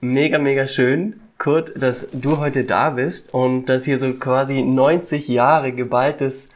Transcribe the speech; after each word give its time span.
mega, 0.00 0.38
mega 0.38 0.66
schön, 0.66 1.20
Kurt, 1.38 1.80
dass 1.80 2.10
du 2.10 2.38
heute 2.38 2.64
da 2.64 2.90
bist 2.90 3.32
und 3.32 3.66
dass 3.66 3.84
hier 3.84 3.98
so 3.98 4.12
quasi 4.14 4.62
90 4.62 5.28
Jahre 5.28 5.72
geballtes 5.72 6.50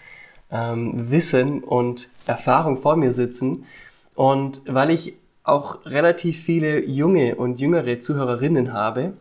ähm, 0.51 1.11
Wissen 1.11 1.63
und 1.63 2.11
Erfahrung 2.27 2.81
vor 2.83 2.97
mir 2.97 3.13
sitzen. 3.13 3.67
Und 4.15 4.61
weil 4.67 4.91
ich 4.91 5.15
auch 5.43 5.85
relativ 5.87 6.43
viele 6.43 6.85
junge 6.85 7.37
und 7.37 7.61
jüngere 7.61 8.01
Zuhörerinnen 8.01 8.73
habe, 8.73 9.15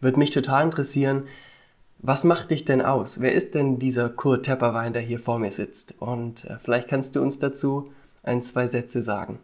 würde 0.00 0.18
mich 0.18 0.30
total 0.30 0.64
interessieren, 0.64 1.24
was 1.98 2.22
macht 2.22 2.52
dich 2.52 2.64
denn 2.64 2.80
aus? 2.80 3.20
Wer 3.20 3.32
ist 3.32 3.54
denn 3.54 3.80
dieser 3.80 4.08
Kurt 4.08 4.46
Tepperwein, 4.46 4.92
der 4.92 5.02
hier 5.02 5.18
vor 5.18 5.40
mir 5.40 5.50
sitzt? 5.50 5.94
Und 5.98 6.44
äh, 6.44 6.58
vielleicht 6.62 6.88
kannst 6.88 7.16
du 7.16 7.22
uns 7.22 7.40
dazu 7.40 7.92
ein, 8.22 8.42
zwei 8.42 8.68
Sätze 8.68 9.02
sagen. 9.02 9.40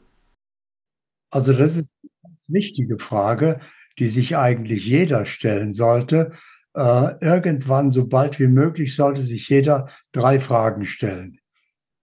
Also 1.32 1.52
das 1.52 1.76
ist 1.76 1.90
eine 2.22 2.36
wichtige 2.46 2.98
Frage, 2.98 3.58
die 3.98 4.08
sich 4.08 4.36
eigentlich 4.36 4.86
jeder 4.86 5.26
stellen 5.26 5.72
sollte. 5.72 6.32
Äh, 6.74 7.14
irgendwann, 7.20 7.92
so 7.92 8.06
bald 8.06 8.40
wie 8.40 8.48
möglich, 8.48 8.96
sollte 8.96 9.22
sich 9.22 9.48
jeder 9.48 9.88
drei 10.12 10.40
Fragen 10.40 10.84
stellen. 10.84 11.38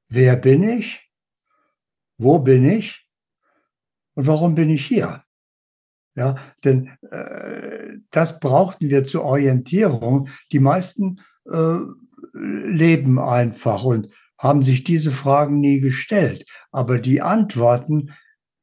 Wer 0.09 0.35
bin 0.38 0.63
ich? 0.63 1.09
Wo 2.17 2.39
bin 2.39 2.69
ich? 2.69 3.07
Und 4.13 4.27
warum 4.27 4.55
bin 4.55 4.69
ich 4.69 4.85
hier? 4.85 5.23
Ja, 6.16 6.35
denn 6.63 6.91
äh, 7.09 7.97
das 8.11 8.39
brauchten 8.39 8.89
wir 8.89 9.05
zur 9.05 9.23
Orientierung. 9.23 10.27
Die 10.52 10.59
meisten 10.59 11.21
äh, 11.49 11.77
leben 12.33 13.19
einfach 13.19 13.83
und 13.83 14.09
haben 14.38 14.63
sich 14.63 14.83
diese 14.83 15.11
Fragen 15.11 15.59
nie 15.59 15.80
gestellt. 15.80 16.45
Aber 16.71 16.99
die 16.99 17.21
Antworten, 17.21 18.11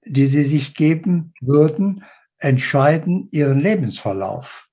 die 0.04 0.26
sie 0.26 0.44
sich 0.44 0.74
geben 0.74 1.32
würden, 1.40 2.04
entscheiden 2.38 3.28
ihren 3.30 3.60
Lebensverlauf. 3.60 4.68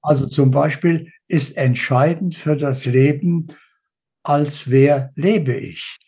Also 0.00 0.26
zum 0.26 0.50
Beispiel 0.50 1.12
ist 1.28 1.56
entscheidend 1.56 2.34
für 2.34 2.56
das 2.56 2.84
Leben, 2.84 3.48
als 4.22 4.70
wer 4.70 5.12
lebe 5.14 5.54
ich? 5.54 5.98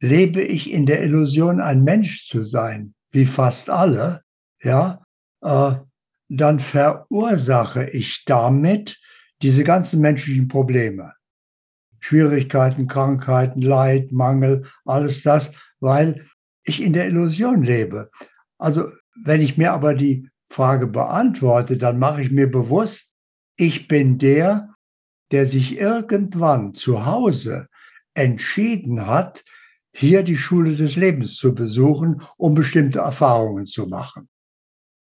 Lebe 0.00 0.42
ich 0.42 0.70
in 0.70 0.86
der 0.86 1.02
Illusion, 1.02 1.60
ein 1.60 1.82
Mensch 1.84 2.26
zu 2.26 2.44
sein, 2.44 2.94
wie 3.10 3.26
fast 3.26 3.68
alle, 3.68 4.22
ja, 4.62 5.04
äh, 5.42 5.74
dann 6.28 6.60
verursache 6.60 7.90
ich 7.90 8.24
damit 8.24 9.00
diese 9.42 9.64
ganzen 9.64 10.00
menschlichen 10.00 10.48
Probleme. 10.48 11.12
Schwierigkeiten, 11.98 12.86
Krankheiten, 12.86 13.62
Leid, 13.62 14.12
Mangel, 14.12 14.64
alles 14.84 15.22
das, 15.22 15.52
weil 15.80 16.26
ich 16.64 16.82
in 16.82 16.92
der 16.92 17.08
Illusion 17.08 17.62
lebe. 17.62 18.10
Also 18.58 18.90
wenn 19.22 19.42
ich 19.42 19.58
mir 19.58 19.72
aber 19.72 19.94
die 19.94 20.28
Frage 20.50 20.88
beantworte, 20.88 21.76
dann 21.76 21.98
mache 21.98 22.22
ich 22.22 22.30
mir 22.30 22.50
bewusst, 22.50 23.10
ich 23.56 23.88
bin 23.88 24.18
der, 24.18 24.74
der 25.30 25.46
sich 25.46 25.78
irgendwann 25.78 26.74
zu 26.74 27.06
Hause 27.06 27.68
entschieden 28.14 29.06
hat, 29.06 29.44
hier 29.92 30.22
die 30.22 30.36
Schule 30.36 30.76
des 30.76 30.96
Lebens 30.96 31.36
zu 31.36 31.54
besuchen, 31.54 32.22
um 32.36 32.54
bestimmte 32.54 33.00
Erfahrungen 33.00 33.66
zu 33.66 33.86
machen. 33.86 34.28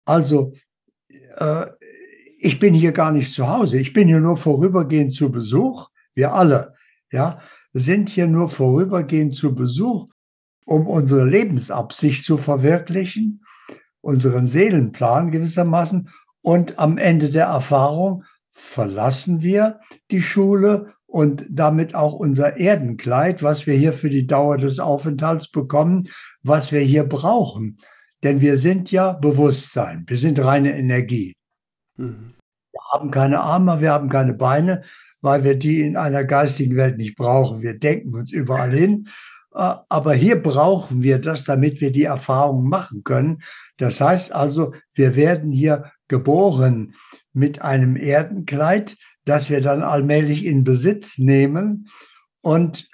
Also, 0.04 0.52
äh, 1.08 1.66
ich 2.38 2.58
bin 2.58 2.74
hier 2.74 2.92
gar 2.92 3.10
nicht 3.10 3.32
zu 3.32 3.48
Hause. 3.48 3.78
Ich 3.78 3.92
bin 3.92 4.08
hier 4.08 4.20
nur 4.20 4.36
vorübergehend 4.36 5.14
zu 5.14 5.32
Besuch. 5.32 5.88
Wir 6.14 6.34
alle, 6.34 6.74
ja, 7.10 7.40
sind 7.72 8.10
hier 8.10 8.28
nur 8.28 8.50
vorübergehend 8.50 9.34
zu 9.34 9.54
Besuch, 9.54 10.08
um 10.64 10.86
unsere 10.86 11.26
Lebensabsicht 11.26 12.24
zu 12.24 12.36
verwirklichen, 12.36 13.43
unseren 14.04 14.48
Seelenplan 14.48 15.30
gewissermaßen. 15.30 16.10
Und 16.42 16.78
am 16.78 16.98
Ende 16.98 17.30
der 17.30 17.46
Erfahrung 17.46 18.24
verlassen 18.52 19.42
wir 19.42 19.80
die 20.10 20.22
Schule 20.22 20.92
und 21.06 21.44
damit 21.48 21.94
auch 21.94 22.12
unser 22.12 22.56
Erdenkleid, 22.56 23.42
was 23.42 23.66
wir 23.66 23.74
hier 23.74 23.92
für 23.92 24.10
die 24.10 24.26
Dauer 24.26 24.58
des 24.58 24.78
Aufenthalts 24.78 25.50
bekommen, 25.50 26.08
was 26.42 26.70
wir 26.70 26.80
hier 26.80 27.04
brauchen. 27.04 27.78
Denn 28.22 28.40
wir 28.40 28.58
sind 28.58 28.90
ja 28.90 29.12
Bewusstsein, 29.12 30.04
wir 30.06 30.16
sind 30.16 30.38
reine 30.38 30.76
Energie. 30.76 31.34
Mhm. 31.96 32.34
Wir 32.72 32.80
haben 32.92 33.10
keine 33.10 33.40
Arme, 33.40 33.80
wir 33.80 33.92
haben 33.92 34.08
keine 34.08 34.34
Beine, 34.34 34.82
weil 35.20 35.44
wir 35.44 35.54
die 35.54 35.82
in 35.82 35.96
einer 35.96 36.24
geistigen 36.24 36.76
Welt 36.76 36.98
nicht 36.98 37.16
brauchen. 37.16 37.62
Wir 37.62 37.78
denken 37.78 38.14
uns 38.14 38.32
überall 38.32 38.74
hin. 38.74 39.08
Äh, 39.54 39.74
aber 39.88 40.14
hier 40.14 40.42
brauchen 40.42 41.02
wir 41.02 41.20
das, 41.20 41.44
damit 41.44 41.80
wir 41.80 41.92
die 41.92 42.04
Erfahrung 42.04 42.68
machen 42.68 43.04
können. 43.04 43.38
Das 43.76 44.00
heißt 44.00 44.32
also, 44.32 44.74
wir 44.94 45.16
werden 45.16 45.50
hier 45.50 45.90
geboren 46.08 46.94
mit 47.32 47.62
einem 47.62 47.96
Erdenkleid, 47.96 48.96
das 49.24 49.50
wir 49.50 49.60
dann 49.60 49.82
allmählich 49.82 50.44
in 50.44 50.64
Besitz 50.64 51.18
nehmen 51.18 51.88
und 52.40 52.88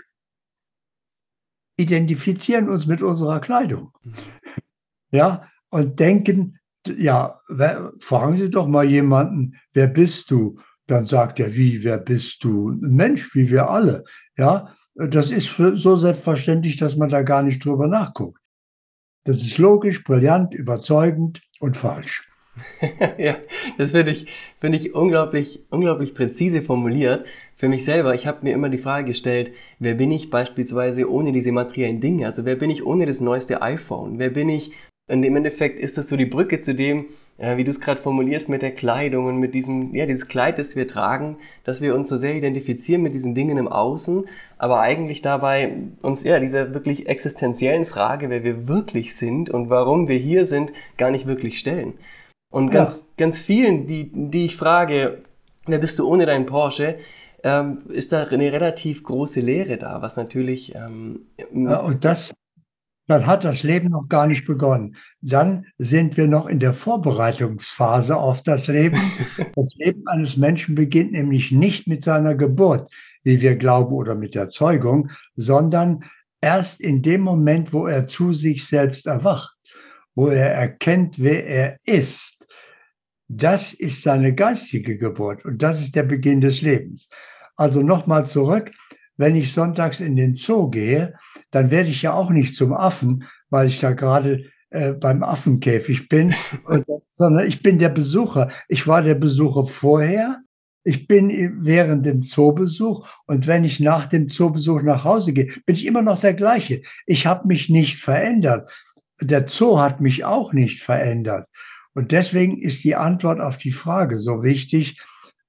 identifizieren 1.77 2.69
uns 2.69 2.87
mit 2.87 3.03
unserer 3.03 3.41
Kleidung. 3.41 3.93
Mhm 4.03 4.15
ja, 5.11 5.49
und 5.71 6.01
denken, 6.01 6.59
ja, 6.87 7.35
fragen 8.01 8.37
Sie 8.37 8.51
doch 8.51 8.67
mal 8.67 8.85
jemanden, 8.85 9.57
wer 9.73 9.87
bist 9.87 10.31
du? 10.31 10.59
Dann 10.87 11.07
sagt 11.07 11.39
er, 11.39 11.55
wie, 11.55 11.85
wer 11.85 11.99
bist 11.99 12.43
du? 12.43 12.71
Ein 12.71 12.95
Mensch, 12.95 13.35
wie 13.35 13.51
wir 13.51 13.71
alle. 13.71 14.05
Ja, 14.37 14.75
das 14.95 15.31
ist 15.31 15.49
so 15.57 15.97
selbstverständlich, 15.97 16.77
dass 16.77 16.97
man 16.97 17.11
da 17.11 17.23
gar 17.23 17.43
nicht 17.43 17.65
drüber 17.65 17.87
nachguckt. 17.87 18.40
Das 19.25 19.43
ist 19.43 19.59
logisch, 19.59 20.03
brillant, 20.05 20.55
überzeugend 20.55 21.43
und 21.61 21.77
falsch. 21.77 22.29
ja, 23.19 23.37
das 23.79 23.93
finde 23.93 24.13
ich, 24.13 24.27
finde 24.61 24.79
ich 24.79 24.95
unglaublich, 24.95 25.61
unglaublich 25.71 26.15
präzise 26.15 26.63
formuliert. 26.63 27.27
Für 27.57 27.69
mich 27.69 27.85
selber, 27.85 28.15
ich 28.15 28.27
habe 28.27 28.41
mir 28.43 28.55
immer 28.55 28.71
die 28.71 28.79
Frage 28.79 29.09
gestellt, 29.09 29.53
wer 29.79 29.95
bin 29.95 30.11
ich 30.11 30.31
beispielsweise 30.31 31.11
ohne 31.11 31.33
diese 31.33 31.53
materiellen 31.53 32.01
Dinge? 32.01 32.27
Also 32.27 32.45
wer 32.45 32.57
bin 32.57 32.71
ich 32.71 32.85
ohne 32.85 33.07
das 33.07 33.21
neueste 33.21 33.63
iPhone? 33.63 34.19
Wer 34.19 34.31
bin 34.31 34.49
ich 34.49 34.73
und 35.11 35.25
im 35.25 35.37
Endeffekt 35.37 35.81
ist 35.81 35.99
das 35.99 36.09
so 36.09 36.17
die 36.17 36.27
Brücke 36.27 36.61
zu 36.61 36.75
dem, 36.75 37.07
äh, 37.41 37.57
wie 37.57 37.65
du 37.65 37.71
es 37.71 37.81
gerade 37.81 38.01
formulierst, 38.01 38.49
mit 38.49 38.63
der 38.63 38.73
Kleidung 38.73 39.27
und 39.27 39.39
mit 39.39 39.55
diesem, 39.55 39.95
ja, 39.95 40.07
dieses 40.07 40.29
Kleid, 40.29 40.59
das 40.59 40.77
wir 40.77 40.87
tragen, 40.87 41.39
dass 41.65 41.81
wir 41.81 41.95
uns 41.95 42.09
so 42.09 42.17
sehr 42.17 42.35
identifizieren 42.35 43.03
mit 43.03 43.15
diesen 43.15 43.35
Dingen 43.35 43.57
im 43.57 43.67
Außen, 43.67 44.25
aber 44.59 44.81
eigentlich 44.81 45.23
dabei 45.23 45.73
uns, 46.03 46.23
ja, 46.23 46.39
dieser 46.39 46.75
wirklich 46.75 47.09
existenziellen 47.09 47.87
Frage, 47.87 48.29
wer 48.31 48.45
wir 48.45 48.69
wirklich 48.69 49.17
sind 49.17 49.49
und 49.51 49.71
warum 49.71 50.07
wir 50.07 50.19
hier 50.19 50.45
sind, 50.45 50.73
gar 50.99 51.11
nicht 51.11 51.27
wirklich 51.27 51.59
stellen. 51.59 51.95
Und 52.53 52.71
ganz, 52.71 52.97
ja. 52.97 53.01
ganz 53.17 53.41
vielen, 53.41 53.87
die, 53.87 54.11
die 54.13 54.45
ich 54.45 54.57
frage, 54.57 55.23
wer 55.67 55.79
bist 55.79 55.99
du 55.99 56.07
ohne 56.07 56.27
deinen 56.27 56.47
Porsche, 56.47 56.99
ähm, 57.43 57.83
ist 57.89 58.13
da 58.13 58.25
eine 58.25 58.53
relativ 58.53 59.03
große 59.03 59.41
Lehre 59.41 59.79
da, 59.79 60.03
was 60.03 60.17
natürlich. 60.17 60.75
Ähm, 60.75 61.27
ja, 61.55 61.79
und 61.79 62.05
das, 62.05 62.35
dann 63.11 63.27
hat 63.27 63.43
das 63.43 63.65
Leben 63.65 63.89
noch 63.89 64.09
gar 64.09 64.29
nicht 64.29 64.47
begonnen. 64.47 64.95
Dann 65.21 65.67
sind 65.79 66.17
wir 66.17 66.29
noch 66.29 66.47
in 66.47 66.61
der 66.61 66.75
Vorbereitungsphase 66.75 68.17
auf 68.17 68.43
das 68.43 68.69
Leben. 68.69 69.01
Das 69.57 69.75
Leben 69.75 70.07
eines 70.07 70.37
Menschen 70.37 70.75
beginnt 70.77 71.13
nämlich 71.13 71.51
nicht 71.51 71.89
mit 71.89 72.05
seiner 72.05 72.37
Geburt, 72.37 72.91
wie 73.25 73.41
wir 73.41 73.57
glauben, 73.57 73.93
oder 73.93 74.15
mit 74.15 74.35
der 74.35 74.49
Zeugung, 74.49 75.11
sondern 75.35 76.05
erst 76.41 76.81
in 76.81 77.03
dem 77.03 77.23
Moment, 77.23 77.73
wo 77.73 77.87
er 77.87 78.07
zu 78.07 78.33
sich 78.33 78.67
selbst 78.67 79.07
erwacht, 79.07 79.57
wo 80.15 80.29
er 80.29 80.53
erkennt, 80.53 81.17
wer 81.19 81.47
er 81.47 81.79
ist. 81.85 82.47
Das 83.29 83.73
ist 83.73 84.03
seine 84.03 84.35
geistige 84.35 84.99
Geburt 84.99 85.45
und 85.45 85.63
das 85.63 85.81
ist 85.81 85.97
der 85.97 86.05
Beginn 86.05 86.41
des 86.41 86.63
Lebens. 86.63 87.09
Also 87.57 87.83
nochmal 87.83 88.25
zurück, 88.25 88.71
wenn 89.17 89.37
ich 89.37 89.53
sonntags 89.53 90.01
in 90.01 90.17
den 90.17 90.35
Zoo 90.35 90.71
gehe, 90.71 91.15
dann 91.51 91.71
werde 91.71 91.89
ich 91.89 92.03
ja 92.03 92.13
auch 92.13 92.31
nicht 92.31 92.57
zum 92.57 92.73
Affen, 92.73 93.25
weil 93.49 93.69
ich 93.69 93.81
da 93.81 93.93
gerade 93.93 94.45
äh, 94.71 94.93
beim 94.93 95.23
Affenkäfig 95.23 96.09
bin, 96.09 96.35
und, 96.65 96.85
sondern 97.13 97.47
ich 97.47 97.63
bin 97.63 97.79
der 97.79 97.89
Besucher. 97.89 98.51
Ich 98.69 98.87
war 98.87 99.03
der 99.03 99.17
Besucher 99.17 99.67
vorher, 99.67 100.41
ich 100.83 101.07
bin 101.07 101.59
während 101.61 102.07
dem 102.07 102.23
Zoobesuch 102.23 103.07
und 103.27 103.47
wenn 103.47 103.65
ich 103.65 103.81
nach 103.81 104.07
dem 104.07 104.29
Zoobesuch 104.29 104.83
nach 104.83 105.05
Hause 105.05 105.33
gehe, 105.33 105.53
bin 105.67 105.77
ich 105.77 105.85
immer 105.85 106.03
noch 106.03 106.21
der 106.21 106.35
gleiche. 106.35 106.83
Ich 107.07 107.27
habe 107.27 107.47
mich 107.47 107.69
nicht 107.69 107.99
verändert. 107.99 108.71
Der 109.21 109.47
Zoo 109.47 109.79
hat 109.79 110.01
mich 110.01 110.25
auch 110.25 110.55
nicht 110.55 110.81
verändert. 110.81 111.47
Und 111.95 112.13
deswegen 112.13 112.57
ist 112.57 112.83
die 112.85 112.97
Antwort 112.97 113.41
auf 113.41 113.59
die 113.59 113.73
Frage 113.73 114.19
so 114.19 114.43
wichtig, 114.43 114.99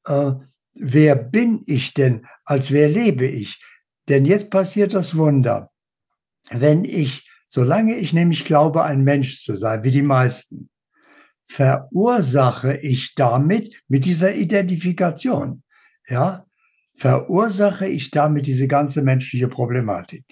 äh, 0.05 0.31
wer 0.73 1.15
bin 1.15 1.63
ich 1.65 1.93
denn, 1.93 2.25
als 2.43 2.71
wer 2.71 2.89
lebe 2.89 3.25
ich? 3.25 3.63
Denn 4.09 4.25
jetzt 4.25 4.49
passiert 4.49 4.93
das 4.93 5.15
Wunder. 5.15 5.70
Wenn 6.49 6.85
ich, 6.85 7.29
solange 7.47 7.95
ich 7.95 8.13
nämlich 8.13 8.45
glaube, 8.45 8.83
ein 8.83 9.03
Mensch 9.03 9.43
zu 9.43 9.55
sein, 9.55 9.83
wie 9.83 9.91
die 9.91 10.01
meisten, 10.01 10.69
verursache 11.43 12.77
ich 12.77 13.15
damit, 13.15 13.81
mit 13.87 14.05
dieser 14.05 14.33
Identifikation, 14.35 15.63
ja, 16.07 16.45
verursache 16.95 17.87
ich 17.87 18.11
damit 18.11 18.47
diese 18.47 18.67
ganze 18.67 19.01
menschliche 19.01 19.47
Problematik. 19.47 20.25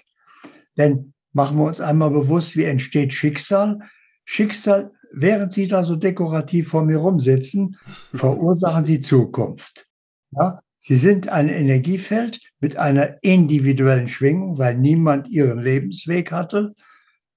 Denn 0.76 1.14
machen 1.32 1.58
wir 1.58 1.64
uns 1.64 1.80
einmal 1.80 2.10
bewusst, 2.10 2.56
wie 2.56 2.64
entsteht 2.64 3.12
Schicksal? 3.12 3.78
Schicksal 4.24 4.90
während 5.12 5.52
Sie 5.52 5.66
da 5.66 5.82
so 5.82 5.96
dekorativ 5.96 6.68
vor 6.68 6.84
mir 6.84 6.98
rumsitzen, 6.98 7.76
verursachen 8.14 8.84
Sie 8.84 9.00
Zukunft. 9.00 9.86
Ja? 10.32 10.60
Sie 10.82 10.96
sind 10.96 11.28
ein 11.28 11.50
Energiefeld 11.50 12.40
mit 12.58 12.76
einer 12.76 13.18
individuellen 13.22 14.08
Schwingung, 14.08 14.58
weil 14.58 14.76
niemand 14.78 15.28
ihren 15.28 15.60
Lebensweg 15.60 16.32
hatte. 16.32 16.74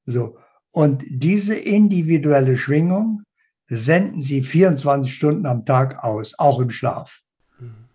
So. 0.05 0.37
Und 0.71 1.03
diese 1.09 1.55
individuelle 1.55 2.57
Schwingung 2.57 3.23
senden 3.67 4.21
Sie 4.21 4.43
24 4.43 5.13
Stunden 5.13 5.45
am 5.45 5.65
Tag 5.65 6.03
aus, 6.03 6.39
auch 6.39 6.59
im 6.59 6.71
Schlaf. 6.71 7.21
Mhm. 7.59 7.89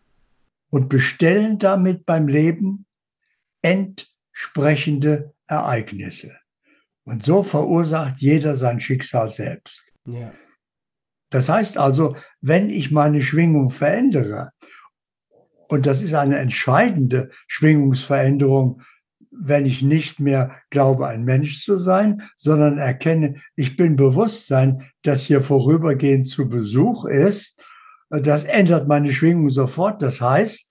Und 0.71 0.89
bestellen 0.91 1.59
damit 1.59 2.05
beim 2.05 2.29
Leben 2.29 2.85
entsprechende 3.63 5.33
Ereignisse. 5.47 6.37
Und 7.05 7.25
so 7.25 7.43
verursacht 7.43 8.19
jeder 8.19 8.55
sein 8.55 8.81
Schicksal 8.81 9.33
selbst. 9.33 9.95
Ja. 10.05 10.31
Das 11.31 11.49
heißt 11.49 11.79
also, 11.79 12.17
wenn 12.43 12.69
ich 12.69 12.91
meine 12.91 13.23
Schwingung 13.23 13.71
verändere, 13.71 14.51
und 15.69 15.87
das 15.87 16.03
ist 16.03 16.15
eine 16.15 16.39
entscheidende 16.39 17.31
Schwingungsveränderung, 17.47 18.83
wenn 19.31 19.67
ich 19.67 19.83
nicht 19.83 20.19
mehr 20.19 20.57
glaube, 20.71 21.07
ein 21.07 21.25
Mensch 21.25 21.65
zu 21.65 21.77
sein, 21.77 22.23
sondern 22.37 22.79
erkenne, 22.79 23.35
ich 23.55 23.77
bin 23.77 23.97
Bewusstsein, 23.97 24.91
das 25.03 25.23
hier 25.23 25.43
vorübergehend 25.43 26.27
zu 26.27 26.49
Besuch 26.49 27.05
ist, 27.05 27.63
das 28.11 28.45
ändert 28.45 28.89
meine 28.89 29.13
Schwingung 29.13 29.51
sofort. 29.51 30.01
Das 30.03 30.21
heißt, 30.21 30.71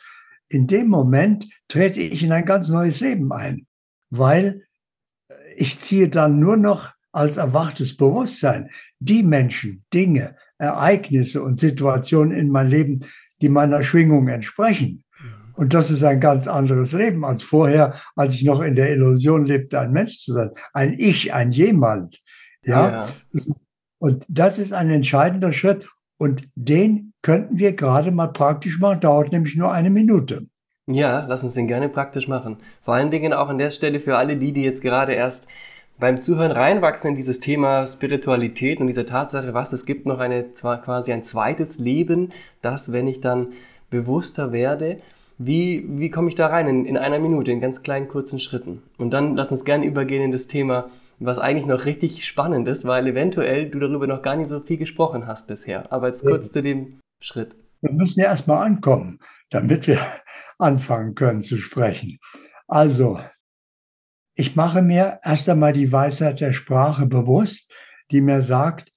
in 0.50 0.68
dem 0.68 0.88
Moment 0.88 1.48
trete 1.68 2.02
ich 2.02 2.24
in 2.24 2.32
ein 2.32 2.46
ganz 2.46 2.70
neues 2.70 3.00
Leben 3.00 3.32
ein, 3.32 3.68
weil 4.10 4.64
ich 5.56 5.80
ziehe 5.80 6.10
dann 6.10 6.40
nur 6.40 6.58
noch 6.58 6.94
als 7.12 7.38
erwachtes 7.38 7.96
Bewusstsein 7.96 8.70
die 9.00 9.24
Menschen, 9.24 9.84
Dinge, 9.94 10.36
Ereignisse 10.58 11.42
und 11.42 11.60
Situationen 11.60 12.36
in 12.36 12.50
mein 12.50 12.70
Leben, 12.70 13.06
die 13.42 13.50
meiner 13.50 13.84
Schwingung 13.84 14.28
entsprechen. 14.28 15.04
Und 15.58 15.74
das 15.74 15.90
ist 15.90 16.04
ein 16.04 16.20
ganz 16.20 16.48
anderes 16.48 16.92
Leben 16.92 17.26
als 17.26 17.42
vorher, 17.42 17.96
als 18.16 18.36
ich 18.36 18.44
noch 18.44 18.62
in 18.62 18.76
der 18.76 18.92
Illusion 18.92 19.46
lebte, 19.46 19.80
ein 19.80 19.92
Mensch 19.92 20.20
zu 20.20 20.34
sein. 20.34 20.52
Ein 20.72 20.94
Ich, 20.94 21.34
ein 21.34 21.52
jemand. 21.52 22.22
Ja. 22.64 23.08
ja. 23.34 23.42
Und 23.98 24.24
das 24.30 24.60
ist 24.60 24.72
ein 24.72 24.92
entscheidender 24.92 25.54
Schritt. 25.54 25.90
Und 26.20 26.48
den 26.54 27.14
könnten 27.24 27.58
wir 27.58 27.74
gerade 27.74 28.12
mal 28.12 28.28
praktisch 28.28 28.80
machen. 28.80 29.00
Dauert 29.00 29.32
nämlich 29.32 29.56
nur 29.56 29.72
eine 29.72 29.90
Minute. 29.90 30.48
Ja, 30.86 31.26
lass 31.28 31.44
uns 31.44 31.56
den 31.56 31.68
gerne 31.68 31.90
praktisch 31.90 32.28
machen. 32.28 32.58
Vor 32.84 32.94
allen 32.94 33.12
Dingen 33.12 33.34
auch 33.34 33.50
an 33.50 33.58
der 33.58 33.72
Stelle 33.72 34.00
für 34.00 34.16
alle 34.16 34.38
die, 34.38 34.54
die 34.54 34.64
jetzt 34.64 34.82
gerade 34.82 35.14
erst 35.14 35.48
beim 36.00 36.22
Zuhören 36.22 36.52
reinwachsen 36.52 37.12
in 37.12 37.16
dieses 37.16 37.40
Thema 37.40 37.88
Spiritualität 37.88 38.80
und 38.80 38.88
dieser 38.88 39.06
Tatsache, 39.06 39.54
was 39.54 39.74
es 39.74 39.86
gibt 39.86 40.06
noch 40.06 40.20
eine 40.20 40.54
zwar 40.54 40.82
quasi 40.82 41.12
ein 41.12 41.24
zweites 41.24 41.80
Leben, 41.80 42.32
das, 42.62 42.92
wenn 42.92 43.08
ich 43.08 43.22
dann 43.22 43.54
bewusster 43.90 44.52
werde, 44.52 45.00
wie, 45.38 45.86
wie 45.88 46.10
komme 46.10 46.30
ich 46.30 46.36
da 46.36 46.48
rein 46.48 46.68
in, 46.68 46.86
in 46.86 46.98
einer 46.98 47.20
Minute, 47.20 47.52
in 47.52 47.62
ganz 47.62 47.84
kleinen 47.84 48.08
kurzen 48.08 48.40
Schritten? 48.40 48.82
Und 48.98 49.12
dann 49.12 49.36
lass 49.36 49.52
uns 49.52 49.66
gerne 49.66 49.86
übergehen 49.86 50.24
in 50.24 50.32
das 50.32 50.48
Thema, 50.48 50.90
was 51.20 51.40
eigentlich 51.40 51.66
noch 51.66 51.86
richtig 51.86 52.26
spannend 52.26 52.68
ist, 52.68 52.86
weil 52.86 53.08
eventuell 53.08 53.70
du 53.70 53.80
darüber 53.80 54.08
noch 54.08 54.22
gar 54.22 54.36
nicht 54.36 54.50
so 54.50 54.60
viel 54.60 54.78
gesprochen 54.78 55.28
hast 55.28 55.48
bisher. 55.48 55.92
Aber 55.92 56.08
jetzt 56.08 56.26
kurz 56.26 56.48
ja. 56.48 56.54
zu 56.54 56.62
dem 56.62 57.00
Schritt. 57.22 57.56
Wir 57.82 57.92
müssen 57.92 58.20
ja 58.20 58.28
erstmal 58.28 58.66
ankommen, 58.66 59.20
damit 59.50 59.88
wir 59.88 60.00
anfangen 60.60 61.16
können 61.16 61.42
zu 61.42 61.58
sprechen. 61.58 62.18
Also, 62.68 63.20
ich 64.38 64.56
mache 64.56 64.84
mir 64.84 65.20
erst 65.24 65.50
einmal 65.50 65.74
die 65.74 65.92
Weisheit 65.92 66.40
der 66.40 66.54
Sprache 66.54 67.08
bewusst, 67.08 67.74
die 68.12 68.22
mir 68.22 68.44
sagt, 68.44 68.94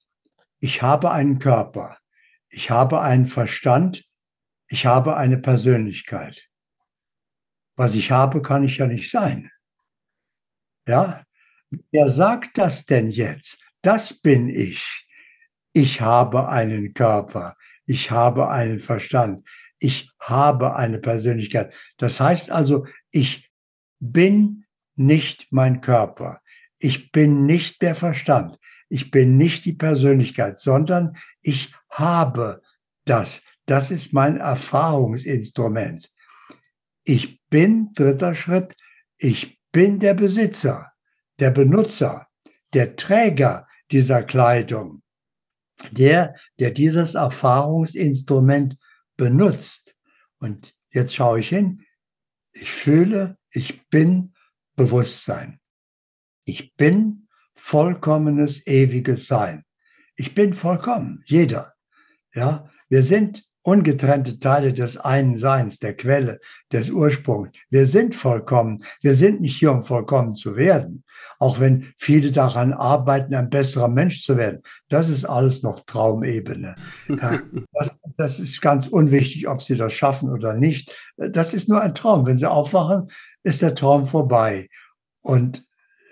ich 0.59 0.83
habe 0.83 1.11
einen 1.11 1.39
Körper, 1.39 1.97
ich 2.49 2.69
habe 2.69 3.01
einen 3.01 3.25
Verstand, 3.25 4.05
ich 4.67 4.85
habe 4.85 5.17
eine 5.17 5.39
Persönlichkeit. 5.39 6.47
Was 7.75 7.95
ich 7.95 8.11
habe, 8.11 8.43
kann 8.43 8.63
ich 8.63 8.77
ja 8.77 8.85
nicht 8.85 9.09
sein. 9.09 9.49
Ja? 10.87 11.23
Wer 11.91 12.09
sagt 12.09 12.59
das 12.59 12.85
denn 12.85 13.09
jetzt? 13.09 13.63
Das 13.81 14.13
bin 14.13 14.47
ich. 14.47 15.07
Ich 15.73 16.01
habe 16.01 16.49
einen 16.49 16.93
Körper, 16.93 17.57
ich 17.87 18.11
habe 18.11 18.49
einen 18.49 18.79
Verstand, 18.79 19.47
ich 19.79 20.11
habe 20.19 20.75
eine 20.75 20.99
Persönlichkeit. 20.99 21.73
Das 21.97 22.19
heißt 22.19 22.51
also, 22.51 22.85
ich 23.09 23.49
bin 23.99 24.60
nicht 25.05 25.47
mein 25.51 25.81
Körper. 25.81 26.41
Ich 26.77 27.11
bin 27.11 27.45
nicht 27.45 27.81
der 27.81 27.95
Verstand. 27.95 28.57
Ich 28.89 29.11
bin 29.11 29.37
nicht 29.37 29.65
die 29.65 29.73
Persönlichkeit, 29.73 30.59
sondern 30.59 31.15
ich 31.41 31.73
habe 31.89 32.61
das. 33.05 33.43
Das 33.65 33.91
ist 33.91 34.13
mein 34.13 34.37
Erfahrungsinstrument. 34.37 36.11
Ich 37.03 37.41
bin, 37.49 37.93
dritter 37.93 38.35
Schritt, 38.35 38.75
ich 39.17 39.59
bin 39.71 39.99
der 39.99 40.13
Besitzer, 40.13 40.91
der 41.39 41.51
Benutzer, 41.51 42.27
der 42.73 42.95
Träger 42.95 43.67
dieser 43.91 44.23
Kleidung, 44.23 45.03
der, 45.91 46.35
der 46.59 46.71
dieses 46.71 47.15
Erfahrungsinstrument 47.15 48.77
benutzt. 49.17 49.95
Und 50.39 50.75
jetzt 50.91 51.15
schaue 51.15 51.39
ich 51.39 51.49
hin, 51.49 51.85
ich 52.53 52.71
fühle, 52.71 53.37
ich 53.51 53.87
bin 53.89 54.33
Bewusstsein. 54.81 55.59
Ich 56.43 56.75
bin 56.75 57.27
vollkommenes, 57.53 58.65
ewiges 58.65 59.27
Sein. 59.27 59.63
Ich 60.15 60.33
bin 60.33 60.53
vollkommen, 60.53 61.21
jeder. 61.27 61.73
Ja, 62.33 62.67
wir 62.89 63.03
sind 63.03 63.43
ungetrennte 63.63 64.39
Teile 64.39 64.73
des 64.73 64.97
einen 64.97 65.37
Seins, 65.37 65.77
der 65.77 65.95
Quelle, 65.95 66.39
des 66.71 66.89
Ursprungs. 66.89 67.51
Wir 67.69 67.85
sind 67.85 68.15
vollkommen. 68.15 68.83
Wir 69.01 69.13
sind 69.13 69.41
nicht 69.41 69.57
hier, 69.57 69.71
um 69.71 69.83
vollkommen 69.83 70.33
zu 70.33 70.55
werden. 70.55 71.03
Auch 71.37 71.59
wenn 71.59 71.93
viele 71.97 72.31
daran 72.31 72.73
arbeiten, 72.73 73.35
ein 73.35 73.51
besserer 73.51 73.87
Mensch 73.87 74.23
zu 74.23 74.35
werden. 74.35 74.61
Das 74.89 75.09
ist 75.09 75.25
alles 75.25 75.61
noch 75.63 75.81
Traumebene. 75.85 76.75
Das, 77.73 77.97
das 78.17 78.39
ist 78.39 78.61
ganz 78.61 78.87
unwichtig, 78.87 79.47
ob 79.47 79.61
sie 79.63 79.75
das 79.75 79.93
schaffen 79.93 80.29
oder 80.29 80.53
nicht. 80.53 80.91
Das 81.17 81.53
ist 81.53 81.69
nur 81.69 81.81
ein 81.81 81.95
Traum. 81.95 82.25
Wenn 82.25 82.37
sie 82.37 82.49
aufwachen, 82.49 83.09
ist 83.43 83.61
der 83.61 83.75
Traum 83.75 84.05
vorbei. 84.05 84.69
Und 85.21 85.65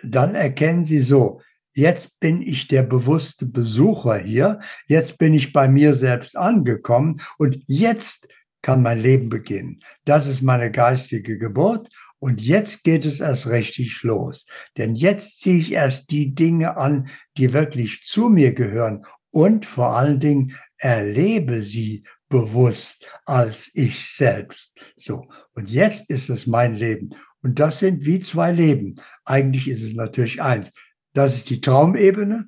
dann 0.03 0.35
erkennen 0.35 0.85
sie 0.85 1.01
so, 1.01 1.41
Jetzt 1.79 2.19
bin 2.19 2.41
ich 2.41 2.67
der 2.67 2.83
bewusste 2.83 3.45
Besucher 3.45 4.17
hier. 4.17 4.59
Jetzt 4.87 5.17
bin 5.17 5.33
ich 5.33 5.53
bei 5.53 5.69
mir 5.69 5.93
selbst 5.93 6.35
angekommen 6.35 7.21
und 7.37 7.63
jetzt 7.67 8.27
kann 8.61 8.81
mein 8.81 8.99
Leben 8.99 9.29
beginnen. 9.29 9.81
Das 10.03 10.27
ist 10.27 10.41
meine 10.41 10.71
geistige 10.71 11.37
Geburt 11.37 11.87
und 12.19 12.41
jetzt 12.41 12.83
geht 12.83 13.05
es 13.05 13.21
erst 13.21 13.47
richtig 13.47 14.03
los. 14.03 14.45
Denn 14.77 14.95
jetzt 14.95 15.39
ziehe 15.39 15.59
ich 15.59 15.71
erst 15.71 16.11
die 16.11 16.35
Dinge 16.35 16.75
an, 16.75 17.07
die 17.37 17.53
wirklich 17.53 18.03
zu 18.03 18.27
mir 18.27 18.53
gehören 18.53 19.05
und 19.31 19.65
vor 19.65 19.95
allen 19.95 20.19
Dingen 20.19 20.57
erlebe 20.77 21.61
sie 21.61 22.03
bewusst 22.29 23.05
als 23.25 23.71
ich 23.73 24.07
selbst. 24.07 24.77
So. 24.95 25.27
Und 25.53 25.69
jetzt 25.69 26.09
ist 26.09 26.29
es 26.29 26.47
mein 26.47 26.75
Leben. 26.75 27.15
Und 27.41 27.59
das 27.59 27.79
sind 27.79 28.05
wie 28.05 28.19
zwei 28.21 28.51
Leben. 28.51 28.95
Eigentlich 29.25 29.67
ist 29.67 29.81
es 29.81 29.93
natürlich 29.93 30.41
eins. 30.41 30.71
Das 31.13 31.35
ist 31.35 31.49
die 31.49 31.61
Traumebene. 31.61 32.47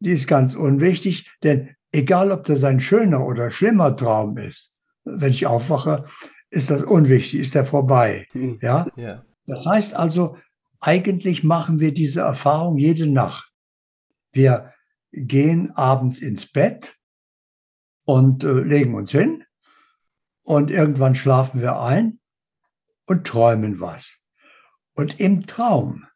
Die 0.00 0.12
ist 0.12 0.26
ganz 0.26 0.54
unwichtig, 0.54 1.30
denn 1.42 1.74
egal 1.92 2.30
ob 2.30 2.44
das 2.44 2.64
ein 2.64 2.80
schöner 2.80 3.26
oder 3.26 3.50
schlimmer 3.50 3.96
Traum 3.96 4.38
ist, 4.38 4.76
wenn 5.04 5.32
ich 5.32 5.46
aufwache, 5.46 6.04
ist 6.50 6.70
das 6.70 6.82
unwichtig, 6.82 7.40
ist 7.40 7.56
er 7.56 7.64
vorbei. 7.64 8.26
Hm. 8.32 8.58
Ja? 8.62 8.86
ja. 8.96 9.24
Das 9.46 9.66
heißt 9.66 9.94
also, 9.94 10.36
eigentlich 10.80 11.42
machen 11.42 11.80
wir 11.80 11.92
diese 11.92 12.20
Erfahrung 12.20 12.76
jede 12.76 13.06
Nacht. 13.06 13.52
Wir 14.32 14.72
gehen 15.12 15.72
abends 15.72 16.20
ins 16.20 16.46
Bett 16.46 16.97
und 18.08 18.42
äh, 18.42 18.62
legen 18.62 18.94
uns 18.94 19.10
hin 19.10 19.44
und 20.42 20.70
irgendwann 20.70 21.14
schlafen 21.14 21.60
wir 21.60 21.78
ein 21.78 22.20
und 23.04 23.26
träumen 23.26 23.80
was. 23.80 24.16
Und 24.94 25.20
im 25.20 25.46
Traum 25.46 26.06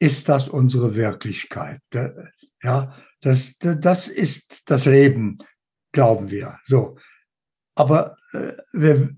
ist 0.00 0.28
das 0.28 0.48
unsere 0.48 0.96
Wirklichkeit. 0.96 1.80
Ja, 2.60 2.92
das, 3.20 3.56
das 3.58 4.08
ist 4.08 4.68
das 4.68 4.84
Leben, 4.84 5.38
glauben 5.92 6.28
wir. 6.32 6.58
So. 6.64 6.98
Aber 7.76 8.16
äh, 8.32 8.52
wir, 8.72 9.14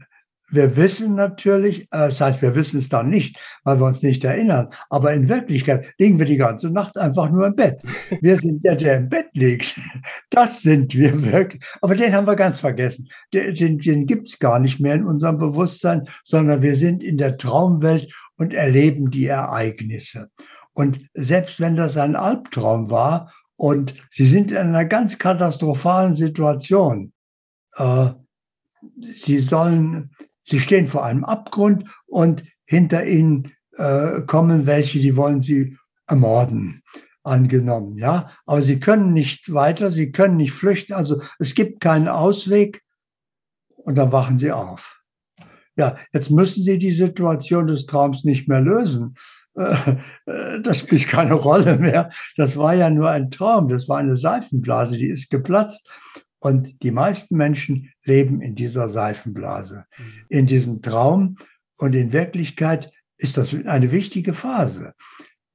wir 0.51 0.77
wissen 0.77 1.15
natürlich, 1.15 1.83
äh, 1.83 2.09
das 2.09 2.21
heißt, 2.21 2.43
wir 2.43 2.55
wissen 2.55 2.79
es 2.79 2.89
dann 2.89 3.09
nicht, 3.09 3.39
weil 3.65 3.79
wir 3.81 3.87
uns 3.87 4.03
nicht 4.03 4.25
erinnern. 4.25 4.69
Aber 4.89 5.13
in 5.13 5.29
Wirklichkeit 5.29 5.93
liegen 5.99 6.19
wir 6.19 6.27
die 6.27 6.37
ganze 6.37 6.71
Nacht 6.71 6.97
einfach 6.97 7.31
nur 7.31 7.47
im 7.47 7.55
Bett. 7.55 7.81
Wir 8.21 8.37
sind 8.37 8.65
der, 8.65 8.77
der 8.77 8.99
im 8.99 9.09
Bett 9.09 9.29
liegt. 9.33 9.79
Das 10.31 10.63
sind 10.63 10.95
wir 10.95 11.23
wirklich. 11.25 11.63
Aber 11.81 11.97
den 11.97 12.15
haben 12.15 12.27
wir 12.27 12.37
ganz 12.37 12.61
vergessen. 12.61 13.09
Den, 13.33 13.55
den, 13.55 13.79
den 13.79 14.07
gibt's 14.07 14.39
gar 14.39 14.61
nicht 14.61 14.79
mehr 14.79 14.95
in 14.95 15.05
unserem 15.05 15.39
Bewusstsein, 15.39 16.07
sondern 16.23 16.63
wir 16.63 16.77
sind 16.77 17.03
in 17.03 17.19
der 17.19 17.37
Traumwelt 17.37 18.13
und 18.37 18.55
erleben 18.55 19.11
die 19.11 19.27
Ereignisse. 19.27 20.31
Und 20.73 21.01
selbst 21.15 21.59
wenn 21.59 21.75
das 21.75 21.97
ein 21.97 22.15
Albtraum 22.15 22.91
war 22.91 23.33
und 23.57 23.95
sie 24.09 24.27
sind 24.27 24.53
in 24.53 24.57
einer 24.57 24.87
ganz 24.87 25.19
katastrophalen 25.19 26.15
Situation. 26.15 27.13
Äh, 27.77 28.11
sie 29.03 29.39
sollen, 29.39 30.13
sie 30.43 30.61
stehen 30.61 30.89
vor 30.89 31.05
einem 31.05 31.25
Abgrund 31.25 31.85
und 32.07 32.45
hinter 32.65 33.07
ihnen 33.07 33.53
äh, 33.77 34.23
kommen 34.23 34.67
welche, 34.67 35.01
die 35.01 35.17
wollen 35.17 35.41
sie 35.41 35.77
ermorden, 36.07 36.83
angenommen, 37.23 37.97
ja. 37.97 38.31
Aber 38.47 38.63
sie 38.63 38.81
können 38.81 39.13
nicht 39.13 39.53
weiter, 39.53 39.91
sie 39.91 40.13
können 40.13 40.37
nicht 40.37 40.53
flüchten, 40.53 40.93
also 40.93 41.21
es 41.39 41.55
gibt 41.55 41.81
keinen 41.81 42.09
Ausweg 42.09 42.83
und 43.77 43.97
dann 43.97 44.13
wachen 44.13 44.39
sie 44.39 44.53
auf. 44.53 45.01
Ja, 45.77 45.97
jetzt 46.13 46.31
müssen 46.31 46.63
sie 46.63 46.79
die 46.79 46.93
Situation 46.93 47.67
des 47.67 47.87
Traums 47.87 48.25
nicht 48.25 48.49
mehr 48.49 48.61
lösen. 48.61 49.15
Äh, 49.57 49.97
äh, 50.27 50.61
das 50.63 50.81
spielt 50.81 51.09
keine 51.09 51.35
Rolle 51.35 51.79
mehr. 51.79 52.11
Das 52.37 52.57
war 52.57 52.75
ja 52.75 52.91
nur 52.91 53.11
ein 53.11 53.31
Traum, 53.31 53.69
das 53.69 53.89
war 53.89 53.99
eine 53.99 54.17
Seifenblase, 54.17 54.97
die 54.97 55.09
ist 55.09 55.31
geplatzt. 55.31 55.89
Und 56.39 56.83
die 56.83 56.91
meisten 56.91 57.37
Menschen 57.37 57.93
leben 58.11 58.43
in 58.43 58.55
dieser 58.55 58.89
Seifenblase, 58.89 59.85
mhm. 59.97 60.05
in 60.29 60.47
diesem 60.47 60.83
Traum. 60.83 61.37
Und 61.79 61.95
in 61.95 62.13
Wirklichkeit 62.13 62.93
ist 63.17 63.37
das 63.37 63.55
eine 63.67 63.93
wichtige 63.93 64.35
Phase. 64.35 64.93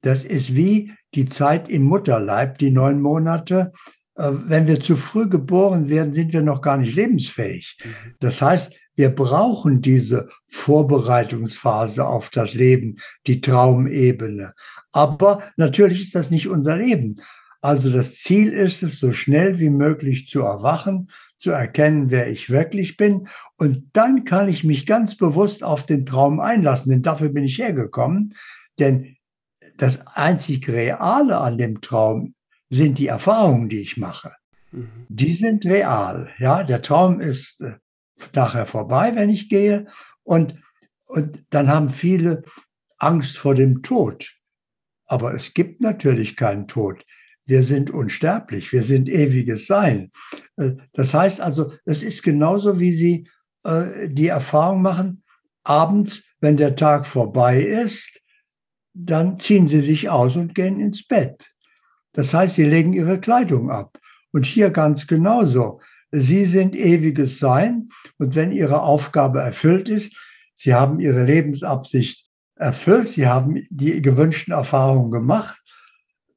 Das 0.02 0.24
ist 0.24 0.54
wie 0.54 0.92
die 1.14 1.26
Zeit 1.26 1.68
im 1.68 1.82
Mutterleib, 1.82 2.58
die 2.58 2.70
neun 2.70 3.00
Monate. 3.00 3.72
Äh, 4.16 4.30
wenn 4.32 4.66
wir 4.66 4.80
zu 4.80 4.96
früh 4.96 5.28
geboren 5.28 5.88
werden, 5.88 6.12
sind 6.12 6.32
wir 6.32 6.42
noch 6.42 6.62
gar 6.62 6.78
nicht 6.78 6.94
lebensfähig. 6.96 7.78
Mhm. 7.84 8.14
Das 8.20 8.42
heißt, 8.42 8.74
wir 8.96 9.10
brauchen 9.10 9.82
diese 9.82 10.28
Vorbereitungsphase 10.48 12.06
auf 12.06 12.30
das 12.30 12.54
Leben, 12.54 12.96
die 13.26 13.42
Traumebene. 13.42 14.54
Aber 14.90 15.42
natürlich 15.56 16.02
ist 16.02 16.14
das 16.14 16.30
nicht 16.30 16.48
unser 16.48 16.78
Leben. 16.78 17.16
Also 17.60 17.90
das 17.90 18.16
Ziel 18.16 18.52
ist 18.52 18.82
es, 18.82 18.98
so 18.98 19.12
schnell 19.12 19.58
wie 19.58 19.70
möglich 19.70 20.26
zu 20.26 20.42
erwachen, 20.42 21.10
zu 21.38 21.50
erkennen, 21.50 22.10
wer 22.10 22.28
ich 22.28 22.50
wirklich 22.50 22.96
bin. 22.96 23.28
Und 23.56 23.90
dann 23.92 24.24
kann 24.24 24.48
ich 24.48 24.64
mich 24.64 24.86
ganz 24.86 25.16
bewusst 25.16 25.64
auf 25.64 25.84
den 25.84 26.06
Traum 26.06 26.40
einlassen, 26.40 26.90
denn 26.90 27.02
dafür 27.02 27.28
bin 27.28 27.44
ich 27.44 27.58
hergekommen. 27.58 28.34
Denn 28.78 29.16
das 29.76 30.06
einzig 30.06 30.68
Reale 30.68 31.38
an 31.38 31.58
dem 31.58 31.80
Traum 31.80 32.34
sind 32.70 32.98
die 32.98 33.06
Erfahrungen, 33.06 33.68
die 33.68 33.80
ich 33.80 33.96
mache. 33.96 34.32
Mhm. 34.72 35.06
Die 35.08 35.34
sind 35.34 35.64
real. 35.64 36.32
Ja, 36.38 36.62
der 36.62 36.82
Traum 36.82 37.20
ist 37.20 37.60
äh, 37.60 37.76
nachher 38.32 38.66
vorbei, 38.66 39.12
wenn 39.14 39.30
ich 39.30 39.48
gehe. 39.48 39.86
Und, 40.22 40.56
und 41.06 41.44
dann 41.50 41.68
haben 41.68 41.88
viele 41.88 42.42
Angst 42.98 43.38
vor 43.38 43.54
dem 43.54 43.82
Tod. 43.82 44.34
Aber 45.06 45.34
es 45.34 45.54
gibt 45.54 45.80
natürlich 45.80 46.36
keinen 46.36 46.66
Tod. 46.66 47.04
Wir 47.46 47.62
sind 47.62 47.90
unsterblich, 47.90 48.72
wir 48.72 48.82
sind 48.82 49.08
ewiges 49.08 49.66
Sein. 49.66 50.10
Äh, 50.56 50.72
das 50.92 51.14
heißt 51.14 51.40
also, 51.40 51.72
es 51.84 52.02
ist 52.02 52.22
genauso, 52.22 52.78
wie 52.80 52.92
Sie 52.92 53.28
äh, 53.64 54.08
die 54.08 54.28
Erfahrung 54.28 54.82
machen, 54.82 55.22
abends, 55.64 56.24
wenn 56.40 56.56
der 56.56 56.76
Tag 56.76 57.06
vorbei 57.06 57.62
ist, 57.62 58.20
dann 58.94 59.38
ziehen 59.38 59.66
Sie 59.68 59.80
sich 59.80 60.08
aus 60.08 60.36
und 60.36 60.54
gehen 60.54 60.80
ins 60.80 61.06
Bett. 61.06 61.52
Das 62.12 62.32
heißt, 62.32 62.56
Sie 62.56 62.64
legen 62.64 62.92
Ihre 62.92 63.20
Kleidung 63.20 63.70
ab. 63.70 63.98
Und 64.32 64.44
hier 64.44 64.70
ganz 64.70 65.06
genauso. 65.06 65.80
Sie 66.10 66.44
sind 66.44 66.74
ewiges 66.74 67.38
Sein 67.38 67.88
und 68.18 68.34
wenn 68.34 68.52
Ihre 68.52 68.82
Aufgabe 68.82 69.40
erfüllt 69.40 69.88
ist, 69.88 70.16
Sie 70.54 70.74
haben 70.74 71.00
Ihre 71.00 71.24
Lebensabsicht 71.24 72.26
erfüllt, 72.54 73.10
Sie 73.10 73.26
haben 73.26 73.62
die 73.70 74.00
gewünschten 74.00 74.52
Erfahrungen 74.52 75.10
gemacht, 75.10 75.60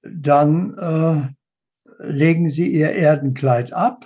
dann 0.01 0.74
äh, 0.77 2.10
legen 2.12 2.50
Sie 2.50 2.68
Ihr 2.68 2.91
Erdenkleid 2.91 3.74
ab 3.74 4.06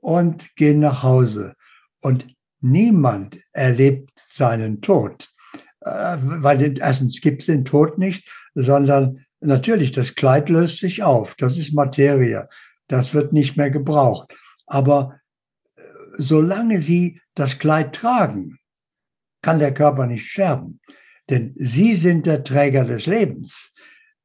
und 0.00 0.54
gehen 0.56 0.80
nach 0.80 1.02
Hause. 1.02 1.54
Und 2.00 2.26
niemand 2.60 3.40
erlebt 3.52 4.10
seinen 4.26 4.80
Tod, 4.80 5.32
äh, 5.80 6.16
weil 6.20 6.78
erstens 6.78 7.20
gibt 7.20 7.42
es 7.42 7.46
den 7.46 7.64
Tod 7.64 7.98
nicht, 7.98 8.28
sondern 8.54 9.24
natürlich 9.40 9.92
das 9.92 10.14
Kleid 10.14 10.48
löst 10.48 10.78
sich 10.78 11.02
auf, 11.02 11.34
das 11.36 11.58
ist 11.58 11.74
Materie, 11.74 12.48
das 12.88 13.14
wird 13.14 13.32
nicht 13.32 13.56
mehr 13.56 13.70
gebraucht. 13.70 14.34
Aber 14.66 15.20
äh, 15.76 15.82
solange 16.16 16.80
sie 16.80 17.20
das 17.34 17.58
Kleid 17.58 17.94
tragen, 17.94 18.58
kann 19.42 19.58
der 19.58 19.74
Körper 19.74 20.06
nicht 20.06 20.28
sterben. 20.28 20.80
Denn 21.28 21.54
sie 21.56 21.96
sind 21.96 22.26
der 22.26 22.44
Träger 22.44 22.84
des 22.84 23.06
Lebens. 23.06 23.74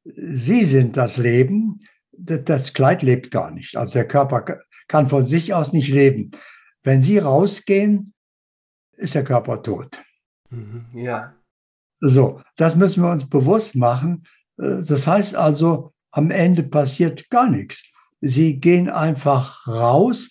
Sie 0.04 0.64
sind 0.64 0.96
das 0.96 1.16
Leben. 1.16 1.80
Das 2.12 2.72
Kleid 2.72 3.02
lebt 3.02 3.30
gar 3.30 3.50
nicht. 3.50 3.76
Also 3.76 3.94
der 3.94 4.08
Körper 4.08 4.44
kann 4.88 5.08
von 5.08 5.26
sich 5.26 5.54
aus 5.54 5.72
nicht 5.72 5.88
leben. 5.88 6.32
Wenn 6.82 7.02
sie 7.02 7.18
rausgehen, 7.18 8.12
ist 8.96 9.14
der 9.14 9.24
Körper 9.24 9.62
tot. 9.62 10.02
Mhm, 10.50 10.86
ja. 10.94 11.34
So, 11.98 12.42
das 12.56 12.76
müssen 12.76 13.02
wir 13.02 13.10
uns 13.10 13.28
bewusst 13.28 13.76
machen. 13.76 14.24
Äh, 14.58 14.82
das 14.86 15.06
heißt 15.06 15.36
also, 15.36 15.92
am 16.10 16.30
Ende 16.30 16.62
passiert 16.62 17.30
gar 17.30 17.48
nichts. 17.48 17.84
Sie 18.20 18.60
gehen 18.60 18.88
einfach 18.88 19.66
raus 19.66 20.28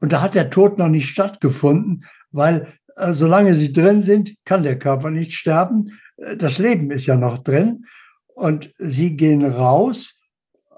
und 0.00 0.12
da 0.12 0.22
hat 0.22 0.34
der 0.34 0.50
Tod 0.50 0.78
noch 0.78 0.88
nicht 0.88 1.08
stattgefunden, 1.08 2.04
weil 2.30 2.72
äh, 2.96 3.12
solange 3.12 3.54
sie 3.54 3.72
drin 3.72 4.02
sind, 4.02 4.34
kann 4.44 4.62
der 4.62 4.78
Körper 4.78 5.10
nicht 5.10 5.32
sterben. 5.32 5.98
Äh, 6.16 6.36
das 6.36 6.58
Leben 6.58 6.90
ist 6.90 7.06
ja 7.06 7.16
noch 7.16 7.38
drin 7.38 7.84
und 8.40 8.72
sie 8.78 9.16
gehen 9.16 9.44
raus, 9.44 10.18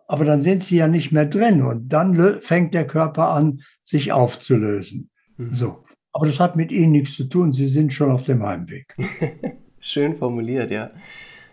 aber 0.08 0.24
dann 0.24 0.42
sind 0.42 0.64
sie 0.64 0.76
ja 0.76 0.88
nicht 0.88 1.12
mehr 1.12 1.26
drin 1.26 1.62
und 1.62 1.88
dann 1.88 2.16
fängt 2.40 2.74
der 2.74 2.86
Körper 2.86 3.30
an, 3.30 3.60
sich 3.84 4.12
aufzulösen. 4.12 5.10
Mhm. 5.36 5.54
So. 5.54 5.84
Aber 6.12 6.26
das 6.26 6.40
hat 6.40 6.56
mit 6.56 6.72
ihnen 6.72 6.92
nichts 6.92 7.14
zu 7.14 7.24
tun. 7.24 7.52
Sie 7.52 7.66
sind 7.66 7.92
schon 7.92 8.10
auf 8.10 8.24
dem 8.24 8.42
Heimweg. 8.42 8.94
schön 9.80 10.16
formuliert, 10.16 10.70
ja. 10.70 10.90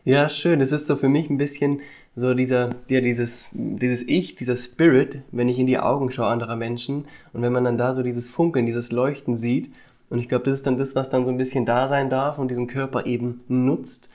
Ja, 0.03 0.29
schön. 0.29 0.61
Es 0.61 0.71
ist 0.71 0.87
so 0.87 0.95
für 0.95 1.09
mich 1.09 1.29
ein 1.29 1.37
bisschen 1.37 1.81
so 2.15 2.33
dieser, 2.33 2.75
ja, 2.89 2.99
dieses, 3.01 3.51
dieses 3.53 4.05
Ich, 4.07 4.35
dieser 4.35 4.57
Spirit, 4.57 5.19
wenn 5.31 5.47
ich 5.47 5.59
in 5.59 5.67
die 5.67 5.77
Augen 5.77 6.11
schaue 6.11 6.27
anderer 6.27 6.55
Menschen 6.55 7.05
und 7.33 7.43
wenn 7.43 7.53
man 7.53 7.63
dann 7.63 7.77
da 7.77 7.93
so 7.93 8.01
dieses 8.01 8.29
Funkeln, 8.29 8.65
dieses 8.65 8.91
Leuchten 8.91 9.37
sieht. 9.37 9.71
Und 10.09 10.19
ich 10.19 10.27
glaube, 10.27 10.45
das 10.45 10.57
ist 10.57 10.65
dann 10.65 10.79
das, 10.79 10.95
was 10.95 11.09
dann 11.09 11.23
so 11.23 11.31
ein 11.31 11.37
bisschen 11.37 11.67
da 11.67 11.87
sein 11.87 12.09
darf 12.09 12.39
und 12.39 12.49
diesen 12.49 12.67
Körper 12.67 13.05
eben 13.05 13.41
nutzt 13.47 14.08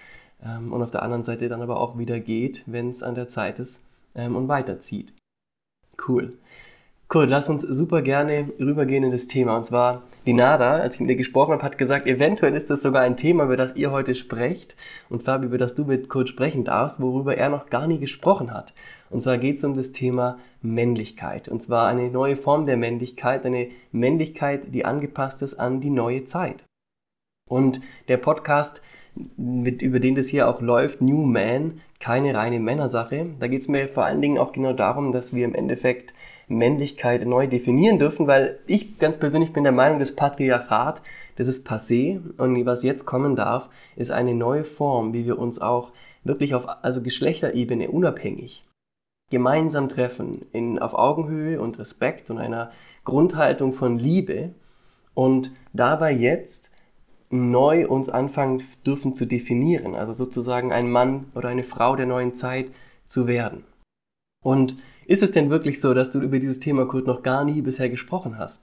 ähm, 0.44 0.72
und 0.72 0.82
auf 0.82 0.90
der 0.90 1.02
anderen 1.02 1.24
Seite 1.24 1.48
dann 1.48 1.62
aber 1.62 1.80
auch 1.80 1.98
wieder 1.98 2.20
geht, 2.20 2.62
wenn 2.66 2.90
es 2.90 3.02
an 3.02 3.14
der 3.14 3.28
Zeit 3.28 3.58
ist 3.58 3.80
ähm, 4.14 4.36
und 4.36 4.48
weiterzieht. 4.48 5.12
Cool. 6.06 6.34
Cool, 7.12 7.26
lass 7.26 7.48
uns 7.48 7.62
super 7.62 8.02
gerne 8.02 8.50
rübergehen 8.58 9.04
in 9.04 9.12
das 9.12 9.28
Thema. 9.28 9.56
Und 9.56 9.64
zwar, 9.64 10.02
die 10.26 10.32
Nada, 10.32 10.78
als 10.78 10.94
ich 10.94 11.00
mit 11.00 11.10
ihr 11.10 11.16
gesprochen 11.16 11.52
habe, 11.52 11.62
hat 11.62 11.78
gesagt, 11.78 12.06
eventuell 12.06 12.56
ist 12.56 12.70
das 12.70 12.82
sogar 12.82 13.02
ein 13.02 13.16
Thema, 13.16 13.44
über 13.44 13.56
das 13.56 13.76
ihr 13.76 13.90
heute 13.90 14.14
sprecht. 14.14 14.74
Und 15.10 15.22
Fabi, 15.22 15.46
über 15.46 15.58
das 15.58 15.74
du 15.74 15.84
mit 15.84 16.08
Kurt 16.08 16.28
sprechen 16.28 16.64
darfst, 16.64 17.00
worüber 17.00 17.36
er 17.36 17.50
noch 17.50 17.66
gar 17.66 17.86
nie 17.86 17.98
gesprochen 17.98 18.52
hat. 18.52 18.72
Und 19.10 19.20
zwar 19.20 19.38
geht 19.38 19.56
es 19.56 19.64
um 19.64 19.74
das 19.74 19.92
Thema 19.92 20.38
Männlichkeit. 20.62 21.46
Und 21.48 21.62
zwar 21.62 21.86
eine 21.86 22.10
neue 22.10 22.36
Form 22.36 22.64
der 22.64 22.78
Männlichkeit, 22.78 23.44
eine 23.44 23.68
Männlichkeit, 23.92 24.74
die 24.74 24.84
angepasst 24.84 25.42
ist 25.42 25.54
an 25.54 25.80
die 25.80 25.90
neue 25.90 26.24
Zeit. 26.24 26.64
Und 27.48 27.80
der 28.08 28.16
Podcast, 28.16 28.80
mit, 29.36 29.82
über 29.82 30.00
den 30.00 30.14
das 30.14 30.28
hier 30.28 30.48
auch 30.48 30.60
läuft, 30.60 31.00
New 31.00 31.24
Man, 31.24 31.80
keine 32.00 32.34
reine 32.34 32.58
Männersache. 32.60 33.26
Da 33.38 33.46
geht 33.46 33.62
es 33.62 33.68
mir 33.68 33.88
vor 33.88 34.04
allen 34.04 34.20
Dingen 34.20 34.38
auch 34.38 34.52
genau 34.52 34.72
darum, 34.72 35.12
dass 35.12 35.34
wir 35.34 35.44
im 35.44 35.54
Endeffekt 35.54 36.14
Männlichkeit 36.48 37.26
neu 37.26 37.46
definieren 37.46 37.98
dürfen, 37.98 38.26
weil 38.26 38.58
ich 38.66 38.98
ganz 38.98 39.18
persönlich 39.18 39.52
bin 39.52 39.64
der 39.64 39.72
Meinung, 39.72 39.98
das 39.98 40.14
Patriarchat, 40.14 41.00
das 41.36 41.48
ist 41.48 41.66
passé 41.66 42.20
und 42.38 42.66
was 42.66 42.82
jetzt 42.82 43.06
kommen 43.06 43.34
darf, 43.34 43.70
ist 43.96 44.10
eine 44.10 44.34
neue 44.34 44.64
Form, 44.64 45.14
wie 45.14 45.24
wir 45.24 45.38
uns 45.38 45.60
auch 45.60 45.92
wirklich 46.22 46.54
auf 46.54 46.66
also 46.82 47.02
Geschlechterebene 47.02 47.90
unabhängig 47.90 48.64
gemeinsam 49.30 49.88
treffen, 49.88 50.46
in, 50.52 50.78
auf 50.78 50.94
Augenhöhe 50.94 51.60
und 51.60 51.78
Respekt 51.78 52.30
und 52.30 52.38
einer 52.38 52.70
Grundhaltung 53.04 53.72
von 53.72 53.98
Liebe 53.98 54.50
und 55.14 55.52
dabei 55.72 56.12
jetzt 56.12 56.70
neu 57.30 57.88
uns 57.88 58.08
anfangen 58.08 58.62
dürfen 58.86 59.14
zu 59.14 59.26
definieren, 59.26 59.94
also 59.94 60.12
sozusagen 60.12 60.72
ein 60.72 60.90
Mann 60.90 61.26
oder 61.34 61.48
eine 61.48 61.64
Frau 61.64 61.96
der 61.96 62.06
neuen 62.06 62.34
Zeit 62.34 62.70
zu 63.06 63.26
werden. 63.26 63.64
Und 64.42 64.76
ist 65.06 65.22
es 65.22 65.32
denn 65.32 65.50
wirklich 65.50 65.80
so, 65.80 65.94
dass 65.94 66.10
du 66.10 66.20
über 66.20 66.38
dieses 66.38 66.60
Thema, 66.60 66.86
Kurt, 66.86 67.06
noch 67.06 67.22
gar 67.22 67.44
nie 67.44 67.62
bisher 67.62 67.90
gesprochen 67.90 68.38
hast? 68.38 68.62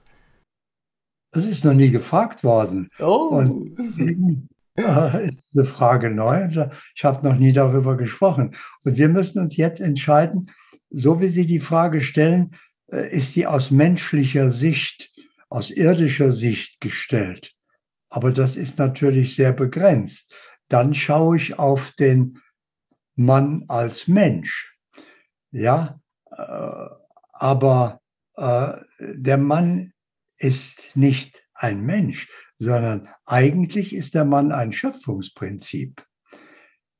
Das 1.32 1.46
ist 1.46 1.64
noch 1.64 1.74
nie 1.74 1.90
gefragt 1.90 2.44
worden. 2.44 2.88
Oh. 2.98 3.28
Und 3.28 3.78
äh, 4.76 5.28
ist 5.28 5.56
eine 5.56 5.66
Frage 5.66 6.10
neu. 6.10 6.48
Ich 6.94 7.04
habe 7.04 7.26
noch 7.26 7.36
nie 7.36 7.52
darüber 7.52 7.96
gesprochen. 7.96 8.54
Und 8.84 8.96
wir 8.96 9.08
müssen 9.08 9.40
uns 9.40 9.56
jetzt 9.56 9.80
entscheiden, 9.80 10.50
so 10.90 11.20
wie 11.20 11.28
Sie 11.28 11.46
die 11.46 11.60
Frage 11.60 12.02
stellen, 12.02 12.54
äh, 12.92 13.16
ist 13.16 13.32
sie 13.32 13.46
aus 13.46 13.70
menschlicher 13.70 14.50
Sicht, 14.50 15.10
aus 15.48 15.70
irdischer 15.70 16.32
Sicht 16.32 16.80
gestellt. 16.80 17.54
Aber 18.12 18.30
das 18.30 18.56
ist 18.56 18.78
natürlich 18.78 19.36
sehr 19.36 19.54
begrenzt. 19.54 20.34
Dann 20.68 20.92
schaue 20.92 21.38
ich 21.38 21.58
auf 21.58 21.92
den 21.92 22.38
Mann 23.16 23.64
als 23.68 24.06
Mensch. 24.06 24.76
Ja, 25.50 25.98
Äh, 26.36 26.86
aber 27.32 28.00
äh, 28.36 28.72
der 29.14 29.38
Mann 29.38 29.92
ist 30.38 30.96
nicht 30.96 31.44
ein 31.54 31.82
Mensch, 31.82 32.28
sondern 32.58 33.08
eigentlich 33.26 33.94
ist 33.94 34.14
der 34.14 34.24
Mann 34.24 34.52
ein 34.52 34.72
Schöpfungsprinzip. 34.72 36.02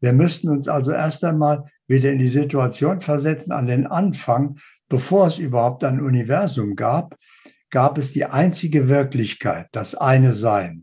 Wir 0.00 0.12
müssten 0.12 0.48
uns 0.48 0.68
also 0.68 0.92
erst 0.92 1.24
einmal 1.24 1.64
wieder 1.86 2.10
in 2.12 2.18
die 2.18 2.28
Situation 2.28 3.00
versetzen, 3.00 3.52
an 3.52 3.66
den 3.66 3.86
Anfang, 3.86 4.58
bevor 4.88 5.28
es 5.28 5.38
überhaupt 5.38 5.84
ein 5.84 6.00
Universum 6.00 6.76
gab, 6.76 7.16
gab 7.70 7.98
es 7.98 8.12
die 8.12 8.24
einzige 8.24 8.88
Wirklichkeit, 8.88 9.68
das 9.72 9.94
eine 9.94 10.32
Sein, 10.32 10.81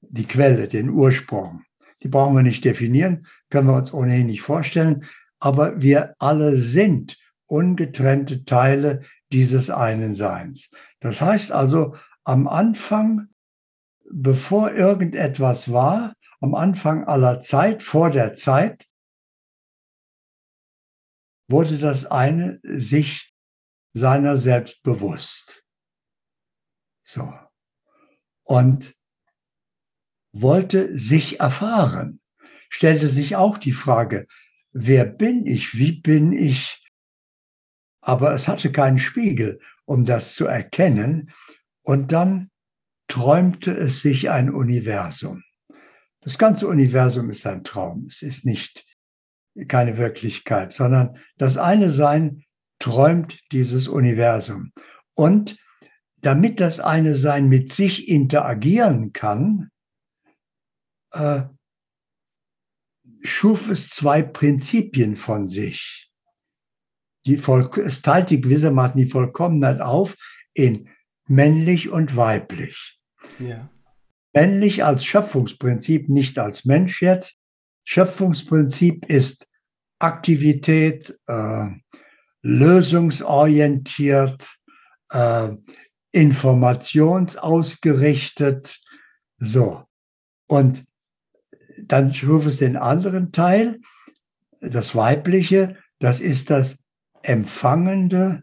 die 0.00 0.26
Quelle, 0.26 0.68
den 0.68 0.90
Ursprung. 0.90 1.62
Die 2.02 2.08
brauchen 2.08 2.34
wir 2.34 2.42
nicht 2.42 2.64
definieren, 2.64 3.26
können 3.50 3.68
wir 3.68 3.76
uns 3.76 3.92
ohnehin 3.92 4.26
nicht 4.26 4.42
vorstellen, 4.42 5.04
aber 5.38 5.80
wir 5.80 6.14
alle 6.18 6.56
sind 6.56 7.18
ungetrennte 7.46 8.44
Teile 8.44 9.00
dieses 9.32 9.70
einen 9.70 10.14
Seins. 10.16 10.70
Das 11.00 11.20
heißt 11.20 11.52
also, 11.52 11.96
am 12.24 12.46
Anfang, 12.46 13.28
bevor 14.10 14.72
irgendetwas 14.72 15.72
war, 15.72 16.14
am 16.40 16.54
Anfang 16.54 17.04
aller 17.04 17.40
Zeit, 17.40 17.82
vor 17.82 18.10
der 18.10 18.34
Zeit, 18.34 18.86
wurde 21.48 21.78
das 21.78 22.06
eine 22.06 22.58
sich 22.58 23.34
seiner 23.92 24.36
selbst 24.36 24.82
bewusst. 24.82 25.64
So. 27.02 27.32
Und 28.44 28.94
wollte 30.32 30.96
sich 30.96 31.40
erfahren, 31.40 32.20
stellte 32.68 33.08
sich 33.08 33.36
auch 33.36 33.58
die 33.58 33.72
Frage, 33.72 34.26
wer 34.72 35.04
bin 35.04 35.46
ich, 35.46 35.76
wie 35.76 36.00
bin 36.00 36.32
ich? 36.32 36.86
Aber 38.00 38.32
es 38.32 38.48
hatte 38.48 38.72
keinen 38.72 38.98
Spiegel, 38.98 39.60
um 39.84 40.04
das 40.04 40.34
zu 40.34 40.46
erkennen. 40.46 41.30
Und 41.82 42.12
dann 42.12 42.50
träumte 43.08 43.72
es 43.72 44.00
sich 44.00 44.30
ein 44.30 44.50
Universum. 44.50 45.42
Das 46.20 46.38
ganze 46.38 46.68
Universum 46.68 47.30
ist 47.30 47.46
ein 47.46 47.64
Traum. 47.64 48.04
Es 48.06 48.22
ist 48.22 48.44
nicht 48.44 48.86
keine 49.68 49.98
Wirklichkeit, 49.98 50.72
sondern 50.72 51.18
das 51.36 51.58
eine 51.58 51.90
Sein 51.90 52.44
träumt 52.78 53.40
dieses 53.52 53.88
Universum. 53.88 54.72
Und 55.14 55.56
damit 56.18 56.60
das 56.60 56.80
eine 56.80 57.16
Sein 57.16 57.48
mit 57.48 57.72
sich 57.72 58.08
interagieren 58.08 59.12
kann, 59.12 59.70
äh, 61.12 61.42
schuf 63.22 63.70
es 63.70 63.90
zwei 63.90 64.22
Prinzipien 64.22 65.16
von 65.16 65.48
sich. 65.48 66.10
Die 67.26 67.36
Voll 67.36 67.68
es 67.76 68.00
teilte 68.02 68.40
gewissermaßen 68.40 68.98
die 68.98 69.10
Vollkommenheit 69.10 69.80
auf 69.80 70.16
in 70.54 70.88
männlich 71.26 71.90
und 71.90 72.16
weiblich. 72.16 72.98
Ja. 73.38 73.68
Männlich 74.32 74.84
als 74.84 75.04
Schöpfungsprinzip, 75.04 76.08
nicht 76.08 76.38
als 76.38 76.64
Mensch 76.64 77.02
jetzt. 77.02 77.36
Schöpfungsprinzip 77.84 79.04
ist 79.06 79.46
Aktivität, 79.98 81.18
äh, 81.26 81.66
lösungsorientiert, 82.42 84.48
äh, 85.10 85.50
informationsausgerichtet. 86.12 88.80
So. 89.38 89.84
Und 90.46 90.84
dann 91.86 92.12
schuf 92.14 92.46
es 92.46 92.58
den 92.58 92.76
anderen 92.76 93.32
Teil, 93.32 93.80
das 94.60 94.94
Weibliche, 94.94 95.76
das 95.98 96.20
ist 96.20 96.50
das 96.50 96.78
Empfangende, 97.22 98.42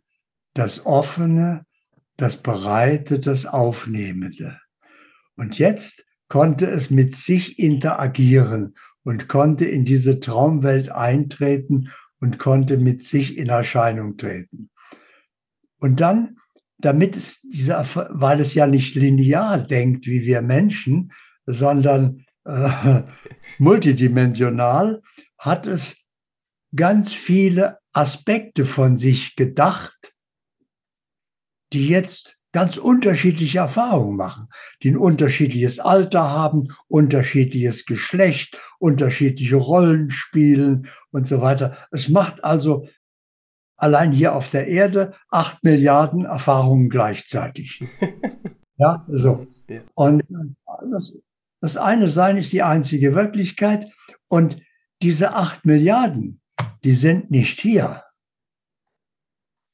das 0.53 0.86
Offene, 0.86 1.65
das 2.17 2.38
Bereite, 2.38 3.20
das 3.20 3.46
Aufnehmende. 3.46 4.60
Und 5.36 5.60
jetzt 5.60 6.06
konnte 6.27 6.65
es 6.65 6.89
mit 6.89 7.15
sich 7.15 7.59
interagieren 7.59 8.75
und 9.03 9.27
konnte 9.27 9.66
in 9.66 9.85
diese 9.85 10.20
Traumwelt 10.20 10.90
eintreten 10.90 11.90
und 12.20 12.40
konnte 12.40 12.77
mit 12.77 13.03
sich 13.03 13.38
in 13.38 13.50
Erscheinung 13.50 14.18
treten. 14.18 14.70
Und 15.79 16.00
dann, 16.00 16.38
damit 16.79 17.16
es 17.16 17.42
dieser, 17.42 17.85
weil 18.09 18.42
es 18.42 18.53
ja 18.53 18.68
nicht 18.68 18.96
linear 18.96 19.59
denkt 19.59 20.07
wie 20.07 20.24
wir 20.24 20.42
Menschen, 20.42 21.12
sondern 21.46 22.25
äh, 22.48 23.03
multidimensional, 23.60 25.01
hat 25.38 25.68
es 25.68 25.98
ganz 26.75 27.14
viele 27.14 27.77
Aspekte 27.94 28.66
von 28.66 28.98
sich 28.98 29.36
gedacht, 29.36 30.16
die 31.74 31.88
jetzt 31.88 32.38
ganz 32.53 32.77
unterschiedliche 32.77 33.60
Erfahrungen 33.60 34.16
machen, 34.16 34.48
die 34.81 34.92
ein 34.92 34.98
unterschiedliches 34.98 35.79
Alter 35.79 36.31
haben, 36.31 36.70
unterschiedliches 36.88 37.86
Geschlecht, 37.86 38.57
unterschiedliche 38.79 39.57
Rollen 39.57 40.10
spielen 40.10 40.88
und 41.12 41.27
so 41.27 41.42
weiter. 41.42 41.77
Es 41.92 42.10
macht 42.10 42.44
also 42.44 42.88
allein 43.75 44.12
hier 44.12 44.33
auf 44.33 44.50
der 44.50 44.68
Erde 44.68 45.14
acht 45.29 45.64
Milliarden 45.64 46.25
Erfahrungen 46.25 46.90
gleichzeitig. 46.90 47.83
ja, 48.77 49.05
so. 49.07 49.46
Und 49.94 50.24
das, 50.92 51.16
das 51.59 51.77
eine 51.77 52.09
Sein 52.09 52.37
ist 52.37 52.53
die 52.53 52.63
einzige 52.63 53.15
Wirklichkeit 53.15 53.91
und 54.27 54.61
diese 55.01 55.33
acht 55.33 55.65
Milliarden, 55.65 56.41
die 56.83 56.96
sind 56.96 57.31
nicht 57.31 57.59
hier. 57.59 58.03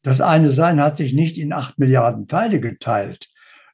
Das 0.03 0.19
eine 0.21 0.51
Sein 0.51 0.81
hat 0.81 0.97
sich 0.97 1.13
nicht 1.13 1.37
in 1.37 1.53
acht 1.53 1.79
Milliarden 1.79 2.27
Teile 2.27 2.59
geteilt, 2.59 3.29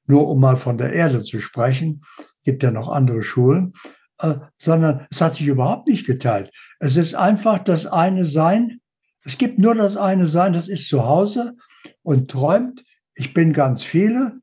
nur 0.06 0.28
um 0.28 0.40
mal 0.40 0.58
von 0.58 0.78
der 0.78 0.94
Erde 0.94 1.24
zu 1.24 1.40
sprechen, 1.40 2.04
gibt 2.44 2.64
ja 2.64 2.72
noch 2.72 2.90
andere 2.90 3.24
Schulen, 3.24 3.74
äh, 4.20 4.36
sondern 4.58 5.08
es 5.12 5.22
hat 5.22 5.36
sich 5.36 5.48
überhaupt 5.48 5.88
nicht 5.88 6.06
geteilt. 6.06 6.52
Es 6.80 6.98
ist 6.98 7.16
einfach 7.16 7.60
das 7.60 7.86
eine 7.86 8.26
Sein. 8.26 8.80
Es 9.24 9.38
gibt 9.38 9.60
nur 9.60 9.76
das 9.76 9.98
eine 9.98 10.28
Sein, 10.28 10.54
das 10.54 10.70
ist 10.70 10.88
zu 10.88 11.06
Hause 11.06 11.56
und 12.04 12.30
träumt, 12.30 12.84
ich 13.16 13.34
bin 13.34 13.54
ganz 13.54 13.84
viele 13.84 14.40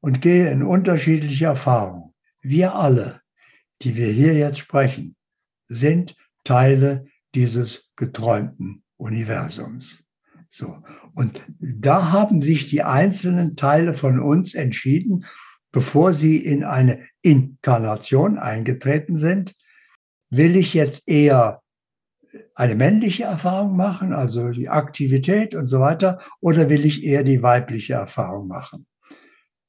und 0.00 0.20
gehe 0.20 0.50
in 0.50 0.62
unterschiedliche 0.62 1.46
Erfahrungen. 1.46 2.11
Wir 2.42 2.74
alle, 2.74 3.20
die 3.82 3.96
wir 3.96 4.10
hier 4.10 4.34
jetzt 4.34 4.58
sprechen, 4.58 5.16
sind 5.68 6.16
Teile 6.44 7.06
dieses 7.34 7.90
geträumten 7.96 8.82
Universums. 8.96 10.04
So. 10.48 10.82
Und 11.14 11.40
da 11.58 12.12
haben 12.12 12.42
sich 12.42 12.68
die 12.68 12.82
einzelnen 12.82 13.56
Teile 13.56 13.94
von 13.94 14.20
uns 14.20 14.54
entschieden, 14.54 15.24
bevor 15.70 16.12
sie 16.12 16.36
in 16.36 16.64
eine 16.64 17.06
Inkarnation 17.22 18.38
eingetreten 18.38 19.16
sind, 19.16 19.54
will 20.28 20.56
ich 20.56 20.74
jetzt 20.74 21.08
eher 21.08 21.62
eine 22.54 22.74
männliche 22.74 23.24
Erfahrung 23.24 23.76
machen, 23.76 24.12
also 24.12 24.50
die 24.50 24.68
Aktivität 24.68 25.54
und 25.54 25.66
so 25.66 25.80
weiter, 25.80 26.20
oder 26.40 26.68
will 26.68 26.84
ich 26.84 27.02
eher 27.02 27.24
die 27.24 27.42
weibliche 27.42 27.94
Erfahrung 27.94 28.48
machen? 28.48 28.86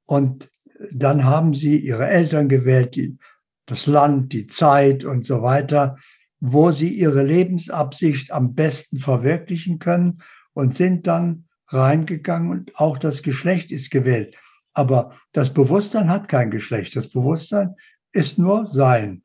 Und 0.06 0.50
dann 0.92 1.24
haben 1.24 1.54
sie 1.54 1.78
ihre 1.78 2.08
Eltern 2.08 2.50
gewählt, 2.50 2.96
die, 2.96 3.18
das 3.66 3.88
Land, 3.88 4.34
die 4.34 4.48
Zeit 4.48 5.04
und 5.04 5.26
so 5.26 5.42
weiter, 5.42 5.98
wo 6.40 6.72
sie 6.72 6.90
ihre 6.90 7.24
Lebensabsicht 7.24 8.32
am 8.32 8.54
besten 8.54 9.00
verwirklichen 9.00 9.80
können 9.80 10.20
und 10.54 10.76
sind 10.76 11.08
dann 11.08 11.46
reingegangen 11.68 12.52
und 12.52 12.78
auch 12.78 12.98
das 12.98 13.24
Geschlecht 13.24 13.72
ist 13.72 13.92
gewählt. 13.92 14.38
Aber 14.74 15.16
das 15.32 15.54
Bewusstsein 15.54 16.10
hat 16.10 16.28
kein 16.28 16.52
Geschlecht. 16.52 16.96
Das 16.96 17.10
Bewusstsein 17.10 17.76
ist 18.12 18.38
nur 18.38 18.68
Sein. 18.68 19.24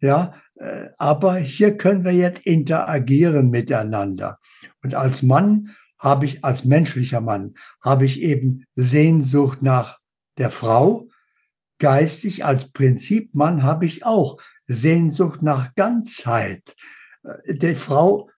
Ja, 0.00 0.34
äh, 0.56 0.86
aber 0.98 1.36
hier 1.36 1.76
können 1.76 2.04
wir 2.04 2.12
jetzt 2.12 2.46
interagieren 2.46 3.50
miteinander. 3.50 4.38
Und 4.82 4.94
als 4.94 5.22
Mann 5.22 5.70
habe 5.98 6.26
ich, 6.26 6.44
als 6.44 6.64
menschlicher 6.64 7.20
Mann, 7.20 7.54
habe 7.82 8.04
ich 8.04 8.20
eben 8.20 8.66
Sehnsucht 8.74 9.62
nach 9.62 9.98
der 10.38 10.50
Frau. 10.50 11.08
Geistig 11.78 12.44
als 12.44 12.70
Prinzip 12.70 13.34
Mann 13.34 13.62
habe 13.62 13.86
ich 13.86 14.04
auch 14.04 14.40
Sehnsucht 14.66 15.42
nach 15.42 15.74
Ganzheit. 15.74 16.76
Äh, 17.22 17.54
die 17.56 17.74
Frau 17.74 18.30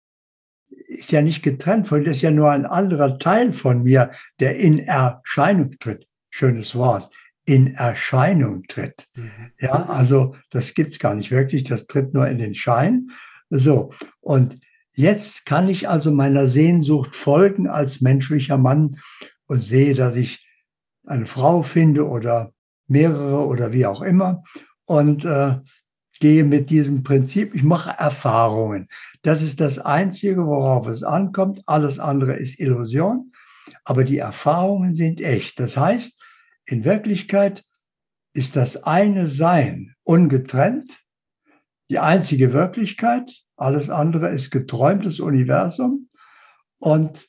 ist 0.87 1.11
ja 1.11 1.21
nicht 1.21 1.43
getrennt 1.43 1.87
von, 1.87 2.03
das 2.03 2.17
ist 2.17 2.21
ja 2.21 2.31
nur 2.31 2.51
ein 2.51 2.65
anderer 2.65 3.19
Teil 3.19 3.53
von 3.53 3.83
mir, 3.83 4.11
der 4.39 4.57
in 4.57 4.79
Erscheinung 4.79 5.77
tritt. 5.79 6.07
Schönes 6.29 6.75
Wort. 6.75 7.13
In 7.45 7.75
Erscheinung 7.75 8.63
tritt. 8.63 9.07
Mhm. 9.15 9.51
Ja, 9.59 9.85
also 9.85 10.35
das 10.49 10.73
gibt's 10.73 10.99
gar 10.99 11.13
nicht 11.13 11.31
wirklich. 11.31 11.63
Das 11.63 11.87
tritt 11.87 12.13
nur 12.13 12.27
in 12.27 12.39
den 12.39 12.55
Schein. 12.55 13.11
So. 13.49 13.93
Und 14.19 14.59
jetzt 14.93 15.45
kann 15.45 15.69
ich 15.69 15.87
also 15.87 16.11
meiner 16.11 16.47
Sehnsucht 16.47 17.15
folgen 17.15 17.67
als 17.67 18.01
menschlicher 18.01 18.57
Mann 18.57 18.97
und 19.45 19.61
sehe, 19.61 19.93
dass 19.93 20.15
ich 20.15 20.44
eine 21.05 21.25
Frau 21.25 21.61
finde 21.61 22.07
oder 22.07 22.53
mehrere 22.87 23.45
oder 23.45 23.71
wie 23.71 23.85
auch 23.85 24.01
immer 24.01 24.43
und 24.85 25.25
äh, 25.25 25.59
gehe 26.19 26.43
mit 26.43 26.69
diesem 26.69 27.03
Prinzip, 27.03 27.55
ich 27.55 27.63
mache 27.63 27.91
Erfahrungen. 27.97 28.87
Das 29.21 29.41
ist 29.41 29.59
das 29.59 29.79
Einzige, 29.79 30.45
worauf 30.45 30.87
es 30.87 31.03
ankommt. 31.03 31.61
Alles 31.65 31.99
andere 31.99 32.35
ist 32.35 32.59
Illusion, 32.59 33.31
aber 33.83 34.03
die 34.03 34.17
Erfahrungen 34.17 34.95
sind 34.95 35.21
echt. 35.21 35.59
Das 35.59 35.77
heißt, 35.77 36.19
in 36.65 36.85
Wirklichkeit 36.85 37.63
ist 38.33 38.55
das 38.55 38.83
eine 38.83 39.27
Sein 39.27 39.95
ungetrennt, 40.03 41.03
die 41.89 41.99
einzige 41.99 42.53
Wirklichkeit. 42.53 43.31
Alles 43.57 43.89
andere 43.89 44.29
ist 44.29 44.51
geträumtes 44.51 45.19
Universum. 45.19 46.09
Und 46.77 47.27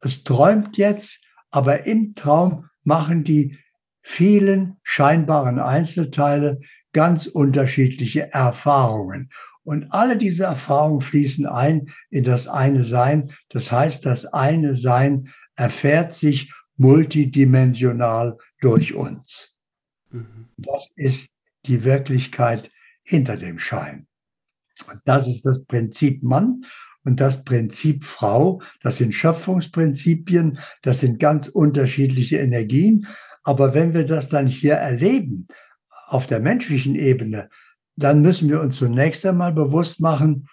es 0.00 0.22
träumt 0.22 0.76
jetzt, 0.76 1.24
aber 1.50 1.84
im 1.86 2.14
Traum 2.14 2.68
machen 2.84 3.24
die 3.24 3.58
vielen 4.02 4.76
scheinbaren 4.82 5.58
Einzelteile 5.58 6.60
ganz 6.92 7.26
unterschiedliche 7.26 8.32
Erfahrungen. 8.32 9.30
Und 9.64 9.90
alle 9.92 10.18
diese 10.18 10.44
Erfahrungen 10.44 11.00
fließen 11.00 11.46
ein 11.46 11.88
in 12.10 12.22
das 12.22 12.46
eine 12.46 12.84
Sein. 12.84 13.32
Das 13.48 13.72
heißt, 13.72 14.04
das 14.04 14.26
eine 14.26 14.76
Sein 14.76 15.30
erfährt 15.56 16.12
sich 16.12 16.52
multidimensional 16.76 18.36
durch 18.60 18.94
uns. 18.94 19.54
Mhm. 20.10 20.48
Das 20.58 20.90
ist 20.96 21.30
die 21.66 21.84
Wirklichkeit 21.84 22.70
hinter 23.02 23.36
dem 23.36 23.58
Schein. 23.58 24.06
Und 24.90 25.00
das 25.04 25.28
ist 25.28 25.46
das 25.46 25.64
Prinzip 25.64 26.22
Mann 26.22 26.64
und 27.04 27.20
das 27.20 27.44
Prinzip 27.44 28.04
Frau. 28.04 28.60
Das 28.82 28.96
sind 28.96 29.14
Schöpfungsprinzipien, 29.14 30.58
das 30.82 31.00
sind 31.00 31.20
ganz 31.20 31.48
unterschiedliche 31.48 32.38
Energien. 32.38 33.06
Aber 33.42 33.74
wenn 33.74 33.94
wir 33.94 34.06
das 34.06 34.28
dann 34.28 34.46
hier 34.46 34.74
erleben, 34.74 35.46
auf 36.08 36.26
der 36.26 36.40
menschlichen 36.40 36.94
Ebene, 36.94 37.48
dann 37.96 38.22
müssen 38.22 38.48
wir 38.48 38.60
uns 38.60 38.76
zunächst 38.76 39.24
einmal 39.26 39.52
bewusst 39.52 40.00
machen, 40.00 40.48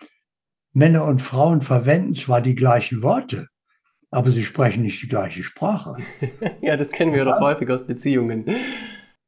Männer 0.73 1.05
und 1.05 1.19
Frauen 1.19 1.61
verwenden 1.61 2.13
zwar 2.13 2.41
die 2.41 2.55
gleichen 2.55 3.01
Worte, 3.01 3.47
aber 4.09 4.31
sie 4.31 4.43
sprechen 4.43 4.83
nicht 4.83 5.01
die 5.01 5.07
gleiche 5.07 5.43
Sprache. 5.43 5.97
ja, 6.61 6.77
das 6.77 6.91
kennen 6.91 7.11
wir 7.11 7.19
ja. 7.19 7.25
doch 7.25 7.39
häufig 7.39 7.69
aus 7.69 7.85
Beziehungen. 7.85 8.45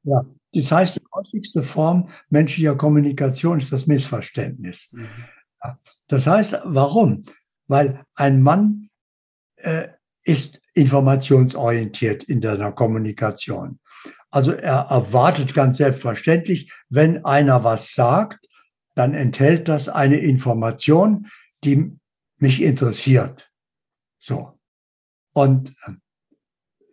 Ja, 0.04 0.26
das 0.54 0.72
heißt, 0.72 0.96
die 0.98 1.06
häufigste 1.14 1.64
Form 1.64 2.10
menschlicher 2.30 2.76
Kommunikation 2.76 3.58
ist 3.58 3.72
das 3.72 3.88
Missverständnis. 3.88 4.90
Mhm. 4.92 5.08
Das 6.14 6.28
heißt, 6.28 6.60
warum? 6.66 7.26
Weil 7.66 8.06
ein 8.14 8.44
Mann 8.44 8.92
äh, 9.56 9.88
ist 10.24 10.62
informationsorientiert 10.76 12.24
in 12.26 12.40
der 12.40 12.72
Kommunikation. 12.74 13.80
Also 14.30 14.52
er 14.52 14.86
erwartet 14.92 15.56
ganz 15.56 15.78
selbstverständlich, 15.78 16.72
wenn 16.88 17.26
einer 17.26 17.64
was 17.64 17.96
sagt, 17.96 18.48
dann 18.94 19.16
enthält 19.16 19.68
das 19.68 19.90
eine 19.90 20.18
Information, 20.18 21.30
die 21.64 21.98
mich 22.38 22.62
interessiert. 22.62 23.52
So. 24.20 24.60
Und 25.34 25.72
äh, 25.88 25.94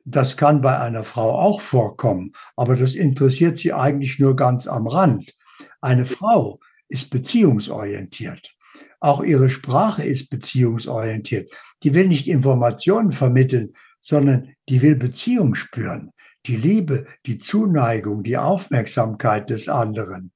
das 0.07 0.39
kann 0.39 0.63
bei 0.63 0.79
einer 0.79 1.05
Frau 1.05 1.39
auch 1.39 1.61
vorkommen, 1.61 2.33
aber 2.57 2.75
das 2.75 2.95
interessiert 2.95 3.59
sie 3.59 3.75
eigentlich 3.75 4.19
nur 4.19 4.35
ganz 4.35 4.67
am 4.67 4.87
Rand. 4.87 5.37
Eine 5.83 6.07
Frau 6.07 6.59
ist 6.89 7.11
beziehungsorientiert. 7.11 8.57
Auch 9.01 9.23
ihre 9.23 9.51
Sprache 9.51 10.05
ist 10.05 10.31
beziehungsorientiert. 10.31 11.53
Die 11.83 11.95
will 11.95 12.09
nicht 12.09 12.29
Informationen 12.29 13.11
vermitteln, 13.11 13.75
sondern 13.99 14.55
die 14.69 14.83
will 14.83 14.97
Beziehung 14.97 15.55
spüren. 15.55 16.13
Die 16.47 16.57
Liebe, 16.57 17.07
die 17.27 17.39
Zuneigung, 17.39 18.23
die 18.23 18.37
Aufmerksamkeit 18.37 19.51
des 19.51 19.69
anderen. 19.69 20.33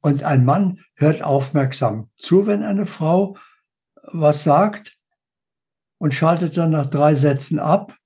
Und 0.00 0.22
ein 0.22 0.44
Mann 0.44 0.80
hört 0.94 1.22
aufmerksam 1.22 2.10
zu, 2.16 2.46
wenn 2.46 2.62
eine 2.62 2.86
Frau 2.86 3.36
was 4.12 4.42
sagt 4.42 4.98
und 5.98 6.14
schaltet 6.14 6.56
dann 6.56 6.70
nach 6.70 6.86
drei 6.86 7.14
Sätzen 7.14 7.58
ab 7.58 7.96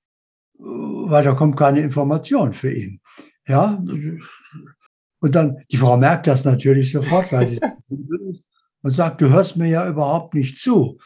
weil 0.59 1.23
da 1.23 1.33
kommt 1.33 1.57
keine 1.57 1.81
Information 1.81 2.53
für 2.53 2.71
ihn. 2.71 3.01
Ja, 3.47 3.81
und 5.21 5.35
dann, 5.35 5.63
die 5.71 5.77
Frau 5.77 5.97
merkt 5.97 6.27
das 6.27 6.45
natürlich 6.45 6.91
sofort, 6.91 7.31
weil 7.31 7.47
sie 7.47 7.59
ist 8.29 8.45
und 8.81 8.93
sagt, 8.93 9.21
du 9.21 9.29
hörst 9.29 9.57
mir 9.57 9.67
ja 9.67 9.87
überhaupt 9.87 10.33
nicht 10.33 10.59
zu. 10.59 10.99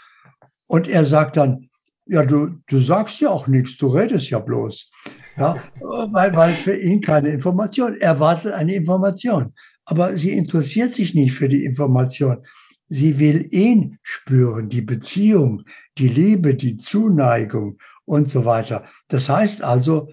Und 0.67 0.88
er 0.88 1.05
sagt 1.05 1.38
dann, 1.38 1.69
ja, 2.05 2.25
du, 2.25 2.59
du 2.67 2.81
sagst 2.81 3.21
ja 3.21 3.29
auch 3.29 3.47
nichts, 3.47 3.77
du 3.77 3.88
redest 3.88 4.29
ja 4.29 4.39
bloß. 4.39 4.89
Ja, 5.38 5.55
weil, 5.79 6.36
weil 6.36 6.55
für 6.55 6.75
ihn 6.75 7.01
keine 7.01 7.29
Information. 7.29 7.95
Er 7.95 8.19
wartet 8.19 8.53
eine 8.53 8.75
Information. 8.75 9.53
Aber 9.86 10.15
sie 10.15 10.31
interessiert 10.31 10.93
sich 10.93 11.15
nicht 11.15 11.33
für 11.33 11.49
die 11.49 11.65
Information. 11.65 12.45
Sie 12.88 13.19
will 13.19 13.47
ihn 13.51 13.97
spüren, 14.03 14.69
die 14.69 14.81
Beziehung, 14.81 15.63
die 15.97 16.07
Liebe, 16.07 16.55
die 16.55 16.77
Zuneigung 16.77 17.79
und 18.05 18.29
so 18.29 18.45
weiter. 18.45 18.86
Das 19.07 19.29
heißt 19.29 19.63
also, 19.63 20.09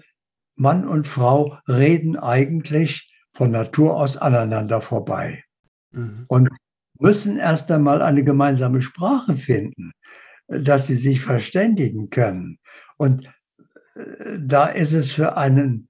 Mann 0.55 0.87
und 0.87 1.07
Frau 1.07 1.57
reden 1.67 2.17
eigentlich 2.17 3.11
von 3.33 3.51
Natur 3.51 3.95
aus 3.97 4.17
aneinander 4.17 4.81
vorbei 4.81 5.43
mhm. 5.91 6.25
und 6.27 6.49
müssen 7.01 7.37
erst 7.37 7.71
einmal 7.71 8.01
eine 8.01 8.23
gemeinsame 8.23 8.81
Sprache 8.81 9.35
finden, 9.35 9.91
dass 10.47 10.87
sie 10.87 10.95
sich 10.95 11.21
verständigen 11.21 12.09
können. 12.09 12.59
Und 12.97 13.25
äh, 13.95 14.39
da 14.39 14.67
ist 14.67 14.93
es 14.93 15.11
für 15.11 15.37
einen 15.37 15.89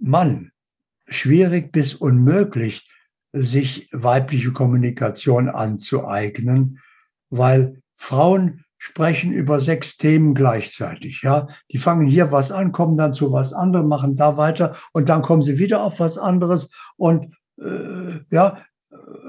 Mann 0.00 0.52
schwierig 1.08 1.72
bis 1.72 1.94
unmöglich, 1.94 2.88
sich 3.32 3.88
weibliche 3.90 4.52
Kommunikation 4.52 5.48
anzueignen, 5.48 6.78
weil 7.30 7.82
Frauen 7.96 8.64
sprechen 8.78 9.32
über 9.32 9.60
sechs 9.60 9.96
Themen 9.96 10.34
gleichzeitig. 10.34 11.22
Ja, 11.22 11.48
die 11.72 11.78
fangen 11.78 12.06
hier 12.06 12.30
was 12.30 12.52
an, 12.52 12.70
kommen 12.70 12.96
dann 12.96 13.14
zu 13.14 13.32
was 13.32 13.52
anderem, 13.52 13.88
machen 13.88 14.14
da 14.14 14.36
weiter 14.36 14.76
und 14.92 15.08
dann 15.08 15.22
kommen 15.22 15.42
sie 15.42 15.58
wieder 15.58 15.82
auf 15.82 16.00
was 16.00 16.18
anderes. 16.18 16.70
Und 16.96 17.34
äh, 17.58 18.20
ja, 18.30 18.58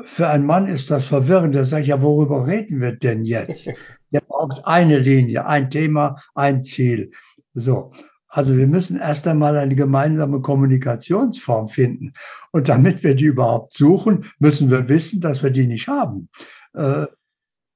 für 0.03 0.27
einen 0.27 0.45
Mann 0.45 0.67
ist 0.67 0.91
das 0.91 1.05
verwirrend. 1.05 1.55
Der 1.55 1.63
sagt 1.63 1.87
ja, 1.87 2.01
worüber 2.01 2.47
reden 2.47 2.81
wir 2.81 2.95
denn 2.95 3.25
jetzt? 3.25 3.71
Der 4.11 4.21
braucht 4.21 4.65
eine 4.65 4.99
Linie, 4.99 5.45
ein 5.45 5.69
Thema, 5.69 6.21
ein 6.35 6.63
Ziel. 6.63 7.11
So. 7.53 7.91
Also 8.27 8.57
wir 8.57 8.67
müssen 8.67 8.97
erst 8.97 9.27
einmal 9.27 9.57
eine 9.57 9.75
gemeinsame 9.75 10.41
Kommunikationsform 10.41 11.69
finden. 11.69 12.13
Und 12.51 12.67
damit 12.67 13.03
wir 13.03 13.15
die 13.15 13.25
überhaupt 13.25 13.73
suchen, 13.73 14.25
müssen 14.39 14.69
wir 14.69 14.89
wissen, 14.89 15.21
dass 15.21 15.41
wir 15.41 15.51
die 15.51 15.67
nicht 15.67 15.87
haben. 15.87 16.29
Äh, 16.73 17.07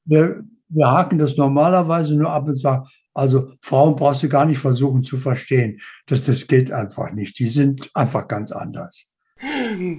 wir, 0.06 0.44
wir 0.68 0.92
haken 0.92 1.18
das 1.18 1.38
normalerweise 1.38 2.16
nur 2.16 2.32
ab 2.32 2.48
und 2.48 2.56
sagen, 2.56 2.86
also 3.14 3.54
Frauen 3.62 3.96
brauchst 3.96 4.24
du 4.24 4.30
gar 4.30 4.46
nicht 4.46 4.60
versuchen 4.60 5.04
zu 5.04 5.18
verstehen. 5.18 5.80
Das, 6.08 6.24
das 6.26 6.48
geht 6.48 6.72
einfach 6.72 7.12
nicht. 7.12 7.40
Die 7.40 7.48
sind 7.48 7.90
einfach 7.94 8.28
ganz 8.28 8.52
anders. 8.52 9.09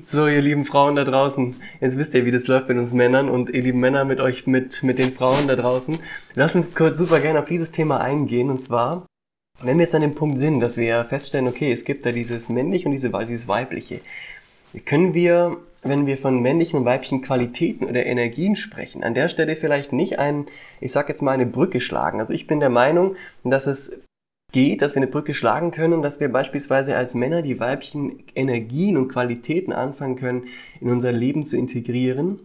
So, 0.06 0.26
ihr 0.26 0.42
lieben 0.42 0.64
Frauen 0.64 0.96
da 0.96 1.04
draußen, 1.04 1.56
jetzt 1.80 1.96
wisst 1.96 2.14
ihr, 2.14 2.26
wie 2.26 2.30
das 2.30 2.46
läuft 2.46 2.68
mit 2.68 2.76
uns 2.76 2.92
Männern 2.92 3.28
und 3.30 3.48
ihr 3.50 3.62
lieben 3.62 3.80
Männer 3.80 4.04
mit 4.04 4.20
euch, 4.20 4.46
mit, 4.46 4.82
mit 4.82 4.98
den 4.98 5.12
Frauen 5.12 5.48
da 5.48 5.56
draußen. 5.56 5.98
Lasst 6.34 6.54
uns 6.54 6.74
kurz 6.74 6.98
super 6.98 7.20
gerne 7.20 7.38
auf 7.38 7.48
dieses 7.48 7.72
Thema 7.72 8.00
eingehen 8.00 8.50
und 8.50 8.60
zwar, 8.60 9.06
wenn 9.62 9.78
wir 9.78 9.84
jetzt 9.84 9.94
an 9.94 10.02
dem 10.02 10.14
Punkt 10.14 10.38
sind, 10.38 10.60
dass 10.60 10.76
wir 10.76 11.04
feststellen, 11.04 11.48
okay, 11.48 11.72
es 11.72 11.84
gibt 11.84 12.04
da 12.04 12.12
dieses 12.12 12.48
männliche 12.48 12.86
und 12.86 12.92
diese, 12.92 13.10
dieses 13.10 13.48
weibliche, 13.48 14.00
können 14.84 15.14
wir 15.14 15.56
wenn 15.82 16.06
wir 16.06 16.18
von 16.18 16.40
männlichen 16.40 16.78
und 16.78 16.84
weiblichen 16.84 17.22
Qualitäten 17.22 17.86
oder 17.86 18.04
Energien 18.04 18.56
sprechen, 18.56 19.02
an 19.02 19.14
der 19.14 19.28
Stelle 19.28 19.56
vielleicht 19.56 19.92
nicht 19.92 20.18
ein, 20.18 20.46
ich 20.80 20.92
sag 20.92 21.08
jetzt 21.08 21.22
mal, 21.22 21.32
eine 21.32 21.46
Brücke 21.46 21.80
schlagen. 21.80 22.20
Also 22.20 22.34
ich 22.34 22.46
bin 22.46 22.60
der 22.60 22.68
Meinung, 22.68 23.16
dass 23.44 23.66
es 23.66 23.98
geht, 24.52 24.82
dass 24.82 24.94
wir 24.94 25.02
eine 25.02 25.10
Brücke 25.10 25.34
schlagen 25.34 25.70
können 25.70 25.94
und 25.94 26.02
dass 26.02 26.20
wir 26.20 26.30
beispielsweise 26.30 26.96
als 26.96 27.14
Männer 27.14 27.42
die 27.42 27.60
weiblichen 27.60 28.24
Energien 28.34 28.96
und 28.96 29.08
Qualitäten 29.08 29.72
anfangen 29.72 30.16
können, 30.16 30.44
in 30.80 30.90
unser 30.90 31.12
Leben 31.12 31.46
zu 31.46 31.56
integrieren, 31.56 32.40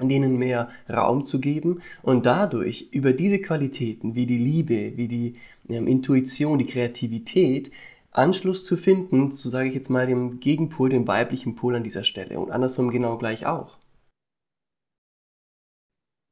denen 0.00 0.38
mehr 0.38 0.70
Raum 0.88 1.24
zu 1.24 1.40
geben 1.40 1.82
und 2.02 2.26
dadurch 2.26 2.88
über 2.92 3.12
diese 3.12 3.38
Qualitäten 3.38 4.14
wie 4.14 4.26
die 4.26 4.38
Liebe, 4.38 4.96
wie 4.96 5.08
die 5.08 5.36
ähm, 5.68 5.86
Intuition, 5.86 6.58
die 6.58 6.66
Kreativität 6.66 7.70
Anschluss 8.12 8.64
zu 8.64 8.76
finden, 8.76 9.30
zu 9.30 9.48
sage 9.48 9.68
ich 9.68 9.74
jetzt 9.74 9.90
mal 9.90 10.06
dem 10.06 10.40
Gegenpol, 10.40 10.90
dem 10.90 11.06
weiblichen 11.06 11.54
Pol 11.54 11.76
an 11.76 11.84
dieser 11.84 12.04
Stelle 12.04 12.40
und 12.40 12.50
andersrum 12.50 12.90
genau 12.90 13.18
gleich 13.18 13.46
auch. 13.46 13.78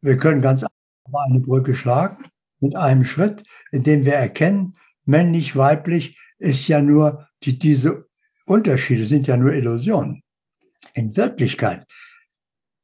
Wir 0.01 0.17
können 0.17 0.43
ganz 0.43 0.64
einfach 0.64 1.27
eine 1.29 1.41
Brücke 1.41 1.75
schlagen 1.75 2.25
mit 2.61 2.75
einem 2.75 3.05
Schritt, 3.05 3.45
in 3.71 3.85
dem 3.85 4.05
wir 4.05 4.14
erkennen, 4.14 4.77
männlich, 5.09 5.57
weiblich 5.57 6.18
ist 6.38 6.68
ja 6.68 6.81
nur, 6.81 7.27
die, 7.42 7.59
diese 7.59 8.07
Unterschiede 8.47 9.05
sind 9.05 9.27
ja 9.27 9.37
nur 9.37 9.53
Illusionen. 9.53 10.23
In 10.94 11.16
Wirklichkeit 11.16 11.87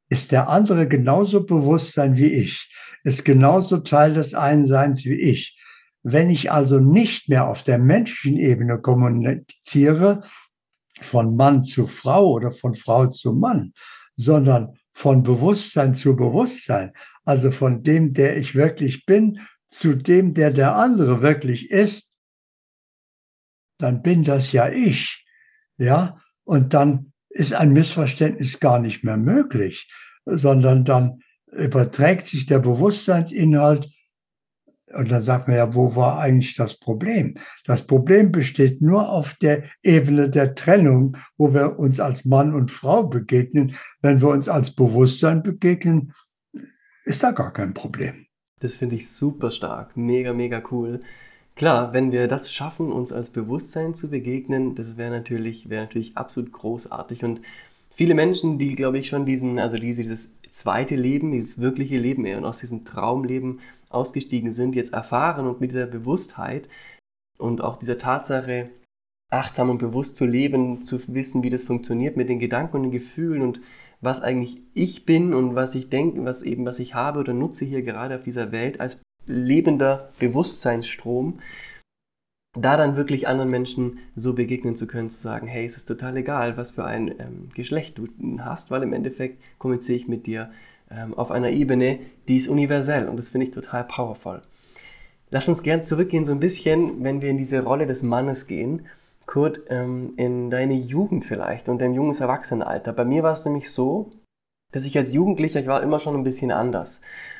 ist 0.09 0.31
der 0.31 0.49
andere 0.49 0.87
genauso 0.87 1.45
Bewusstsein 1.45 2.17
wie 2.17 2.33
ich, 2.33 2.73
ist 3.03 3.25
genauso 3.25 3.79
Teil 3.79 4.13
des 4.13 4.33
einen 4.33 4.67
Seins 4.67 5.05
wie 5.05 5.19
ich. 5.19 5.59
Wenn 6.03 6.29
ich 6.29 6.51
also 6.51 6.79
nicht 6.79 7.29
mehr 7.29 7.47
auf 7.47 7.63
der 7.63 7.79
menschlichen 7.79 8.37
Ebene 8.37 8.79
kommuniziere, 8.79 10.23
von 11.01 11.35
Mann 11.35 11.63
zu 11.63 11.87
Frau 11.87 12.31
oder 12.31 12.51
von 12.51 12.73
Frau 12.73 13.07
zu 13.07 13.33
Mann, 13.33 13.73
sondern 14.15 14.77
von 14.93 15.23
Bewusstsein 15.23 15.93
zu 15.93 16.15
Bewusstsein, 16.15 16.93
also 17.25 17.51
von 17.51 17.83
dem, 17.83 18.13
der 18.13 18.37
ich 18.37 18.55
wirklich 18.55 19.05
bin, 19.05 19.39
zu 19.67 19.95
dem, 19.95 20.33
der 20.33 20.51
der 20.51 20.75
andere 20.75 21.21
wirklich 21.21 21.69
ist, 21.69 22.04
dann 23.77 24.01
bin 24.01 24.23
das 24.23 24.51
ja 24.51 24.69
ich. 24.69 25.25
Ja, 25.77 26.21
und 26.43 26.73
dann 26.73 27.11
ist 27.29 27.53
ein 27.53 27.73
Missverständnis 27.73 28.59
gar 28.59 28.79
nicht 28.79 29.03
mehr 29.03 29.17
möglich, 29.17 29.91
sondern 30.25 30.85
dann 30.85 31.19
überträgt 31.47 32.27
sich 32.27 32.45
der 32.45 32.59
Bewusstseinsinhalt 32.59 33.89
und 34.93 35.11
dann 35.11 35.21
sagt 35.21 35.47
man 35.47 35.57
ja, 35.57 35.73
wo 35.73 35.95
war 35.95 36.19
eigentlich 36.19 36.55
das 36.55 36.79
Problem? 36.79 37.35
Das 37.65 37.85
Problem 37.85 38.31
besteht 38.31 38.81
nur 38.81 39.09
auf 39.09 39.35
der 39.35 39.63
Ebene 39.83 40.29
der 40.29 40.55
Trennung, 40.55 41.17
wo 41.37 41.53
wir 41.53 41.79
uns 41.79 41.99
als 41.99 42.23
Mann 42.25 42.53
und 42.53 42.71
Frau 42.71 43.03
begegnen. 43.03 43.75
Wenn 44.01 44.21
wir 44.21 44.29
uns 44.29 44.47
als 44.47 44.71
Bewusstsein 44.71 45.43
begegnen, 45.43 46.13
ist 47.03 47.23
da 47.23 47.31
gar 47.31 47.51
kein 47.51 47.73
Problem. 47.73 48.27
Das 48.59 48.75
finde 48.75 48.95
ich 48.95 49.09
super 49.11 49.51
stark, 49.51 49.97
mega, 49.97 50.33
mega 50.33 50.61
cool. 50.71 51.01
Klar, 51.55 51.93
wenn 51.93 52.11
wir 52.11 52.27
das 52.27 52.51
schaffen, 52.51 52.91
uns 52.91 53.13
als 53.13 53.29
Bewusstsein 53.29 53.95
zu 53.95 54.09
begegnen, 54.09 54.75
das 54.75 54.97
wäre 54.97 55.09
natürlich, 55.09 55.69
wäre 55.69 55.83
natürlich 55.83 56.17
absolut 56.17 56.51
großartig. 56.51 57.23
Und 57.23 57.39
viele 57.93 58.13
Menschen, 58.13 58.59
die, 58.59 58.75
glaube 58.75 58.99
ich, 58.99 59.07
schon 59.07 59.25
diesen, 59.25 59.57
also 59.57 59.77
dieses 59.77 60.29
zweite 60.49 60.97
Leben, 60.97 61.31
dieses 61.31 61.59
wirkliche 61.59 61.97
Leben 61.97 62.25
und 62.35 62.43
aus 62.43 62.59
diesem 62.59 62.83
Traumleben 62.83 63.61
ausgestiegen 63.89 64.53
sind, 64.53 64.75
jetzt 64.75 64.93
erfahren 64.93 65.47
und 65.47 65.61
mit 65.61 65.71
dieser 65.71 65.85
Bewusstheit 65.85 66.67
und 67.37 67.61
auch 67.61 67.77
dieser 67.77 67.97
Tatsache, 67.97 68.69
achtsam 69.31 69.69
und 69.69 69.77
bewusst 69.77 70.17
zu 70.17 70.25
leben, 70.25 70.83
zu 70.83 70.99
wissen, 71.13 71.41
wie 71.41 71.49
das 71.49 71.63
funktioniert 71.63 72.17
mit 72.17 72.27
den 72.27 72.39
Gedanken 72.39 72.77
und 72.77 72.83
den 72.83 72.91
Gefühlen 72.91 73.41
und 73.41 73.61
was 74.01 74.21
eigentlich 74.21 74.61
ich 74.73 75.05
bin 75.05 75.33
und 75.33 75.55
was 75.55 75.73
ich 75.73 75.89
denke, 75.89 76.23
was 76.25 76.43
eben, 76.43 76.65
was 76.65 76.79
ich 76.79 76.95
habe 76.95 77.19
oder 77.19 77.33
nutze 77.33 77.63
hier 77.63 77.81
gerade 77.81 78.15
auf 78.15 78.23
dieser 78.23 78.51
Welt 78.51 78.81
als 78.81 78.97
lebender 79.25 80.11
Bewusstseinsstrom, 80.19 81.39
da 82.57 82.77
dann 82.77 82.95
wirklich 82.95 83.27
anderen 83.27 83.49
Menschen 83.49 83.99
so 84.15 84.33
begegnen 84.33 84.75
zu 84.75 84.87
können, 84.87 85.09
zu 85.09 85.19
sagen, 85.19 85.47
hey, 85.47 85.65
es 85.65 85.75
ist 85.75 85.85
total 85.85 86.17
egal, 86.17 86.57
was 86.57 86.71
für 86.71 86.85
ein 86.85 87.09
ähm, 87.19 87.49
Geschlecht 87.53 87.97
du 87.97 88.07
hast, 88.39 88.71
weil 88.71 88.83
im 88.83 88.93
Endeffekt 88.93 89.41
kommuniziere 89.59 89.97
ich 89.97 90.07
mit 90.07 90.25
dir 90.25 90.51
ähm, 90.89 91.13
auf 91.13 91.31
einer 91.31 91.49
Ebene, 91.49 91.99
die 92.27 92.37
ist 92.37 92.47
universell 92.47 93.07
und 93.09 93.17
das 93.17 93.29
finde 93.29 93.47
ich 93.47 93.51
total 93.51 93.83
powerful. 93.83 94.41
Lass 95.31 95.47
uns 95.47 95.63
gern 95.63 95.83
zurückgehen 95.83 96.25
so 96.25 96.31
ein 96.31 96.39
bisschen, 96.39 97.03
wenn 97.03 97.21
wir 97.21 97.29
in 97.29 97.37
diese 97.37 97.63
Rolle 97.63 97.87
des 97.87 98.03
Mannes 98.03 98.47
gehen. 98.47 98.85
Kurt, 99.25 99.61
ähm, 99.69 100.13
in 100.17 100.51
deine 100.51 100.75
Jugend 100.75 101.25
vielleicht 101.25 101.67
und 101.67 101.79
dein 101.79 101.93
junges 101.93 102.19
Erwachsenenalter. 102.19 102.93
Bei 102.93 103.05
mir 103.05 103.23
war 103.23 103.33
es 103.33 103.43
nämlich 103.43 103.71
so, 103.71 104.11
dass 104.75 104.85
ich 104.85 104.97
als 104.97 105.13
Jugendlicher, 105.13 105.61
ich 105.61 105.67
war 105.67 105.81
immer 105.81 106.01
schon 106.01 106.15
ein 106.15 106.25
bisschen 106.25 106.51
anders 106.51 106.99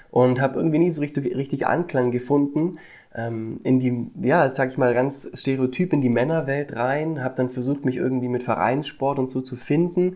und 0.09 0.39
habe 0.39 0.55
irgendwie 0.55 0.79
nie 0.79 0.91
so 0.91 1.01
richtig, 1.01 1.35
richtig 1.35 1.67
Anklang 1.67 2.11
gefunden 2.11 2.79
ähm, 3.13 3.59
in 3.63 3.81
die, 3.81 4.09
ja, 4.25 4.49
sag 4.49 4.69
ich 4.69 4.77
mal, 4.77 4.93
ganz 4.93 5.29
stereotyp 5.33 5.91
in 5.91 5.99
die 5.99 6.09
Männerwelt 6.09 6.77
rein, 6.77 7.21
habe 7.21 7.35
dann 7.35 7.49
versucht, 7.49 7.83
mich 7.83 7.97
irgendwie 7.97 8.29
mit 8.29 8.43
Vereinssport 8.43 9.19
und 9.19 9.29
so 9.29 9.41
zu 9.41 9.57
finden 9.57 10.15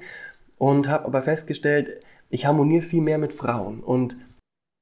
und 0.57 0.87
habe 0.87 1.05
aber 1.05 1.21
festgestellt, 1.21 2.01
ich 2.29 2.45
harmoniere 2.45 2.83
viel 2.83 3.01
mehr 3.01 3.17
mit 3.17 3.33
Frauen 3.33 3.81
und 3.81 4.15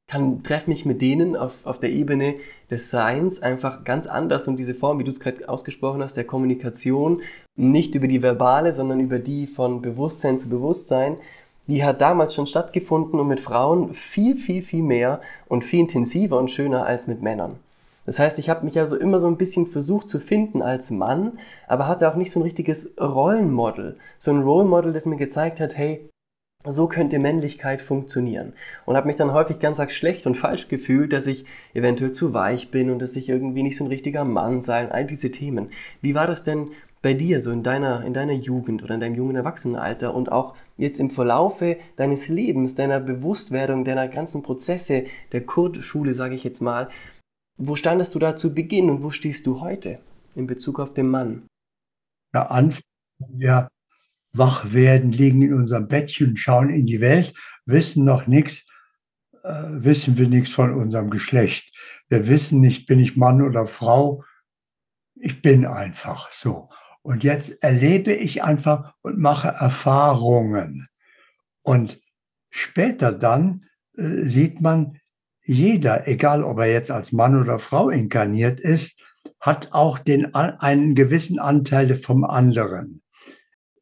kann 0.08 0.44
treffe 0.44 0.70
mich 0.70 0.86
mit 0.86 1.02
denen 1.02 1.36
auf, 1.36 1.66
auf 1.66 1.80
der 1.80 1.90
Ebene 1.90 2.36
des 2.70 2.92
Seins 2.92 3.42
einfach 3.42 3.84
ganz 3.84 4.06
anders 4.06 4.48
und 4.48 4.58
diese 4.58 4.76
Form, 4.76 5.00
wie 5.00 5.04
du 5.04 5.10
es 5.10 5.20
gerade 5.20 5.50
ausgesprochen 5.50 6.04
hast, 6.04 6.16
der 6.16 6.24
Kommunikation, 6.24 7.24
nicht 7.56 7.96
über 7.96 8.08
die 8.08 8.22
verbale, 8.22 8.74
sondern 8.74 9.00
über 9.00 9.18
die 9.18 9.48
von 9.48 9.82
Bewusstsein 9.82 10.38
zu 10.38 10.50
Bewusstsein, 10.50 11.18
die 11.68 11.84
hat 11.84 12.02
damals 12.02 12.34
schon 12.34 12.48
stattgefunden 12.48 13.20
und 13.20 13.28
mit 13.28 13.40
Frauen 13.40 13.94
viel, 13.94 14.36
viel, 14.36 14.62
viel 14.62 14.84
mehr 14.84 15.22
und 15.48 15.64
viel 15.64 15.82
intensiver 15.82 16.40
und 16.40 16.50
schöner 16.50 16.86
als 16.86 17.08
mit 17.08 17.22
Männern. 17.22 17.58
Das 18.06 18.20
heißt, 18.20 18.40
ich 18.40 18.48
habe 18.48 18.64
mich 18.64 18.80
also 18.80 18.96
immer 18.96 19.20
so 19.20 19.28
ein 19.28 19.36
bisschen 19.36 19.68
versucht 19.68 20.08
zu 20.08 20.20
finden 20.20 20.62
als 20.62 20.92
Mann, 20.92 21.40
aber 21.68 21.90
hatte 21.90 22.10
auch 22.10 22.16
nicht 22.16 22.32
so 22.32 22.40
ein 22.40 22.44
richtiges 22.44 22.94
Rollenmodel. 23.00 23.98
So 24.18 24.32
ein 24.32 24.44
Role 24.44 24.68
Model, 24.68 24.94
das 24.94 25.06
mir 25.06 25.18
gezeigt 25.18 25.60
hat, 25.60 25.78
hey, 25.78 26.10
so 26.66 26.88
könnte 26.88 27.20
Männlichkeit 27.20 27.82
funktionieren. 27.82 28.54
Und 28.86 28.96
habe 28.96 29.08
mich 29.08 29.18
dann 29.18 29.34
häufig 29.34 29.60
ganz 29.60 29.80
arg 29.80 29.92
schlecht 29.92 30.26
und 30.26 30.36
falsch 30.36 30.70
gefühlt, 30.70 31.12
dass 31.12 31.28
ich 31.28 31.46
eventuell 31.74 32.14
zu 32.14 32.34
weich 32.34 32.72
bin 32.72 32.90
und 32.92 33.00
dass 33.00 33.18
ich 33.18 33.28
irgendwie 33.28 33.64
nicht 33.64 33.78
so 33.78 33.84
ein 33.84 33.90
richtiger 33.90 34.24
Mann 34.24 34.62
sei. 34.62 34.90
All 34.90 35.06
diese 35.06 35.32
Themen. 35.32 35.70
Wie 36.02 36.16
war 36.16 36.28
das 36.28 36.44
denn 36.44 36.72
bei 37.02 37.14
dir, 37.14 37.42
so 37.42 37.52
in 37.52 37.64
deiner, 37.64 38.04
in 38.04 38.14
deiner 38.14 38.34
Jugend 38.34 38.84
oder 38.84 38.96
in 38.96 39.02
deinem 39.02 39.16
jungen 39.16 39.36
Erwachsenenalter 39.36 40.14
und 40.14 40.32
auch 40.32 40.56
jetzt 40.78 41.00
im 41.00 41.10
Verlaufe 41.10 41.78
deines 41.96 42.28
Lebens, 42.28 42.76
deiner 42.76 43.00
Bewusstwerdung, 43.00 43.86
deiner 43.86 44.08
ganzen 44.08 44.44
Prozesse, 44.44 45.06
der 45.32 45.46
Kurt-Schule, 45.46 46.14
sage 46.14 46.36
ich 46.36 46.44
jetzt 46.44 46.62
mal, 46.62 46.90
wo 47.58 47.76
standest 47.76 48.14
du 48.16 48.20
da 48.20 48.36
zu 48.36 48.54
Beginn 48.54 48.90
und 48.90 49.04
wo 49.04 49.10
stehst 49.10 49.48
du 49.48 49.62
heute 49.62 50.00
in 50.36 50.48
Bezug 50.48 50.80
auf 50.80 50.94
den 50.94 51.10
Mann? 51.10 51.48
Ja, 52.34 52.48
Anfang, 52.48 52.84
ja, 53.38 53.68
wach 54.34 54.74
werden, 54.74 55.12
liegen 55.12 55.42
in 55.42 55.54
unserem 55.54 55.88
Bettchen, 55.88 56.38
schauen 56.38 56.70
in 56.70 56.86
die 56.86 57.02
Welt, 57.02 57.34
wissen 57.66 58.06
noch 58.06 58.28
nichts, 58.28 58.66
äh, 59.44 59.64
wissen 59.70 60.18
wir 60.18 60.28
nichts 60.28 60.52
von 60.52 60.74
unserem 60.74 61.10
Geschlecht. 61.10 61.74
Wir 62.10 62.28
wissen 62.28 62.60
nicht, 62.60 62.86
bin 62.86 63.00
ich 63.00 63.18
Mann 63.18 63.42
oder 63.42 63.66
Frau. 63.66 64.24
Ich 65.16 65.42
bin 65.42 65.66
einfach 65.66 66.32
so. 66.32 66.70
Und 67.02 67.24
jetzt 67.24 67.64
erlebe 67.64 68.14
ich 68.14 68.44
einfach 68.44 68.96
und 69.02 69.18
mache 69.18 69.48
Erfahrungen. 69.48 70.88
Und 71.64 72.00
später 72.50 73.12
dann 73.12 73.66
äh, 73.98 74.04
sieht 74.04 74.62
man, 74.62 75.00
jeder, 75.44 76.08
egal 76.08 76.44
ob 76.44 76.60
er 76.60 76.72
jetzt 76.72 76.92
als 76.92 77.14
Mann 77.14 77.40
oder 77.40 77.58
Frau 77.58 77.90
inkarniert 77.90 78.60
ist, 78.60 79.02
hat 79.40 79.72
auch 79.72 79.98
den, 80.00 80.36
einen 80.36 80.96
gewissen 80.96 81.40
Anteil 81.40 81.96
vom 81.96 82.26
anderen. 82.26 83.02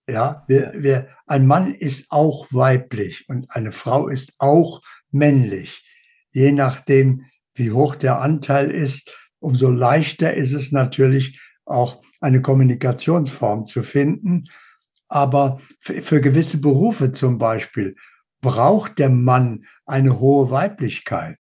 Ja, 0.08 0.44
wir, 0.48 0.74
wir, 0.78 1.08
ein 1.26 1.48
Mann 1.48 1.74
ist 1.74 2.12
auch 2.12 2.48
weiblich 2.52 3.28
und 3.28 3.50
eine 3.50 3.72
Frau 3.72 4.08
ist 4.08 4.34
auch 4.38 4.82
männlich. 5.10 5.84
Je 6.32 6.52
nachdem, 6.52 7.26
wie 7.56 7.72
hoch 7.72 7.96
der 7.96 8.22
Anteil 8.22 8.70
ist, 8.70 9.12
umso 9.40 9.70
leichter 9.70 10.34
ist 10.34 10.54
es 10.54 10.72
natürlich 10.72 11.42
auch 11.66 12.05
eine 12.22 12.42
Kommunikationsform 12.42 13.66
zu 13.66 13.84
finden. 13.84 14.46
Aber 15.08 15.60
für, 15.80 16.22
gewisse 16.22 16.60
Berufe 16.60 17.12
zum 17.12 17.38
Beispiel 17.38 17.96
braucht 18.42 19.00
der 19.00 19.10
Mann 19.10 19.66
eine 19.86 20.20
hohe 20.20 20.50
Weiblichkeit. 20.52 21.38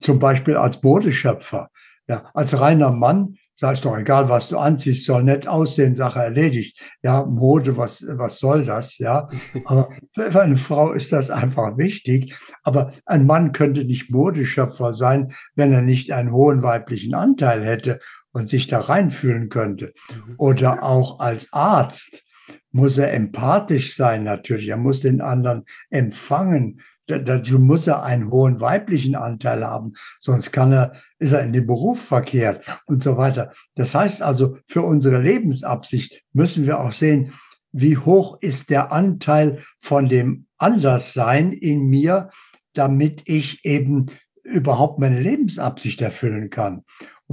Zum 0.00 0.18
Beispiel 0.18 0.56
als 0.56 0.82
Modeschöpfer. 0.82 1.70
Ja, 2.06 2.30
als 2.34 2.58
reiner 2.60 2.92
Mann 2.92 3.38
Sag 3.56 3.80
doch 3.82 3.96
egal, 3.96 4.28
was 4.28 4.48
du 4.48 4.58
anziehst, 4.58 5.04
soll 5.04 5.22
nett 5.22 5.46
aussehen, 5.46 5.94
Sache 5.94 6.18
erledigt. 6.18 6.76
Ja, 7.02 7.24
Mode, 7.24 7.76
was, 7.76 8.04
was 8.08 8.40
soll 8.40 8.64
das? 8.64 8.98
Ja, 8.98 9.28
aber 9.64 9.90
für 10.12 10.42
eine 10.42 10.56
Frau 10.56 10.90
ist 10.90 11.12
das 11.12 11.30
einfach 11.30 11.78
wichtig. 11.78 12.36
Aber 12.64 12.92
ein 13.06 13.26
Mann 13.26 13.52
könnte 13.52 13.84
nicht 13.84 14.10
Modeschöpfer 14.10 14.92
sein, 14.92 15.34
wenn 15.54 15.72
er 15.72 15.82
nicht 15.82 16.10
einen 16.10 16.32
hohen 16.32 16.64
weiblichen 16.64 17.14
Anteil 17.14 17.64
hätte 17.64 18.00
und 18.34 18.48
sich 18.48 18.66
da 18.66 18.80
reinfühlen 18.80 19.48
könnte. 19.48 19.94
Mhm. 20.10 20.34
Oder 20.36 20.82
auch 20.82 21.20
als 21.20 21.52
Arzt 21.52 22.24
muss 22.72 22.98
er 22.98 23.14
empathisch 23.14 23.96
sein, 23.96 24.24
natürlich. 24.24 24.68
Er 24.68 24.76
muss 24.76 25.00
den 25.00 25.22
anderen 25.22 25.64
empfangen. 25.88 26.80
Dazu 27.06 27.58
muss 27.58 27.86
er 27.86 28.02
einen 28.02 28.30
hohen 28.30 28.60
weiblichen 28.60 29.14
Anteil 29.14 29.64
haben, 29.64 29.92
sonst 30.20 30.52
kann 30.52 30.72
er, 30.72 30.92
ist 31.18 31.32
er 31.32 31.42
in 31.42 31.52
dem 31.52 31.66
Beruf 31.66 32.00
verkehrt 32.00 32.64
und 32.86 33.02
so 33.02 33.18
weiter. 33.18 33.52
Das 33.74 33.94
heißt 33.94 34.22
also, 34.22 34.56
für 34.66 34.80
unsere 34.82 35.20
Lebensabsicht 35.20 36.22
müssen 36.32 36.66
wir 36.66 36.80
auch 36.80 36.92
sehen, 36.92 37.34
wie 37.72 37.98
hoch 37.98 38.38
ist 38.40 38.70
der 38.70 38.90
Anteil 38.90 39.62
von 39.80 40.08
dem 40.08 40.46
Anderssein 40.56 41.52
in 41.52 41.88
mir, 41.88 42.30
damit 42.72 43.22
ich 43.26 43.64
eben 43.66 44.06
überhaupt 44.42 44.98
meine 44.98 45.20
Lebensabsicht 45.20 46.00
erfüllen 46.00 46.48
kann. 46.48 46.84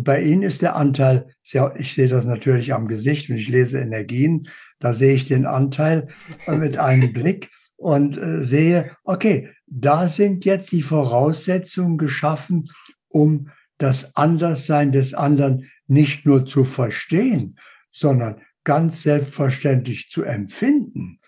Und 0.01 0.05
bei 0.05 0.23
Ihnen 0.23 0.41
ist 0.41 0.63
der 0.63 0.75
Anteil, 0.75 1.27
ich 1.43 1.93
sehe 1.93 2.07
das 2.07 2.25
natürlich 2.25 2.73
am 2.73 2.87
Gesicht, 2.87 3.29
wenn 3.29 3.37
ich 3.37 3.49
lese 3.49 3.79
Energien, 3.79 4.47
da 4.79 4.93
sehe 4.93 5.13
ich 5.13 5.25
den 5.25 5.45
Anteil 5.45 6.07
mit 6.47 6.79
einem 6.79 7.13
Blick 7.13 7.51
und 7.75 8.17
äh, 8.17 8.43
sehe, 8.43 8.97
okay, 9.03 9.49
da 9.67 10.07
sind 10.07 10.43
jetzt 10.43 10.71
die 10.71 10.81
Voraussetzungen 10.81 11.99
geschaffen, 11.99 12.71
um 13.09 13.49
das 13.77 14.15
Anderssein 14.15 14.91
des 14.91 15.13
anderen 15.13 15.69
nicht 15.85 16.25
nur 16.25 16.47
zu 16.47 16.63
verstehen, 16.63 17.59
sondern 17.91 18.41
ganz 18.63 19.03
selbstverständlich 19.03 20.09
zu 20.09 20.23
empfinden, 20.23 21.19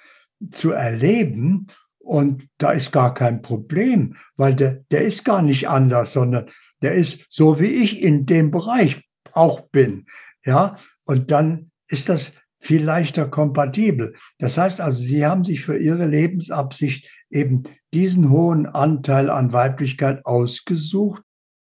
zu 0.50 0.72
erleben. 0.72 1.68
Und 2.00 2.48
da 2.58 2.72
ist 2.72 2.92
gar 2.92 3.14
kein 3.14 3.44
Problem, 3.44 4.16
weil 4.36 4.56
der, 4.56 4.84
der 4.90 5.04
ist 5.04 5.24
gar 5.24 5.44
nicht 5.44 5.70
anders, 5.70 6.14
sondern 6.14 6.50
der 6.84 6.94
ist 6.94 7.26
so, 7.30 7.60
wie 7.60 7.84
ich 7.84 8.02
in 8.02 8.28
dem 8.28 8.52
Bereich 8.52 9.02
auch 9.32 9.62
bin. 9.70 10.06
Ja, 10.46 10.78
und 11.06 11.32
dann 11.32 11.72
ist 11.88 12.10
das 12.10 12.34
viel 12.60 12.84
leichter 12.84 13.28
kompatibel. 13.28 14.16
Das 14.38 14.58
heißt 14.58 14.80
also, 14.80 15.02
Sie 15.02 15.26
haben 15.26 15.44
sich 15.44 15.62
für 15.62 15.78
Ihre 15.78 16.06
Lebensabsicht 16.06 17.10
eben 17.30 17.64
diesen 17.94 18.30
hohen 18.30 18.66
Anteil 18.66 19.30
an 19.30 19.54
Weiblichkeit 19.54 20.26
ausgesucht, 20.26 21.24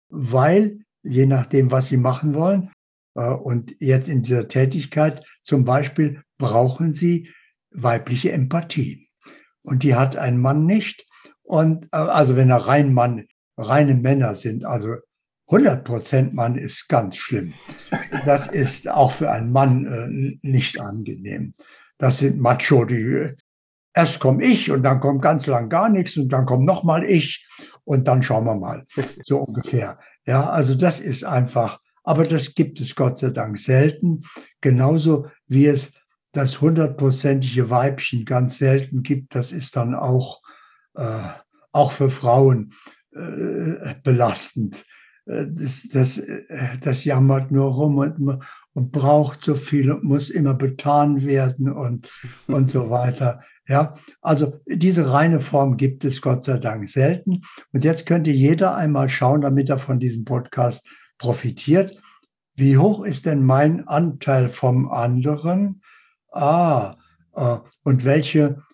weil 0.08 0.80
je 1.02 1.26
nachdem, 1.26 1.70
was 1.70 1.88
sie 1.88 1.96
machen 1.96 2.34
wollen, 2.34 2.70
äh, 3.14 3.28
und 3.28 3.74
jetzt 3.78 4.08
in 4.08 4.22
dieser 4.22 4.48
Tätigkeit 4.48 5.24
zum 5.42 5.64
Beispiel 5.64 6.22
brauchen 6.38 6.92
sie 6.92 7.30
weibliche 7.70 8.32
Empathie. 8.32 9.08
Und 9.62 9.82
die 9.82 9.94
hat 9.94 10.16
ein 10.16 10.38
Mann 10.38 10.66
nicht. 10.66 11.06
Und 11.42 11.86
äh, 11.92 11.96
also 11.96 12.36
wenn 12.36 12.50
er 12.50 12.66
rein 12.66 12.92
Mann, 12.92 13.26
reine 13.56 13.94
Männer 13.94 14.34
sind, 14.34 14.64
also 14.64 14.96
100 15.48 15.84
Prozent 15.84 16.34
Mann 16.34 16.56
ist 16.56 16.88
ganz 16.88 17.16
schlimm. 17.16 17.54
Das 18.24 18.46
ist 18.46 18.88
auch 18.88 19.12
für 19.12 19.30
einen 19.30 19.52
Mann 19.52 19.84
äh, 19.84 20.46
nicht 20.46 20.80
angenehm. 20.80 21.54
Das 21.98 22.18
sind 22.18 22.40
Macho, 22.40 22.84
die 22.84 23.34
erst 23.94 24.20
komme 24.20 24.42
ich 24.42 24.70
und 24.70 24.82
dann 24.82 25.00
kommt 25.00 25.22
ganz 25.22 25.46
lang 25.46 25.68
gar 25.68 25.88
nichts 25.88 26.16
und 26.16 26.30
dann 26.30 26.46
kommt 26.46 26.64
noch 26.64 26.82
mal 26.82 27.04
ich 27.04 27.46
und 27.84 28.08
dann 28.08 28.22
schauen 28.22 28.46
wir 28.46 28.56
mal, 28.56 28.84
so 29.24 29.38
ungefähr. 29.38 29.98
Ja, 30.26 30.48
also 30.48 30.74
das 30.74 31.00
ist 31.00 31.24
einfach, 31.24 31.78
aber 32.02 32.26
das 32.26 32.54
gibt 32.54 32.80
es 32.80 32.96
Gott 32.96 33.18
sei 33.18 33.30
Dank 33.30 33.58
selten, 33.58 34.22
genauso 34.60 35.26
wie 35.46 35.66
es 35.66 35.92
das 36.32 36.60
hundertprozentige 36.60 37.70
Weibchen 37.70 38.24
ganz 38.24 38.58
selten 38.58 39.02
gibt. 39.02 39.34
Das 39.34 39.52
ist 39.52 39.76
dann 39.76 39.94
auch 39.94 40.42
äh, 40.94 41.28
auch 41.72 41.92
für 41.92 42.10
Frauen 42.10 42.72
äh, 43.14 43.94
belastend. 44.02 44.84
Äh, 45.26 45.46
das, 45.50 45.88
das, 45.92 46.18
äh, 46.18 46.78
das 46.80 47.04
jammert 47.04 47.50
nur 47.50 47.72
rum 47.72 47.98
und, 47.98 48.40
und 48.72 48.92
braucht 48.92 49.44
so 49.44 49.54
viel 49.54 49.90
und 49.90 50.04
muss 50.04 50.30
immer 50.30 50.54
betan 50.54 51.24
werden 51.24 51.70
und, 51.70 52.10
und 52.46 52.70
so 52.70 52.90
weiter. 52.90 53.40
Ja, 53.66 53.94
also 54.20 54.60
diese 54.66 55.10
reine 55.10 55.40
Form 55.40 55.78
gibt 55.78 56.04
es 56.04 56.20
Gott 56.20 56.44
sei 56.44 56.58
Dank 56.58 56.86
selten. 56.86 57.40
Und 57.72 57.84
jetzt 57.84 58.04
könnte 58.04 58.30
jeder 58.30 58.74
einmal 58.76 59.08
schauen, 59.08 59.40
damit 59.40 59.70
er 59.70 59.78
von 59.78 59.98
diesem 59.98 60.26
Podcast 60.26 60.86
profitiert. 61.16 61.98
Wie 62.56 62.76
hoch 62.76 63.04
ist 63.04 63.24
denn 63.24 63.42
mein 63.42 63.88
Anteil 63.88 64.48
vom 64.50 64.90
anderen? 64.90 65.80
Ah, 66.30 66.96
äh, 67.34 67.56
und 67.84 68.04
welche, 68.04 68.40
äh, 68.42 68.73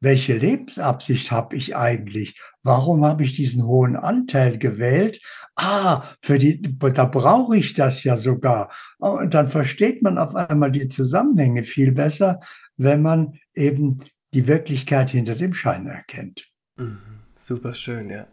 welche 0.00 0.36
Lebensabsicht 0.36 1.30
habe 1.30 1.56
ich 1.56 1.76
eigentlich? 1.76 2.40
Warum 2.62 3.04
habe 3.04 3.24
ich 3.24 3.34
diesen 3.34 3.66
hohen 3.66 3.96
Anteil 3.96 4.58
gewählt? 4.58 5.20
Ah, 5.56 6.04
für 6.22 6.38
die, 6.38 6.60
da 6.78 7.04
brauche 7.04 7.56
ich 7.56 7.74
das 7.74 8.02
ja 8.04 8.16
sogar. 8.16 8.72
Und 8.98 9.34
dann 9.34 9.48
versteht 9.48 10.02
man 10.02 10.18
auf 10.18 10.34
einmal 10.34 10.72
die 10.72 10.88
Zusammenhänge 10.88 11.64
viel 11.64 11.92
besser, 11.92 12.40
wenn 12.76 13.02
man 13.02 13.38
eben 13.54 13.98
die 14.32 14.46
Wirklichkeit 14.46 15.10
hinter 15.10 15.34
dem 15.34 15.54
Schein 15.54 15.86
erkennt. 15.86 16.48
Mhm, 16.76 16.98
super 17.38 17.74
schön, 17.74 18.10
ja. 18.10 18.26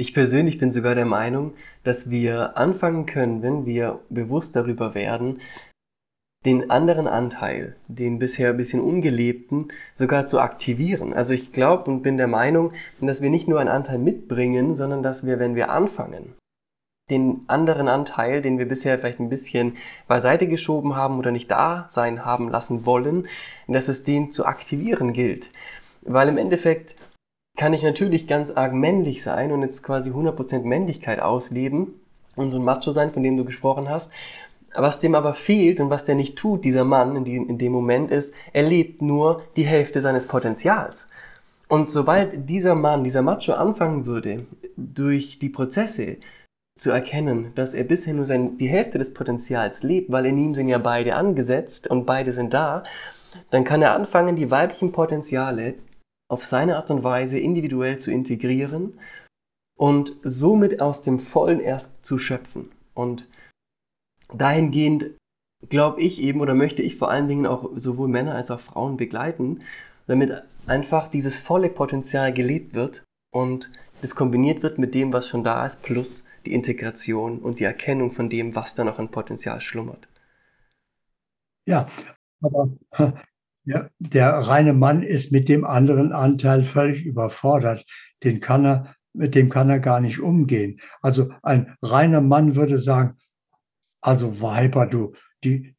Ich 0.00 0.14
persönlich 0.14 0.58
bin 0.58 0.70
sogar 0.70 0.94
der 0.94 1.06
Meinung, 1.06 1.54
dass 1.82 2.08
wir 2.08 2.56
anfangen 2.56 3.04
können, 3.04 3.42
wenn 3.42 3.66
wir 3.66 4.00
bewusst 4.10 4.54
darüber 4.54 4.94
werden, 4.94 5.40
den 6.48 6.70
anderen 6.70 7.06
Anteil, 7.06 7.76
den 7.88 8.18
bisher 8.18 8.50
ein 8.50 8.56
bisschen 8.56 8.80
ungelebten, 8.80 9.68
sogar 9.96 10.24
zu 10.24 10.40
aktivieren. 10.40 11.12
Also 11.12 11.34
ich 11.34 11.52
glaube 11.52 11.90
und 11.90 12.02
bin 12.02 12.16
der 12.16 12.26
Meinung, 12.26 12.72
dass 13.02 13.20
wir 13.20 13.28
nicht 13.28 13.48
nur 13.48 13.60
einen 13.60 13.68
Anteil 13.68 13.98
mitbringen, 13.98 14.74
sondern 14.74 15.02
dass 15.02 15.26
wir, 15.26 15.38
wenn 15.38 15.54
wir 15.54 15.70
anfangen, 15.70 16.34
den 17.10 17.42
anderen 17.48 17.86
Anteil, 17.86 18.40
den 18.40 18.58
wir 18.58 18.66
bisher 18.66 18.98
vielleicht 18.98 19.20
ein 19.20 19.28
bisschen 19.28 19.76
beiseite 20.06 20.48
geschoben 20.48 20.96
haben 20.96 21.18
oder 21.18 21.32
nicht 21.32 21.50
da 21.50 21.84
sein 21.90 22.24
haben 22.24 22.48
lassen 22.48 22.86
wollen, 22.86 23.28
dass 23.66 23.88
es 23.88 24.04
den 24.04 24.30
zu 24.30 24.46
aktivieren 24.46 25.12
gilt. 25.12 25.50
Weil 26.00 26.28
im 26.28 26.38
Endeffekt 26.38 26.96
kann 27.58 27.74
ich 27.74 27.82
natürlich 27.82 28.26
ganz 28.26 28.52
arg 28.52 28.72
männlich 28.72 29.22
sein 29.22 29.52
und 29.52 29.60
jetzt 29.60 29.82
quasi 29.82 30.10
100% 30.10 30.62
Männlichkeit 30.62 31.20
ausleben 31.20 32.00
und 32.36 32.50
so 32.50 32.58
ein 32.58 32.64
Macho 32.64 32.90
sein, 32.90 33.12
von 33.12 33.22
dem 33.22 33.36
du 33.36 33.44
gesprochen 33.44 33.90
hast. 33.90 34.12
Was 34.74 35.00
dem 35.00 35.14
aber 35.14 35.34
fehlt 35.34 35.80
und 35.80 35.90
was 35.90 36.04
der 36.04 36.14
nicht 36.14 36.36
tut, 36.36 36.64
dieser 36.64 36.84
Mann 36.84 37.16
in, 37.16 37.24
die, 37.24 37.36
in 37.36 37.58
dem 37.58 37.72
Moment 37.72 38.10
ist, 38.10 38.34
er 38.52 38.62
lebt 38.62 39.02
nur 39.02 39.42
die 39.56 39.64
Hälfte 39.64 40.00
seines 40.00 40.26
Potenzials. 40.26 41.08
Und 41.68 41.90
sobald 41.90 42.48
dieser 42.48 42.74
Mann, 42.74 43.04
dieser 43.04 43.22
Macho 43.22 43.52
anfangen 43.52 44.06
würde, 44.06 44.46
durch 44.76 45.38
die 45.38 45.50
Prozesse 45.50 46.16
zu 46.76 46.90
erkennen, 46.90 47.52
dass 47.54 47.74
er 47.74 47.84
bisher 47.84 48.14
nur 48.14 48.26
sein, 48.26 48.56
die 48.56 48.68
Hälfte 48.68 48.98
des 48.98 49.12
Potenzials 49.12 49.82
lebt, 49.82 50.10
weil 50.10 50.26
in 50.26 50.38
ihm 50.38 50.54
sind 50.54 50.68
ja 50.68 50.78
beide 50.78 51.14
angesetzt 51.14 51.90
und 51.90 52.06
beide 52.06 52.32
sind 52.32 52.54
da, 52.54 52.84
dann 53.50 53.64
kann 53.64 53.82
er 53.82 53.94
anfangen, 53.94 54.36
die 54.36 54.50
weiblichen 54.50 54.92
Potenziale 54.92 55.74
auf 56.30 56.44
seine 56.44 56.76
Art 56.76 56.90
und 56.90 57.04
Weise 57.04 57.38
individuell 57.38 57.98
zu 57.98 58.10
integrieren 58.10 58.98
und 59.76 60.16
somit 60.22 60.80
aus 60.80 61.02
dem 61.02 61.18
Vollen 61.18 61.60
erst 61.60 62.04
zu 62.04 62.18
schöpfen. 62.18 62.70
Und 62.94 63.26
dahingehend 64.32 65.10
glaube 65.68 66.00
ich 66.00 66.20
eben 66.20 66.40
oder 66.40 66.54
möchte 66.54 66.82
ich 66.82 66.96
vor 66.96 67.10
allen 67.10 67.28
Dingen 67.28 67.46
auch 67.46 67.70
sowohl 67.76 68.08
Männer 68.08 68.34
als 68.34 68.50
auch 68.50 68.60
Frauen 68.60 68.96
begleiten, 68.96 69.60
damit 70.06 70.42
einfach 70.66 71.08
dieses 71.08 71.38
volle 71.38 71.68
Potenzial 71.68 72.32
gelebt 72.32 72.74
wird 72.74 73.04
und 73.32 73.70
das 74.00 74.14
kombiniert 74.14 74.62
wird 74.62 74.78
mit 74.78 74.94
dem, 74.94 75.12
was 75.12 75.28
schon 75.28 75.42
da 75.42 75.66
ist, 75.66 75.82
plus 75.82 76.24
die 76.46 76.52
Integration 76.52 77.38
und 77.38 77.58
die 77.58 77.64
Erkennung 77.64 78.12
von 78.12 78.30
dem, 78.30 78.54
was 78.54 78.74
da 78.74 78.84
noch 78.84 78.98
an 78.98 79.10
Potenzial 79.10 79.60
schlummert. 79.60 80.06
Ja, 81.66 81.88
aber 82.40 82.70
ja, 83.64 83.90
der 83.98 84.30
reine 84.30 84.72
Mann 84.72 85.02
ist 85.02 85.32
mit 85.32 85.48
dem 85.48 85.64
anderen 85.64 86.12
Anteil 86.12 86.62
völlig 86.64 87.04
überfordert. 87.04 87.84
Den 88.22 88.40
kann 88.40 88.64
er, 88.64 88.94
mit 89.12 89.34
dem 89.34 89.50
kann 89.50 89.68
er 89.68 89.80
gar 89.80 90.00
nicht 90.00 90.20
umgehen. 90.20 90.80
Also 91.02 91.30
ein 91.42 91.76
reiner 91.82 92.20
Mann 92.20 92.54
würde 92.56 92.78
sagen, 92.78 93.18
also 94.00 94.40
Weiber, 94.40 94.86
du, 94.86 95.12
die, 95.44 95.74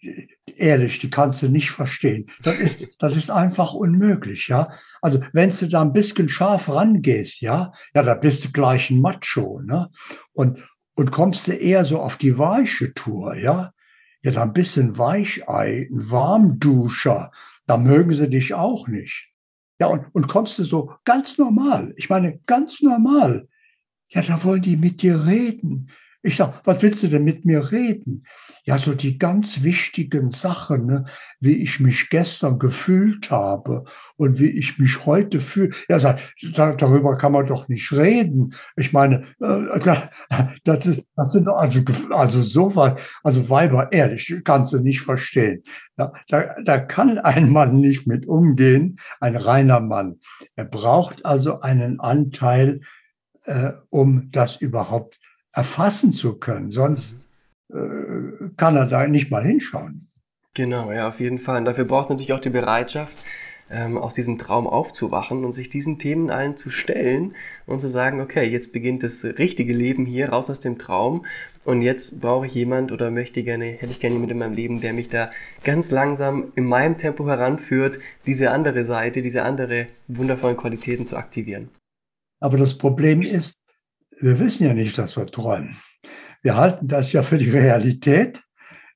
ehrlich, 0.45 0.99
die 0.99 1.10
kannst 1.10 1.41
du 1.41 1.49
nicht 1.49 1.71
verstehen. 1.71 2.29
Das 2.43 2.55
ist, 2.55 2.88
das 2.99 3.15
ist 3.15 3.29
einfach 3.29 3.73
unmöglich, 3.73 4.47
ja. 4.47 4.71
Also, 5.01 5.19
wenn 5.34 5.51
du 5.51 5.67
da 5.67 5.82
ein 5.82 5.93
bisschen 5.93 6.29
scharf 6.29 6.69
rangehst, 6.69 7.41
ja, 7.41 7.71
ja, 7.93 8.03
da 8.03 8.15
bist 8.15 8.45
du 8.45 8.51
gleich 8.51 8.89
ein 8.89 9.01
Macho, 9.01 9.62
ne? 9.62 9.89
Und, 10.32 10.60
und 10.95 11.12
kommst 11.12 11.47
du 11.47 11.51
eher 11.51 11.86
so 11.86 11.99
auf 11.99 12.17
die 12.17 12.38
weiche 12.38 12.93
Tour, 12.93 13.36
ja. 13.36 13.73
Ja, 14.21 14.32
dann 14.32 14.53
bist 14.53 14.75
du 14.75 14.82
ein 14.82 14.97
Weichei, 14.97 15.88
ein 15.89 16.12
Warmduscher. 16.12 17.32
Da 17.65 17.77
mögen 17.77 18.13
sie 18.13 18.29
dich 18.29 18.53
auch 18.53 18.88
nicht. 18.88 19.29
Ja, 19.79 19.88
und, 19.88 20.13
und 20.13 20.27
kommst 20.27 20.60
du 20.60 20.65
so 20.65 20.93
ganz 21.05 21.38
normal. 21.38 21.93
Ich 21.95 22.10
meine, 22.10 22.39
ganz 22.45 22.82
normal. 22.82 23.47
Ja, 24.10 24.21
da 24.21 24.43
wollen 24.43 24.62
die 24.62 24.75
mit 24.75 25.01
dir 25.01 25.25
reden. 25.25 25.89
Ich 26.21 26.36
sag, 26.36 26.62
was 26.65 26.82
willst 26.82 27.01
du 27.03 27.08
denn 27.08 27.23
mit 27.23 27.45
mir 27.45 27.71
reden? 27.71 28.25
Ja, 28.65 28.77
so 28.77 28.93
die 28.93 29.17
ganz 29.17 29.63
wichtigen 29.63 30.29
Sachen, 30.29 30.86
ne? 30.86 31.05
wie 31.39 31.63
ich 31.63 31.79
mich 31.79 32.10
gestern 32.10 32.60
gefühlt 32.60 33.32
habe 33.32 33.86
und 34.17 34.38
wie 34.38 34.49
ich 34.49 34.77
mich 34.79 35.05
heute 35.05 35.39
fühle. 35.39 35.73
Ja, 35.88 35.97
sag, 35.99 36.19
da, 36.55 36.73
darüber 36.73 37.17
kann 37.17 37.32
man 37.32 37.45
doch 37.45 37.69
nicht 37.69 37.93
reden. 37.93 38.53
Ich 38.75 38.91
meine, 38.91 39.23
äh, 39.39 39.79
das, 40.65 40.86
ist, 40.88 41.03
das 41.15 41.32
sind 41.32 41.47
also, 41.47 41.79
also 42.10 42.41
sowas, 42.41 42.99
also 43.23 43.49
Weiber, 43.49 43.89
ehrlich, 43.93 44.41
kannst 44.43 44.73
du 44.73 44.79
nicht 44.79 44.99
verstehen. 44.99 45.63
Da, 45.95 46.12
da, 46.27 46.53
da 46.65 46.79
kann 46.79 47.17
ein 47.17 47.49
Mann 47.49 47.79
nicht 47.79 48.08
mit 48.08 48.27
umgehen, 48.27 48.99
ein 49.21 49.38
reiner 49.38 49.79
Mann. 49.79 50.19
Er 50.58 50.65
braucht 50.65 51.25
also 51.25 51.62
einen 51.62 52.01
Anteil, 52.01 52.82
äh, 53.45 53.71
um 53.89 54.29
das 54.32 54.58
überhaupt 54.58 55.17
erfassen 55.60 56.13
zu 56.13 56.36
können. 56.36 56.72
Sonst 56.72 57.28
äh, 57.69 58.50
kann 58.56 58.78
er 58.78 58.86
da 58.86 59.08
nicht 59.08 59.30
mal 59.30 59.43
hinschauen. 59.43 60.08
Genau, 60.54 60.91
ja, 60.91 61.10
auf 61.10 61.19
jeden 61.19 61.38
Fall. 61.38 61.60
Und 61.60 61.65
dafür 61.65 61.84
braucht 61.84 62.10
natürlich 62.10 62.32
auch 62.32 62.39
die 62.39 62.50
Bereitschaft, 62.50 63.17
ähm, 63.69 63.98
aus 63.98 64.13
diesem 64.13 64.38
Traum 64.38 64.67
aufzuwachen 64.67 65.43
und 65.43 65.52
sich 65.52 65.69
diesen 65.69 66.00
Themen 66.00 66.30
allen 66.32 66.56
zu 66.56 66.69
stellen 66.69 67.36
und 67.65 67.82
zu 67.82 67.89
sagen, 67.89 68.22
okay, 68.22 68.45
jetzt 68.45 68.72
beginnt 68.72 69.04
das 69.04 69.24
richtige 69.24 69.74
Leben 69.74 70.06
hier, 70.06 70.30
raus 70.30 70.50
aus 70.50 70.62
dem 70.62 70.78
Traum 70.78 71.26
und 71.66 71.82
jetzt 71.82 72.22
brauche 72.22 72.45
ich 72.45 72.53
jemand 72.53 72.91
oder 72.93 73.12
möchte 73.12 73.43
gerne, 73.43 73.66
hätte 73.66 73.91
ich 73.91 73.99
gerne 73.99 74.16
jemand 74.16 74.32
in 74.32 74.39
meinem 74.39 74.55
Leben, 74.55 74.82
der 74.82 74.93
mich 74.93 75.10
da 75.10 75.30
ganz 75.64 75.91
langsam 75.91 76.51
in 76.55 76.66
meinem 76.66 76.97
Tempo 76.97 77.28
heranführt, 77.28 77.99
diese 78.26 78.51
andere 78.51 78.86
Seite, 78.86 79.22
diese 79.22 79.43
andere 79.43 79.88
wundervollen 80.07 80.57
Qualitäten 80.57 81.05
zu 81.05 81.18
aktivieren. 81.18 81.70
Aber 82.39 82.57
das 82.57 82.78
Problem 82.78 83.22
ist, 83.22 83.53
wir 84.22 84.39
wissen 84.39 84.65
ja 84.65 84.74
nicht, 84.74 84.97
dass 84.97 85.15
wir 85.17 85.28
träumen. 85.28 85.78
Wir 86.41 86.55
halten 86.55 86.88
das 86.88 87.11
ja 87.11 87.24
für 87.24 87.38
die 87.38 87.49
Realität, 87.49 88.41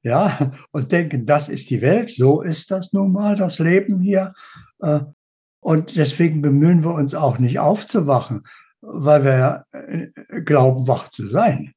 ja, 0.02 0.52
und 0.72 0.92
denken, 0.92 1.26
das 1.26 1.50
ist 1.50 1.70
die 1.70 1.82
Welt, 1.82 2.12
so 2.12 2.42
ist 2.42 2.72
das 2.72 2.92
nun 2.92 3.14
mal, 3.14 3.36
das 3.36 3.60
Leben 3.60 4.02
hier. 4.02 4.34
Äh, 4.82 5.00
und 5.62 5.96
deswegen 5.96 6.42
bemühen 6.42 6.84
wir 6.84 6.94
uns 6.94 7.16
auch 7.16 7.40
nicht 7.40 7.60
aufzuwachen, 7.60 8.44
weil 8.82 9.24
wir 9.24 9.64
äh, 9.72 10.42
glauben, 10.42 10.88
wach 10.88 11.10
zu 11.10 11.28
sein. 11.28 11.74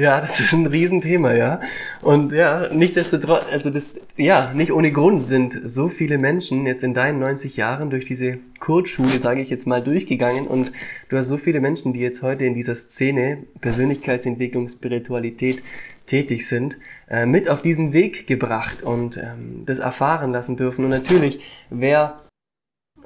Ja, 0.00 0.20
das 0.20 0.38
ist 0.38 0.52
ein 0.52 0.66
Riesenthema, 0.66 1.34
ja. 1.34 1.60
Und 2.02 2.30
ja, 2.30 2.72
nichtsdestotrotz, 2.72 3.48
also 3.50 3.68
das, 3.68 3.94
ja, 4.16 4.52
nicht 4.54 4.70
ohne 4.70 4.92
Grund 4.92 5.26
sind 5.26 5.60
so 5.64 5.88
viele 5.88 6.18
Menschen 6.18 6.66
jetzt 6.66 6.84
in 6.84 6.94
deinen 6.94 7.18
90 7.18 7.56
Jahren 7.56 7.90
durch 7.90 8.04
diese 8.04 8.38
Kurzschule, 8.60 9.08
sage 9.08 9.40
ich 9.40 9.50
jetzt 9.50 9.66
mal, 9.66 9.82
durchgegangen 9.82 10.46
und 10.46 10.70
du 11.08 11.16
hast 11.16 11.26
so 11.26 11.36
viele 11.36 11.60
Menschen, 11.60 11.94
die 11.94 11.98
jetzt 11.98 12.22
heute 12.22 12.44
in 12.44 12.54
dieser 12.54 12.76
Szene 12.76 13.38
Persönlichkeitsentwicklung, 13.60 14.68
Spiritualität 14.68 15.64
tätig 16.06 16.46
sind, 16.46 16.78
äh, 17.10 17.26
mit 17.26 17.50
auf 17.50 17.60
diesen 17.60 17.92
Weg 17.92 18.28
gebracht 18.28 18.84
und 18.84 19.16
ähm, 19.16 19.64
das 19.66 19.80
erfahren 19.80 20.30
lassen 20.30 20.56
dürfen. 20.56 20.84
Und 20.84 20.92
natürlich, 20.92 21.40
wer 21.70 22.20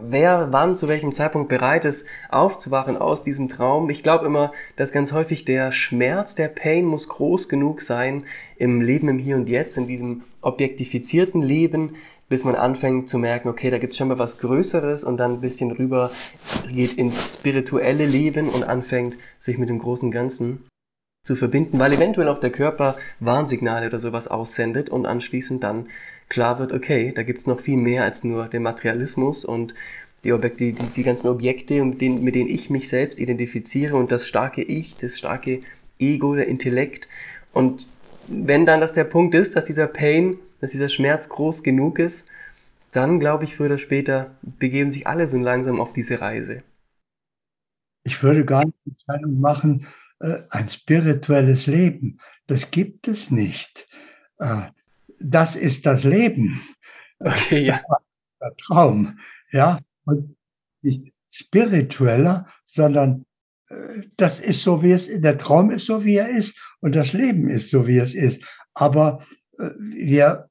wer 0.05 0.48
wann 0.50 0.76
zu 0.76 0.88
welchem 0.88 1.12
Zeitpunkt 1.12 1.48
bereit 1.48 1.84
ist, 1.84 2.07
aufzuwachen 2.30 2.96
aus 2.96 3.22
diesem 3.22 3.48
Traum. 3.48 3.90
Ich 3.90 4.03
glaube 4.03 4.26
immer, 4.26 4.53
dass 4.76 4.92
ganz 4.92 5.12
häufig 5.12 5.44
der 5.44 5.72
Schmerz, 5.72 6.34
der 6.34 6.48
Pain 6.48 6.84
muss 6.84 7.09
groß 7.09 7.48
genug 7.48 7.80
sein 7.80 8.24
im 8.57 8.80
Leben 8.80 9.09
im 9.09 9.18
Hier 9.18 9.36
und 9.36 9.48
Jetzt, 9.48 9.76
in 9.78 9.86
diesem 9.86 10.22
objektifizierten 10.40 11.42
Leben, 11.42 11.96
bis 12.28 12.44
man 12.44 12.55
anfängt 12.55 13.09
zu 13.09 13.18
merken, 13.18 13.48
okay, 13.48 13.70
da 13.70 13.78
gibt 13.78 13.92
es 13.92 13.98
schon 13.98 14.09
mal 14.09 14.18
was 14.18 14.38
Größeres 14.38 15.05
und 15.05 15.18
dann 15.18 15.34
ein 15.34 15.40
bisschen 15.40 15.70
rüber 15.70 16.11
geht 16.66 16.94
ins 16.94 17.34
spirituelle 17.34 18.07
Leben 18.07 18.48
und 18.48 18.64
anfängt, 18.64 19.16
sich 19.38 19.59
mit 19.59 19.68
dem 19.68 19.78
großen 19.78 20.11
Ganzen 20.11 20.64
zu 21.24 21.36
verbinden, 21.36 21.78
weil 21.78 21.92
eventuell 21.92 22.28
auch 22.28 22.38
der 22.38 22.50
Körper 22.50 22.96
Warnsignale 23.20 23.86
oder 23.86 24.00
sowas 24.00 24.28
aussendet 24.28 24.90
und 24.90 25.07
anschließend 25.07 25.62
dann 25.62 25.86
klar 26.32 26.58
wird, 26.58 26.72
okay, 26.72 27.12
da 27.14 27.22
gibt 27.22 27.40
es 27.40 27.46
noch 27.46 27.60
viel 27.60 27.76
mehr 27.76 28.04
als 28.04 28.24
nur 28.24 28.48
den 28.48 28.62
Materialismus 28.62 29.44
und 29.44 29.74
die, 30.24 30.32
Objekte, 30.32 30.72
die, 30.72 30.72
die 30.72 31.02
ganzen 31.02 31.28
Objekte, 31.28 31.84
mit 31.84 32.00
denen, 32.00 32.24
mit 32.24 32.34
denen 32.34 32.48
ich 32.48 32.70
mich 32.70 32.88
selbst 32.88 33.18
identifiziere 33.18 33.96
und 33.96 34.10
das 34.10 34.26
starke 34.26 34.62
Ich, 34.62 34.96
das 34.96 35.18
starke 35.18 35.60
Ego, 35.98 36.34
der 36.34 36.48
Intellekt. 36.48 37.06
Und 37.52 37.86
wenn 38.28 38.64
dann 38.64 38.80
das 38.80 38.94
der 38.94 39.04
Punkt 39.04 39.34
ist, 39.34 39.56
dass 39.56 39.66
dieser 39.66 39.86
Pain, 39.86 40.38
dass 40.62 40.70
dieser 40.70 40.88
Schmerz 40.88 41.28
groß 41.28 41.62
genug 41.62 41.98
ist, 41.98 42.26
dann 42.92 43.20
glaube 43.20 43.44
ich, 43.44 43.56
früher 43.56 43.66
oder 43.66 43.78
später 43.78 44.30
begeben 44.40 44.90
sich 44.90 45.06
alle 45.06 45.28
so 45.28 45.36
langsam 45.36 45.80
auf 45.80 45.92
diese 45.92 46.22
Reise. 46.22 46.62
Ich 48.04 48.22
würde 48.22 48.46
gar 48.46 48.64
nicht 48.64 48.78
die 48.86 48.96
Teilung 49.06 49.38
machen, 49.38 49.86
äh, 50.20 50.38
ein 50.48 50.70
spirituelles 50.70 51.66
Leben. 51.66 52.20
Das 52.46 52.70
gibt 52.70 53.06
es 53.06 53.30
nicht. 53.30 53.86
Das 55.24 55.56
ist 55.56 55.86
das 55.86 56.04
Leben. 56.04 56.60
Okay, 57.18 57.64
ja. 57.64 57.74
Das 57.74 57.84
war 57.88 58.02
der 58.40 58.56
Traum. 58.56 59.18
Ja, 59.52 59.78
und 60.04 60.36
nicht 60.82 61.12
spiritueller, 61.30 62.46
sondern 62.64 63.24
äh, 63.68 64.02
das 64.16 64.40
ist 64.40 64.62
so, 64.62 64.82
wie 64.82 64.92
es. 64.92 65.08
Der 65.20 65.38
Traum 65.38 65.70
ist 65.70 65.86
so, 65.86 66.04
wie 66.04 66.16
er 66.16 66.28
ist 66.28 66.58
und 66.80 66.94
das 66.94 67.12
Leben 67.12 67.48
ist 67.48 67.70
so, 67.70 67.86
wie 67.86 67.98
es 67.98 68.14
ist. 68.14 68.44
Aber 68.74 69.24
äh, 69.58 69.70
wir, 69.78 70.48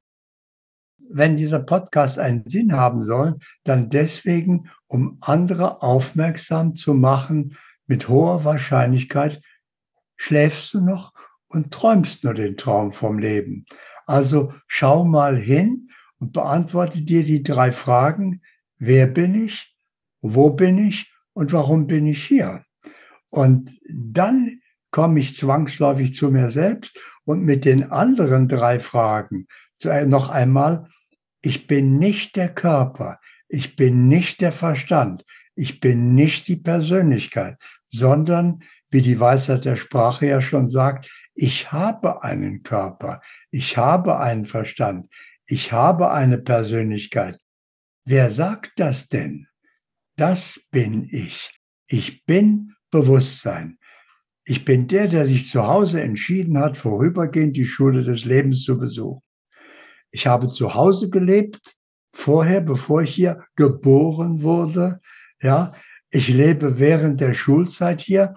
wenn 0.97 1.38
dieser 1.38 1.59
Podcast 1.59 2.19
einen 2.19 2.47
Sinn 2.47 2.74
haben 2.74 3.03
soll, 3.03 3.38
dann 3.63 3.89
deswegen, 3.89 4.69
um 4.88 5.17
andere 5.22 5.82
aufmerksam 5.82 6.76
zu 6.76 6.93
machen, 6.93 7.57
mit 7.88 8.07
hoher 8.07 8.45
Wahrscheinlichkeit 8.45 9.41
schläfst 10.15 10.74
du 10.74 10.82
noch 10.82 11.13
und 11.47 11.74
träumst 11.74 12.24
nur 12.24 12.34
den 12.34 12.55
Traum 12.55 12.91
vom 12.91 13.19
Leben. 13.19 13.65
Also 14.12 14.53
schau 14.68 15.05
mal 15.05 15.38
hin 15.38 15.89
und 16.20 16.34
beantworte 16.34 17.01
dir 17.01 17.24
die 17.24 17.43
drei 17.43 17.72
Fragen. 17.72 18.41
Wer 18.78 19.07
bin 19.07 19.34
ich? 19.36 19.74
Wo 20.22 20.49
bin 20.49 20.78
ich? 20.78 21.12
Und 21.34 21.53
warum 21.53 21.88
bin 21.88 22.05
ich 22.07 22.26
hier? 22.26 22.66
Und 23.30 23.72
dann 23.89 24.59
komme 24.91 25.22
ich 25.22 25.38
zwangsläufig 25.38 26.14
zu 26.14 26.30
mir 26.30 26.49
selbst 26.49 26.99
und 27.24 27.43
mit 27.43 27.64
den 27.64 27.89
anderen 27.89 28.49
drei 28.49 28.80
Fragen 28.82 29.47
noch 30.05 30.30
einmal, 30.30 30.88
ich 31.41 31.66
bin 31.66 31.97
nicht 31.97 32.36
der 32.36 32.53
Körper, 32.53 33.20
ich 33.47 33.76
bin 33.76 34.07
nicht 34.07 34.41
der 34.41 34.51
Verstand, 34.51 35.26
ich 35.55 35.80
bin 35.80 36.14
nicht 36.14 36.47
die 36.47 36.57
Persönlichkeit, 36.57 37.57
sondern, 37.88 38.62
wie 38.89 39.01
die 39.01 39.20
Weisheit 39.20 39.66
der 39.66 39.78
Sprache 39.78 40.28
ja 40.28 40.41
schon 40.41 40.68
sagt, 40.68 41.09
ich 41.34 41.71
habe 41.71 42.23
einen 42.23 42.63
Körper, 42.63 43.21
ich 43.49 43.77
habe 43.77 44.19
einen 44.19 44.45
Verstand, 44.45 45.07
ich 45.45 45.71
habe 45.71 46.11
eine 46.11 46.38
Persönlichkeit. 46.38 47.39
Wer 48.05 48.32
sagt 48.32 48.73
das 48.77 49.09
denn? 49.09 49.47
Das 50.15 50.65
bin 50.71 51.07
ich. 51.09 51.59
Ich 51.88 52.25
bin 52.25 52.73
Bewusstsein. 52.89 53.77
Ich 54.43 54.65
bin 54.65 54.88
der, 54.88 55.07
der 55.07 55.25
sich 55.25 55.49
zu 55.49 55.67
Hause 55.67 56.01
entschieden 56.01 56.57
hat, 56.57 56.77
vorübergehend 56.77 57.55
die 57.55 57.65
Schule 57.65 58.03
des 58.03 58.25
Lebens 58.25 58.63
zu 58.63 58.77
besuchen. 58.77 59.21
Ich 60.11 60.27
habe 60.27 60.47
zu 60.47 60.73
Hause 60.73 61.09
gelebt, 61.09 61.61
vorher, 62.13 62.61
bevor 62.61 63.03
ich 63.03 63.15
hier 63.15 63.45
geboren 63.55 64.41
wurde. 64.41 64.99
Ja, 65.41 65.73
ich 66.09 66.27
lebe 66.27 66.79
während 66.79 67.21
der 67.21 67.34
Schulzeit 67.34 68.01
hier 68.01 68.36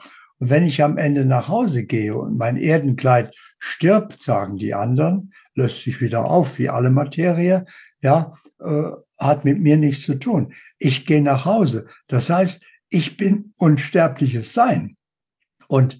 wenn 0.50 0.64
ich 0.64 0.82
am 0.82 0.98
Ende 0.98 1.24
nach 1.24 1.48
Hause 1.48 1.86
gehe 1.86 2.16
und 2.16 2.36
mein 2.36 2.56
Erdenkleid 2.56 3.34
stirbt, 3.58 4.22
sagen 4.22 4.56
die 4.56 4.74
anderen, 4.74 5.32
löst 5.54 5.82
sich 5.82 6.00
wieder 6.00 6.24
auf 6.24 6.58
wie 6.58 6.68
alle 6.68 6.90
Materie, 6.90 7.64
ja, 8.02 8.34
äh, 8.60 8.90
hat 9.18 9.44
mit 9.44 9.60
mir 9.60 9.76
nichts 9.76 10.04
zu 10.04 10.16
tun. 10.16 10.52
Ich 10.78 11.06
gehe 11.06 11.22
nach 11.22 11.44
Hause. 11.44 11.86
Das 12.08 12.30
heißt, 12.30 12.64
ich 12.88 13.16
bin 13.16 13.52
unsterbliches 13.58 14.52
Sein. 14.52 14.96
Und 15.68 15.98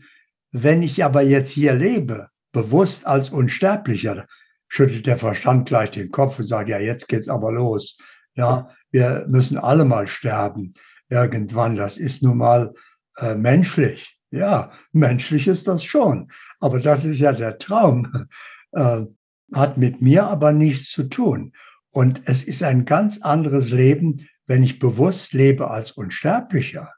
wenn 0.51 0.83
ich 0.83 1.05
aber 1.05 1.23
jetzt 1.23 1.51
hier 1.51 1.75
lebe, 1.75 2.29
bewusst 2.53 3.07
als 3.07 3.31
Unsterblicher, 3.31 4.27
schüttelt 4.69 5.07
der 5.07 5.19
Verstand 5.19 5.67
gleich 5.67 5.91
den 5.91 6.11
Kopf 6.11 6.39
und 6.39 6.47
sagt, 6.47 6.69
ja, 6.69 6.79
jetzt 6.79 7.09
geht's 7.09 7.29
aber 7.29 7.53
los. 7.53 7.97
Ja, 8.35 8.69
wir 8.91 9.27
müssen 9.29 9.59
alle 9.59 9.85
mal 9.85 10.07
sterben. 10.07 10.75
Irgendwann, 11.09 11.77
das 11.77 11.99
ist 11.99 12.23
nun 12.23 12.39
mal 12.39 12.73
äh, 13.17 13.35
menschlich. 13.35 14.14
Ja, 14.35 14.73
menschlich 14.91 15.47
ist 15.47 15.69
das 15.69 15.85
schon. 15.85 16.29
Aber 16.59 16.81
das 16.81 17.05
ist 17.05 17.21
ja 17.21 17.33
der 17.33 17.59
Traum. 17.59 18.29
Äh, 18.77 19.05
hat 19.53 19.79
mit 19.79 20.03
mir 20.03 20.27
aber 20.27 20.51
nichts 20.51 20.91
zu 20.91 21.05
tun. 21.05 21.53
Und 21.91 22.23
es 22.25 22.43
ist 22.43 22.65
ein 22.65 22.85
ganz 22.85 23.23
anderes 23.23 23.71
Leben, 23.71 24.27
wenn 24.49 24.65
ich 24.65 24.81
bewusst 24.81 25.33
lebe 25.33 25.71
als 25.71 25.93
Unsterblicher, 25.93 26.93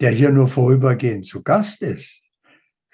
der 0.00 0.12
hier 0.12 0.30
nur 0.30 0.48
vorübergehend 0.48 1.26
zu 1.26 1.42
Gast 1.42 1.82
ist 1.82 2.24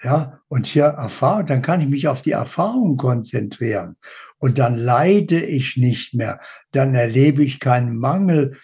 ja, 0.03 0.39
und 0.47 0.65
hier 0.65 0.85
erfahre, 0.85 1.45
dann 1.45 1.61
kann 1.61 1.81
ich 1.81 1.87
mich 1.87 2.07
auf 2.07 2.21
die 2.21 2.31
Erfahrung 2.31 2.97
konzentrieren 2.97 3.97
und 4.39 4.57
dann 4.57 4.77
leide 4.77 5.39
ich 5.43 5.77
nicht 5.77 6.13
mehr, 6.13 6.39
dann 6.71 6.95
erlebe 6.95 7.43
ich 7.43 7.59
keinen 7.59 7.97
Mangel, 7.97 8.57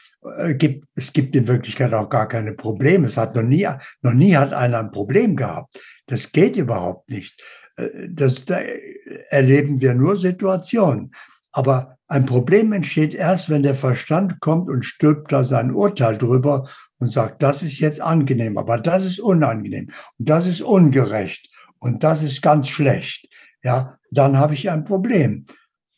gibt, 0.55 0.87
es 0.95 1.13
gibt 1.13 1.35
in 1.35 1.47
Wirklichkeit 1.47 1.93
auch 1.93 2.09
gar 2.09 2.27
keine 2.27 2.53
Probleme. 2.53 3.07
Es 3.07 3.17
hat 3.17 3.35
noch 3.35 3.43
nie, 3.43 3.67
noch 4.01 4.13
nie 4.13 4.35
hat 4.35 4.53
einer 4.53 4.79
ein 4.79 4.91
Problem 4.91 5.35
gehabt. 5.35 5.79
Das 6.07 6.31
geht 6.31 6.55
überhaupt 6.55 7.09
nicht. 7.09 7.41
Äh, 7.75 8.09
das, 8.09 8.45
da 8.45 8.59
erleben 9.29 9.81
wir 9.81 9.93
nur 9.93 10.15
Situationen. 10.15 11.11
Aber 11.51 11.97
ein 12.07 12.25
Problem 12.25 12.71
entsteht 12.71 13.13
erst, 13.13 13.49
wenn 13.49 13.63
der 13.63 13.75
Verstand 13.75 14.39
kommt 14.39 14.69
und 14.69 14.85
stülpt 14.85 15.31
da 15.31 15.43
sein 15.43 15.71
Urteil 15.71 16.17
drüber 16.17 16.69
und 16.99 17.11
sagt, 17.11 17.43
das 17.43 17.63
ist 17.63 17.79
jetzt 17.79 17.99
angenehm, 17.99 18.57
aber 18.57 18.79
das 18.79 19.05
ist 19.05 19.19
unangenehm 19.19 19.89
und 20.17 20.29
das 20.29 20.47
ist 20.47 20.61
ungerecht 20.61 21.49
und 21.79 22.03
das 22.03 22.23
ist 22.23 22.41
ganz 22.41 22.69
schlecht. 22.69 23.27
Ja, 23.63 23.97
dann 24.11 24.37
habe 24.37 24.53
ich 24.53 24.69
ein 24.69 24.85
Problem. 24.85 25.45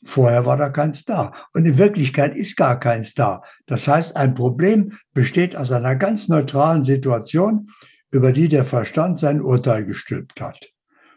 Vorher 0.03 0.45
war 0.45 0.57
da 0.57 0.69
keins 0.69 1.03
da. 1.05 1.33
Und 1.53 1.65
in 1.65 1.77
Wirklichkeit 1.77 2.35
ist 2.35 2.55
gar 2.55 2.79
keins 2.79 3.15
da. 3.15 3.41
Das 3.67 3.87
heißt, 3.87 4.15
ein 4.15 4.33
Problem 4.33 4.93
besteht 5.13 5.55
aus 5.55 5.71
einer 5.71 5.95
ganz 5.95 6.29
neutralen 6.29 6.83
Situation, 6.83 7.67
über 8.11 8.31
die 8.31 8.47
der 8.47 8.63
Verstand 8.63 9.19
sein 9.19 9.41
Urteil 9.41 9.85
gestülpt 9.85 10.41
hat 10.41 10.71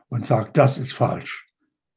und 0.09 0.27
sagt, 0.27 0.59
das 0.59 0.79
ist 0.79 0.93
falsch. 0.93 1.49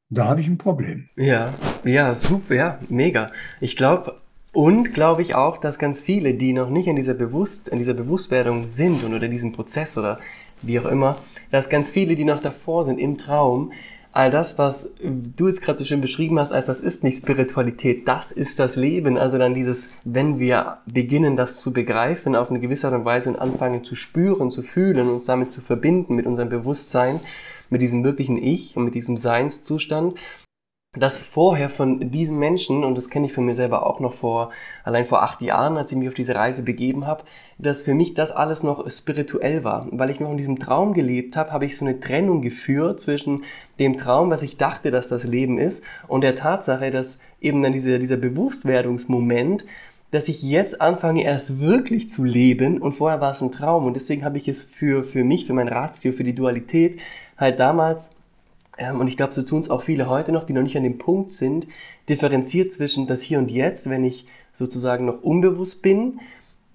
Da 0.08 0.28
habe 0.28 0.40
ich 0.40 0.46
ein 0.46 0.58
Problem. 0.58 1.08
Ja, 1.16 1.52
ja, 1.84 2.14
super, 2.14 2.54
ja, 2.54 2.78
mega. 2.88 3.32
Ich 3.60 3.76
glaube, 3.76 4.20
und 4.52 4.94
glaube 4.94 5.22
ich 5.22 5.34
auch, 5.34 5.58
dass 5.58 5.78
ganz 5.78 6.00
viele, 6.00 6.34
die 6.34 6.52
noch 6.52 6.70
nicht 6.70 6.86
in 6.86 6.96
dieser, 6.96 7.14
Bewusst, 7.14 7.68
in 7.68 7.78
dieser 7.78 7.94
Bewusstwerdung 7.94 8.68
sind 8.68 9.04
und 9.04 9.12
oder 9.12 9.28
diesem 9.28 9.52
Prozess 9.52 9.98
oder 9.98 10.18
wie 10.62 10.78
auch 10.80 10.86
immer, 10.86 11.16
dass 11.50 11.68
ganz 11.68 11.90
viele, 11.90 12.14
die 12.14 12.24
noch 12.24 12.40
davor 12.40 12.84
sind 12.84 12.98
im 12.98 13.18
Traum, 13.18 13.72
all 14.16 14.30
das, 14.30 14.58
was 14.58 14.94
du 15.00 15.46
jetzt 15.46 15.60
gerade 15.60 15.78
so 15.78 15.84
schön 15.84 16.00
beschrieben 16.00 16.38
hast, 16.38 16.52
als 16.52 16.66
das 16.66 16.80
ist 16.80 17.04
nicht 17.04 17.18
Spiritualität, 17.18 18.08
das 18.08 18.32
ist 18.32 18.58
das 18.58 18.76
Leben. 18.76 19.18
Also 19.18 19.36
dann 19.36 19.54
dieses, 19.54 19.90
wenn 20.04 20.38
wir 20.38 20.78
beginnen, 20.86 21.36
das 21.36 21.60
zu 21.60 21.72
begreifen 21.72 22.34
auf 22.34 22.50
eine 22.50 22.60
gewisse 22.60 22.86
Art 22.86 22.96
und 22.96 23.04
Weise 23.04 23.30
und 23.30 23.36
anfangen 23.36 23.84
zu 23.84 23.94
spüren, 23.94 24.50
zu 24.50 24.62
fühlen, 24.62 25.08
uns 25.08 25.26
damit 25.26 25.52
zu 25.52 25.60
verbinden 25.60 26.14
mit 26.14 26.26
unserem 26.26 26.48
Bewusstsein, 26.48 27.20
mit 27.68 27.82
diesem 27.82 28.04
wirklichen 28.04 28.42
Ich 28.42 28.76
und 28.76 28.84
mit 28.84 28.94
diesem 28.94 29.16
Seinszustand, 29.16 30.14
dass 30.96 31.18
vorher 31.18 31.68
von 31.68 32.10
diesem 32.10 32.38
Menschen, 32.38 32.82
und 32.82 32.96
das 32.96 33.10
kenne 33.10 33.26
ich 33.26 33.32
von 33.32 33.44
mir 33.44 33.54
selber 33.54 33.86
auch 33.86 34.00
noch 34.00 34.14
vor, 34.14 34.50
allein 34.82 35.04
vor 35.04 35.22
acht 35.22 35.42
Jahren, 35.42 35.76
als 35.76 35.92
ich 35.92 35.98
mich 35.98 36.08
auf 36.08 36.14
diese 36.14 36.34
Reise 36.34 36.62
begeben 36.62 37.06
habe, 37.06 37.24
dass 37.58 37.82
für 37.82 37.94
mich 37.94 38.14
das 38.14 38.32
alles 38.32 38.62
noch 38.62 38.90
spirituell 38.90 39.62
war. 39.62 39.86
Weil 39.90 40.10
ich 40.10 40.20
noch 40.20 40.30
in 40.30 40.38
diesem 40.38 40.58
Traum 40.58 40.94
gelebt 40.94 41.36
habe, 41.36 41.52
habe 41.52 41.66
ich 41.66 41.76
so 41.76 41.84
eine 41.84 42.00
Trennung 42.00 42.40
geführt 42.40 43.00
zwischen 43.00 43.44
dem 43.78 43.96
Traum, 43.96 44.30
was 44.30 44.42
ich 44.42 44.56
dachte, 44.56 44.90
dass 44.90 45.08
das 45.08 45.24
Leben 45.24 45.58
ist, 45.58 45.84
und 46.08 46.22
der 46.22 46.34
Tatsache, 46.34 46.90
dass 46.90 47.18
eben 47.40 47.62
dann 47.62 47.72
dieser, 47.72 47.98
dieser 47.98 48.16
Bewusstwerdungsmoment, 48.16 49.64
dass 50.12 50.28
ich 50.28 50.42
jetzt 50.42 50.80
anfange, 50.80 51.24
erst 51.24 51.60
wirklich 51.60 52.08
zu 52.08 52.24
leben 52.24 52.80
und 52.80 52.92
vorher 52.92 53.20
war 53.20 53.32
es 53.32 53.42
ein 53.42 53.52
Traum. 53.52 53.84
Und 53.86 53.94
deswegen 53.94 54.24
habe 54.24 54.38
ich 54.38 54.48
es 54.48 54.62
für, 54.62 55.04
für 55.04 55.24
mich, 55.24 55.46
für 55.46 55.52
mein 55.52 55.68
Ratio, 55.68 56.12
für 56.12 56.24
die 56.24 56.34
Dualität 56.34 57.00
halt 57.36 57.58
damals 57.58 58.08
ähm, 58.78 59.00
und 59.00 59.08
ich 59.08 59.16
glaube, 59.16 59.32
so 59.32 59.42
tun 59.42 59.60
es 59.60 59.70
auch 59.70 59.82
viele 59.82 60.08
heute 60.08 60.32
noch, 60.32 60.44
die 60.44 60.52
noch 60.52 60.62
nicht 60.62 60.76
an 60.76 60.82
dem 60.82 60.98
Punkt 60.98 61.32
sind, 61.32 61.66
differenziert 62.08 62.72
zwischen 62.72 63.06
das 63.06 63.22
Hier 63.22 63.38
und 63.38 63.50
Jetzt, 63.50 63.88
wenn 63.88 64.04
ich 64.04 64.26
sozusagen 64.52 65.06
noch 65.06 65.22
unbewusst 65.22 65.82
bin, 65.82 66.20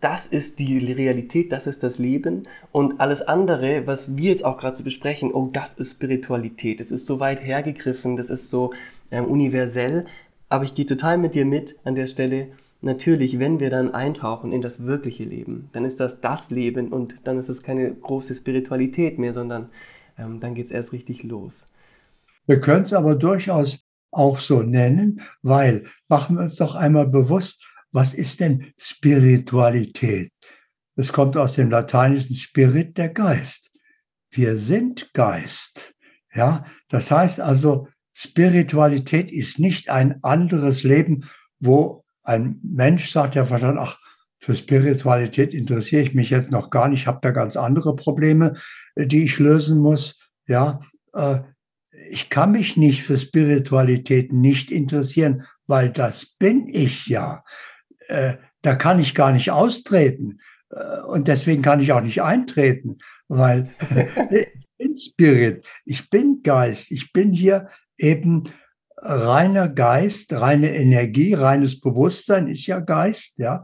das 0.02 0.26
ist 0.26 0.58
die 0.58 0.80
Realität, 0.80 1.52
das 1.52 1.68
ist 1.68 1.84
das 1.84 2.00
Leben 2.00 2.48
und 2.72 3.00
alles 3.00 3.22
andere, 3.22 3.86
was 3.86 4.18
wir 4.18 4.32
jetzt 4.32 4.44
auch 4.44 4.58
gerade 4.58 4.74
zu 4.74 4.80
so 4.82 4.86
besprechen, 4.86 5.32
oh, 5.32 5.50
das 5.54 5.76
ist 5.76 5.92
Spiritualität, 5.92 6.80
das 6.80 6.92
ist 6.92 7.06
so 7.06 7.20
weit 7.20 7.40
hergegriffen, 7.44 8.18
das 8.18 8.32
ist 8.32 8.50
so 8.50 8.74
ähm, 9.12 9.26
universell, 9.26 10.06
aber 10.50 10.64
ich 10.64 10.74
gehe 10.74 10.88
total 10.88 11.20
mit 11.20 11.36
dir 11.36 11.46
mit 11.46 11.78
an 11.84 11.96
der 11.96 12.08
Stelle. 12.08 12.48
Natürlich, 12.84 13.38
wenn 13.38 13.60
wir 13.60 13.70
dann 13.70 13.94
eintauchen 13.94 14.52
in 14.52 14.64
das 14.64 14.84
wirkliche 14.84 15.24
Leben, 15.24 15.70
dann 15.72 15.86
ist 15.86 16.00
das 16.00 16.20
das 16.20 16.50
Leben 16.50 16.88
und 16.92 17.16
dann 17.24 17.38
ist 17.38 17.48
es 17.48 17.62
keine 17.62 17.94
große 17.94 18.34
Spiritualität 18.34 19.20
mehr, 19.20 19.36
sondern 19.36 19.70
ähm, 20.18 20.40
dann 20.40 20.56
geht 20.56 20.66
es 20.66 20.72
erst 20.72 20.92
richtig 20.92 21.22
los. 21.22 21.68
Wir 22.52 22.60
können 22.60 22.84
es 22.84 22.92
aber 22.92 23.16
durchaus 23.16 23.80
auch 24.12 24.38
so 24.42 24.62
nennen, 24.62 25.22
weil 25.42 25.86
machen 26.10 26.36
wir 26.36 26.44
uns 26.44 26.58
doch 26.58 26.76
einmal 26.76 27.08
bewusst, 27.08 27.64
was 27.94 28.14
ist 28.14 28.42
denn 28.42 28.74
Spiritualität? 28.78 30.34
Es 30.98 31.14
kommt 31.14 31.38
aus 31.38 31.54
dem 31.54 31.70
lateinischen 31.70 32.36
Spirit, 32.36 32.98
der 32.98 33.08
Geist. 33.08 33.72
Wir 34.32 34.58
sind 34.58 35.14
Geist. 35.14 35.94
Ja, 36.34 36.66
das 36.90 37.10
heißt 37.10 37.40
also, 37.40 37.88
Spiritualität 38.12 39.32
ist 39.32 39.58
nicht 39.58 39.90
ein 39.90 40.22
anderes 40.22 40.84
Leben, 40.84 41.30
wo 41.62 42.04
ein 42.26 42.60
Mensch 42.64 43.12
sagt, 43.12 43.36
ja, 43.36 43.46
verdammt, 43.46 43.80
ach, 43.80 43.98
für 44.40 44.58
Spiritualität 44.58 45.54
interessiere 45.54 46.02
ich 46.02 46.14
mich 46.14 46.30
jetzt 46.30 46.52
noch 46.52 46.70
gar 46.70 46.90
nicht, 46.90 47.08
habe 47.08 47.20
da 47.22 47.32
ganz 47.32 47.56
andere 47.56 47.96
Probleme, 47.96 48.56
die 48.98 49.24
ich 49.24 49.40
lösen 49.40 49.80
muss. 49.80 50.20
Ja, 50.48 50.82
äh, 51.14 51.40
ich 52.10 52.30
kann 52.30 52.52
mich 52.52 52.78
nicht 52.78 53.04
für 53.04 53.18
Spiritualität 53.18 54.34
nicht 54.34 54.72
interessieren, 54.72 55.44
weil 55.68 55.92
das 55.92 56.26
bin 56.38 56.68
ich 56.68 57.08
ja. 57.08 57.44
Äh, 58.08 58.38
da 58.62 58.76
kann 58.76 59.00
ich 59.00 59.16
gar 59.16 59.32
nicht 59.32 59.52
austreten. 59.52 60.40
Äh, 60.70 61.02
und 61.08 61.28
deswegen 61.28 61.62
kann 61.62 61.82
ich 61.82 61.92
auch 61.92 62.02
nicht 62.02 62.22
eintreten, 62.22 62.98
weil 63.28 63.70
ich 64.30 64.48
bin 64.78 64.96
Spirit, 64.96 65.66
ich 65.86 66.10
bin 66.10 66.42
Geist, 66.44 66.92
ich 66.92 67.12
bin 67.14 67.34
hier 67.34 67.70
eben 67.98 68.46
reiner 68.98 69.68
Geist, 69.68 70.34
reine 70.34 70.76
Energie, 70.76 71.34
reines 71.34 71.80
Bewusstsein 71.80 72.48
ist 72.48 72.68
ja 72.68 72.80
Geist, 72.80 73.38
ja, 73.38 73.64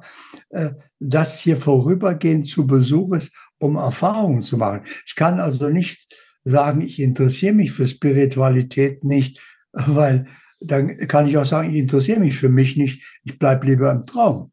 äh, 0.49 0.71
das 0.99 1.39
hier 1.39 1.57
vorübergehend 1.57 2.47
zu 2.47 2.65
Besuch 2.65 3.13
ist, 3.13 3.35
um 3.59 3.75
Erfahrungen 3.75 4.41
zu 4.41 4.57
machen. 4.57 4.81
Ich 5.05 5.15
kann 5.15 5.39
also 5.39 5.69
nicht 5.69 6.15
sagen, 6.47 6.81
ich 6.81 6.99
interessiere 6.99 7.53
mich 7.53 7.71
für 7.71 7.87
Spiritualität 7.87 9.03
nicht, 9.03 9.41
weil 9.71 10.27
dann 10.59 10.97
kann 11.07 11.27
ich 11.27 11.37
auch 11.37 11.45
sagen, 11.45 11.69
ich 11.69 11.77
interessiere 11.77 12.19
mich 12.19 12.37
für 12.37 12.49
mich 12.49 12.77
nicht, 12.77 13.03
ich 13.23 13.37
bleibe 13.37 13.67
lieber 13.67 13.91
im 13.91 14.05
Traum. 14.05 14.51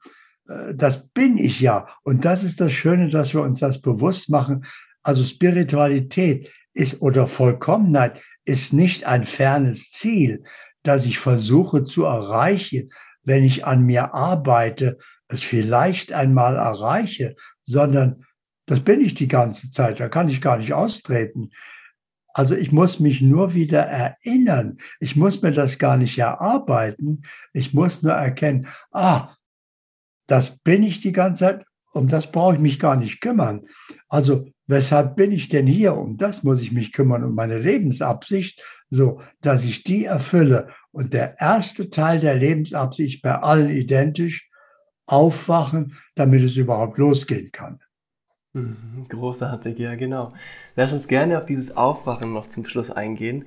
Äh, 0.49 0.75
das 0.75 1.09
bin 1.09 1.39
ich 1.39 1.61
ja. 1.61 1.87
Und 2.03 2.25
das 2.25 2.45
ist 2.45 2.61
das 2.61 2.73
Schöne, 2.73 3.11
dass 3.11 3.35
wir 3.35 3.43
uns 3.43 3.61
das 3.61 3.81
bewusst 3.81 4.31
machen. 4.31 4.65
Also 5.03 5.25
Spiritualität 5.25 6.51
ist 6.75 7.01
oder 7.01 7.27
Vollkommenheit 7.29 8.21
ist 8.45 8.73
nicht 8.73 9.07
ein 9.07 9.25
fernes 9.25 9.91
Ziel, 9.91 10.43
das 10.83 11.07
ich 11.07 11.19
versuche 11.19 11.85
zu 11.85 12.05
erreichen, 12.05 12.91
wenn 13.23 13.45
ich 13.45 13.65
an 13.65 13.85
mir 13.85 14.13
arbeite, 14.13 14.99
es 15.29 15.43
vielleicht 15.43 16.13
einmal 16.13 16.57
erreiche, 16.57 17.37
sondern 17.65 18.25
das 18.67 18.81
bin 18.81 19.01
ich 19.01 19.15
die 19.15 19.29
ganze 19.29 19.71
Zeit, 19.71 20.01
da 20.01 20.09
kann 20.09 20.29
ich 20.29 20.41
gar 20.41 20.59
nicht 20.59 20.73
austreten. 20.73 21.51
Also 22.35 22.57
ich 22.57 22.73
muss 22.73 23.01
mich 23.01 23.23
nur 23.23 23.55
wieder 23.55 23.83
erinnern. 23.83 24.79
Ich 25.01 25.15
muss 25.15 25.41
mir 25.41 25.53
das 25.53 25.79
gar 25.79 25.97
nicht 25.97 26.19
erarbeiten. 26.19 27.23
Ich 27.53 27.73
muss 27.73 28.03
nur 28.03 28.13
erkennen, 28.13 28.67
ah, 28.91 29.35
das 30.27 30.59
bin 30.59 30.83
ich 30.83 31.01
die 31.01 31.13
ganze 31.13 31.45
Zeit, 31.45 31.65
um 31.93 32.09
das 32.09 32.31
brauche 32.31 32.55
ich 32.55 32.61
mich 32.61 32.81
gar 32.81 32.97
nicht 32.97 33.21
kümmern. 33.21 33.63
Also 34.09 34.49
weshalb 34.67 35.15
bin 35.15 35.31
ich 35.31 35.49
denn 35.49 35.69
hier? 35.69 35.97
Um 35.97 36.17
das 36.17 36.43
muss 36.43 36.61
ich 36.61 36.73
mich 36.73 36.93
kümmern, 36.93 37.23
um 37.23 37.37
meine 37.37 37.59
Lebensabsicht, 37.59 38.61
so 38.91 39.21
dass 39.41 39.65
ich 39.65 39.85
die 39.85 40.05
erfülle. 40.05 40.69
Und 40.91 41.15
der 41.15 41.37
erste 41.39 41.89
Teil 41.89 42.19
der 42.19 42.35
Lebensabsicht 42.35 43.23
bei 43.23 43.37
allen 43.37 43.71
identisch, 43.71 44.51
aufwachen, 45.07 45.97
damit 46.15 46.43
es 46.43 46.57
überhaupt 46.57 46.99
losgehen 46.99 47.53
kann. 47.53 47.81
Großartig, 49.09 49.79
ja, 49.79 49.95
genau. 49.95 50.33
Lass 50.77 50.93
uns 50.93 51.09
gerne 51.09 51.39
auf 51.39 51.47
dieses 51.47 51.77
Aufwachen 51.77 52.33
noch 52.33 52.49
zum 52.49 52.67
Schluss 52.67 52.91
eingehen. 52.91 53.45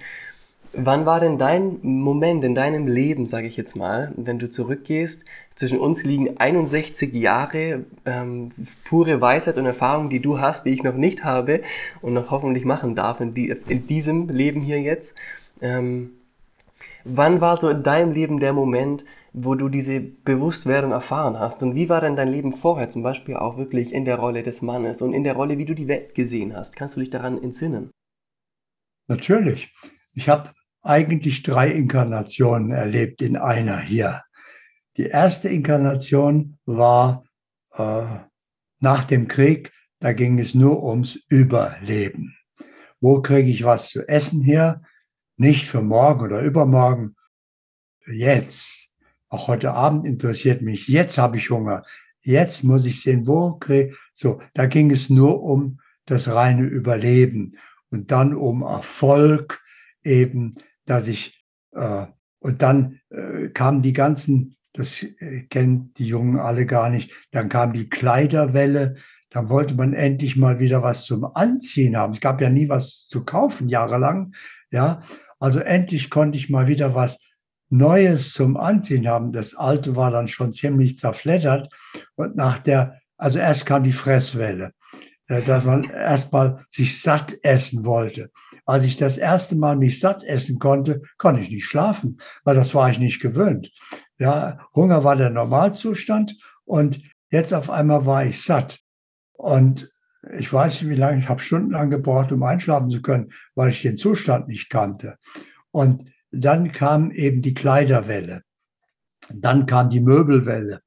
Wann 0.73 1.05
war 1.05 1.19
denn 1.19 1.37
dein 1.37 1.79
Moment 1.81 2.43
in 2.43 2.53
deinem 2.53 2.87
Leben, 2.87 3.25
sage 3.25 3.47
ich 3.47 3.57
jetzt 3.57 3.75
mal, 3.75 4.11
wenn 4.17 4.37
du 4.37 4.49
zurückgehst? 4.49 5.23
Zwischen 5.55 5.79
uns 5.79 6.03
liegen 6.03 6.37
61 6.37 7.13
Jahre 7.13 7.85
ähm, 8.05 8.51
pure 8.83 9.19
Weisheit 9.21 9.57
und 9.57 9.65
Erfahrung, 9.65 10.09
die 10.09 10.19
du 10.19 10.39
hast, 10.39 10.65
die 10.65 10.71
ich 10.71 10.83
noch 10.83 10.93
nicht 10.93 11.23
habe 11.23 11.61
und 12.01 12.13
noch 12.13 12.29
hoffentlich 12.29 12.65
machen 12.65 12.93
darf 12.93 13.21
in, 13.21 13.33
die, 13.33 13.55
in 13.67 13.87
diesem 13.87 14.29
Leben 14.29 14.61
hier 14.61 14.79
jetzt. 14.79 15.15
Ähm, 15.61 16.11
wann 17.05 17.41
war 17.41 17.57
so 17.57 17.69
in 17.69 17.81
deinem 17.81 18.11
Leben 18.11 18.39
der 18.39 18.53
Moment, 18.53 19.03
wo 19.33 19.55
du 19.55 19.69
diese 19.69 19.99
Bewusstwerdung 19.99 20.91
erfahren 20.91 21.39
hast. 21.39 21.63
Und 21.63 21.75
wie 21.75 21.89
war 21.89 22.01
denn 22.01 22.15
dein 22.15 22.29
Leben 22.29 22.53
vorher 22.53 22.89
zum 22.89 23.03
Beispiel 23.03 23.35
auch 23.35 23.57
wirklich 23.57 23.93
in 23.93 24.05
der 24.05 24.17
Rolle 24.17 24.43
des 24.43 24.61
Mannes 24.61 25.01
und 25.01 25.13
in 25.13 25.23
der 25.23 25.35
Rolle, 25.35 25.57
wie 25.57 25.65
du 25.65 25.75
die 25.75 25.87
Welt 25.87 26.15
gesehen 26.15 26.55
hast? 26.55 26.75
Kannst 26.75 26.95
du 26.95 26.99
dich 26.99 27.09
daran 27.09 27.41
entsinnen? 27.41 27.91
Natürlich. 29.07 29.73
Ich 30.15 30.29
habe 30.29 30.51
eigentlich 30.81 31.43
drei 31.43 31.69
Inkarnationen 31.71 32.71
erlebt 32.71 33.21
in 33.21 33.37
einer 33.37 33.79
hier. 33.79 34.23
Die 34.97 35.07
erste 35.07 35.49
Inkarnation 35.49 36.57
war 36.65 37.23
äh, 37.73 38.05
nach 38.79 39.05
dem 39.05 39.27
Krieg, 39.27 39.71
da 39.99 40.13
ging 40.13 40.39
es 40.39 40.53
nur 40.53 40.83
ums 40.83 41.19
Überleben. 41.29 42.35
Wo 42.99 43.21
kriege 43.21 43.49
ich 43.49 43.63
was 43.63 43.89
zu 43.89 44.07
essen 44.07 44.41
her? 44.41 44.81
Nicht 45.35 45.67
für 45.67 45.81
morgen 45.81 46.25
oder 46.25 46.41
übermorgen, 46.41 47.15
jetzt 48.07 48.76
auch 49.29 49.47
heute 49.47 49.73
Abend 49.73 50.05
interessiert 50.05 50.61
mich. 50.61 50.87
Jetzt 50.87 51.17
habe 51.17 51.37
ich 51.37 51.49
Hunger. 51.49 51.83
Jetzt 52.21 52.63
muss 52.63 52.85
ich 52.85 53.01
sehen, 53.01 53.27
wo 53.27 53.53
kriege 53.53 53.95
so. 54.13 54.41
Da 54.53 54.65
ging 54.65 54.91
es 54.91 55.09
nur 55.09 55.41
um 55.43 55.79
das 56.05 56.29
reine 56.29 56.63
Überleben 56.63 57.57
und 57.89 58.11
dann 58.11 58.33
um 58.33 58.61
Erfolg 58.61 59.61
eben, 60.03 60.55
dass 60.85 61.07
ich 61.07 61.45
äh, 61.73 62.07
und 62.39 62.61
dann 62.61 62.99
äh, 63.09 63.49
kamen 63.49 63.81
die 63.81 63.93
ganzen, 63.93 64.55
das 64.73 65.03
äh, 65.03 65.43
kennen 65.49 65.93
die 65.97 66.07
Jungen 66.07 66.39
alle 66.39 66.65
gar 66.65 66.89
nicht. 66.89 67.11
Dann 67.31 67.49
kam 67.49 67.73
die 67.73 67.89
Kleiderwelle. 67.89 68.95
Dann 69.29 69.49
wollte 69.49 69.75
man 69.75 69.93
endlich 69.93 70.37
mal 70.37 70.59
wieder 70.59 70.83
was 70.83 71.05
zum 71.05 71.25
Anziehen 71.25 71.97
haben. 71.97 72.13
Es 72.13 72.21
gab 72.21 72.41
ja 72.41 72.49
nie 72.49 72.69
was 72.69 73.07
zu 73.07 73.25
kaufen 73.25 73.67
jahrelang. 73.67 74.33
Ja, 74.71 75.01
also 75.39 75.59
endlich 75.59 76.09
konnte 76.09 76.37
ich 76.37 76.49
mal 76.49 76.67
wieder 76.67 76.95
was 76.95 77.19
Neues 77.69 78.33
zum 78.33 78.57
Anziehen 78.57 79.07
haben. 79.07 79.31
Das 79.31 79.55
Alte 79.55 79.95
war 79.95 80.11
dann 80.11 80.27
schon 80.27 80.53
ziemlich 80.53 80.97
zerfleddert. 80.97 81.73
Und 82.15 82.35
nach 82.35 82.59
der, 82.59 82.99
also 83.17 83.39
erst 83.39 83.65
kam 83.65 83.83
die 83.83 83.93
Fresswelle, 83.93 84.71
äh, 85.27 85.41
dass 85.41 85.65
man 85.65 85.83
erstmal 85.85 86.65
sich 86.69 87.01
satt 87.01 87.35
essen 87.43 87.85
wollte. 87.85 88.31
Als 88.65 88.85
ich 88.85 88.97
das 88.97 89.17
erste 89.17 89.55
Mal 89.55 89.75
mich 89.75 89.99
satt 89.99 90.23
essen 90.23 90.59
konnte, 90.59 91.01
konnte 91.17 91.41
ich 91.41 91.49
nicht 91.49 91.65
schlafen, 91.65 92.19
weil 92.43 92.55
das 92.55 92.73
war 92.73 92.89
ich 92.89 92.99
nicht 92.99 93.21
gewöhnt. 93.21 93.71
Ja, 94.17 94.59
Hunger 94.75 95.03
war 95.03 95.15
der 95.15 95.29
Normalzustand 95.29 96.37
und 96.65 97.01
jetzt 97.29 97.53
auf 97.53 97.69
einmal 97.69 98.05
war 98.05 98.25
ich 98.25 98.41
satt. 98.41 98.79
Und 99.33 99.89
ich 100.39 100.51
weiß 100.51 100.81
nicht, 100.81 100.89
wie 100.89 100.95
lange, 100.95 101.19
ich 101.19 101.29
habe 101.29 101.41
stundenlang 101.41 101.89
gebraucht, 101.89 102.31
um 102.31 102.43
einschlafen 102.43 102.89
zu 102.89 103.01
können, 103.01 103.31
weil 103.55 103.69
ich 103.69 103.81
den 103.81 103.97
Zustand 103.97 104.47
nicht 104.47 104.69
kannte. 104.69 105.17
Und 105.71 106.05
dann 106.37 106.71
kam 106.71 107.11
eben 107.11 107.41
die 107.41 107.53
Kleiderwelle. 107.53 108.43
Dann 109.33 109.65
kam 109.65 109.89
die 109.89 110.01
Möbelwelle. 110.01 110.81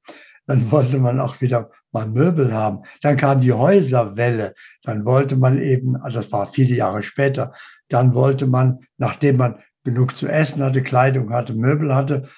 Dann 0.47 0.71
wollte 0.71 0.99
man 0.99 1.21
auch 1.21 1.41
wieder 1.41 1.71
mal 1.93 2.07
Möbel 2.07 2.53
haben. 2.53 2.83
Dann 3.03 3.17
kam 3.17 3.41
die 3.41 3.53
Häuserwelle. 3.53 4.55
Dann 4.83 5.05
wollte 5.05 5.37
man 5.37 5.59
eben, 5.59 5.97
also 5.97 6.21
das 6.21 6.33
war 6.33 6.47
viele 6.47 6.75
Jahre 6.75 7.03
später, 7.03 7.53
dann 7.89 8.15
wollte 8.15 8.47
man, 8.47 8.81
nachdem 8.97 9.37
man 9.37 9.63
genug 9.85 10.17
zu 10.17 10.27
essen 10.27 10.63
hatte, 10.63 10.83
Kleidung 10.83 11.33
hatte, 11.33 11.55
Möbel 11.55 11.95
hatte, 11.95 12.29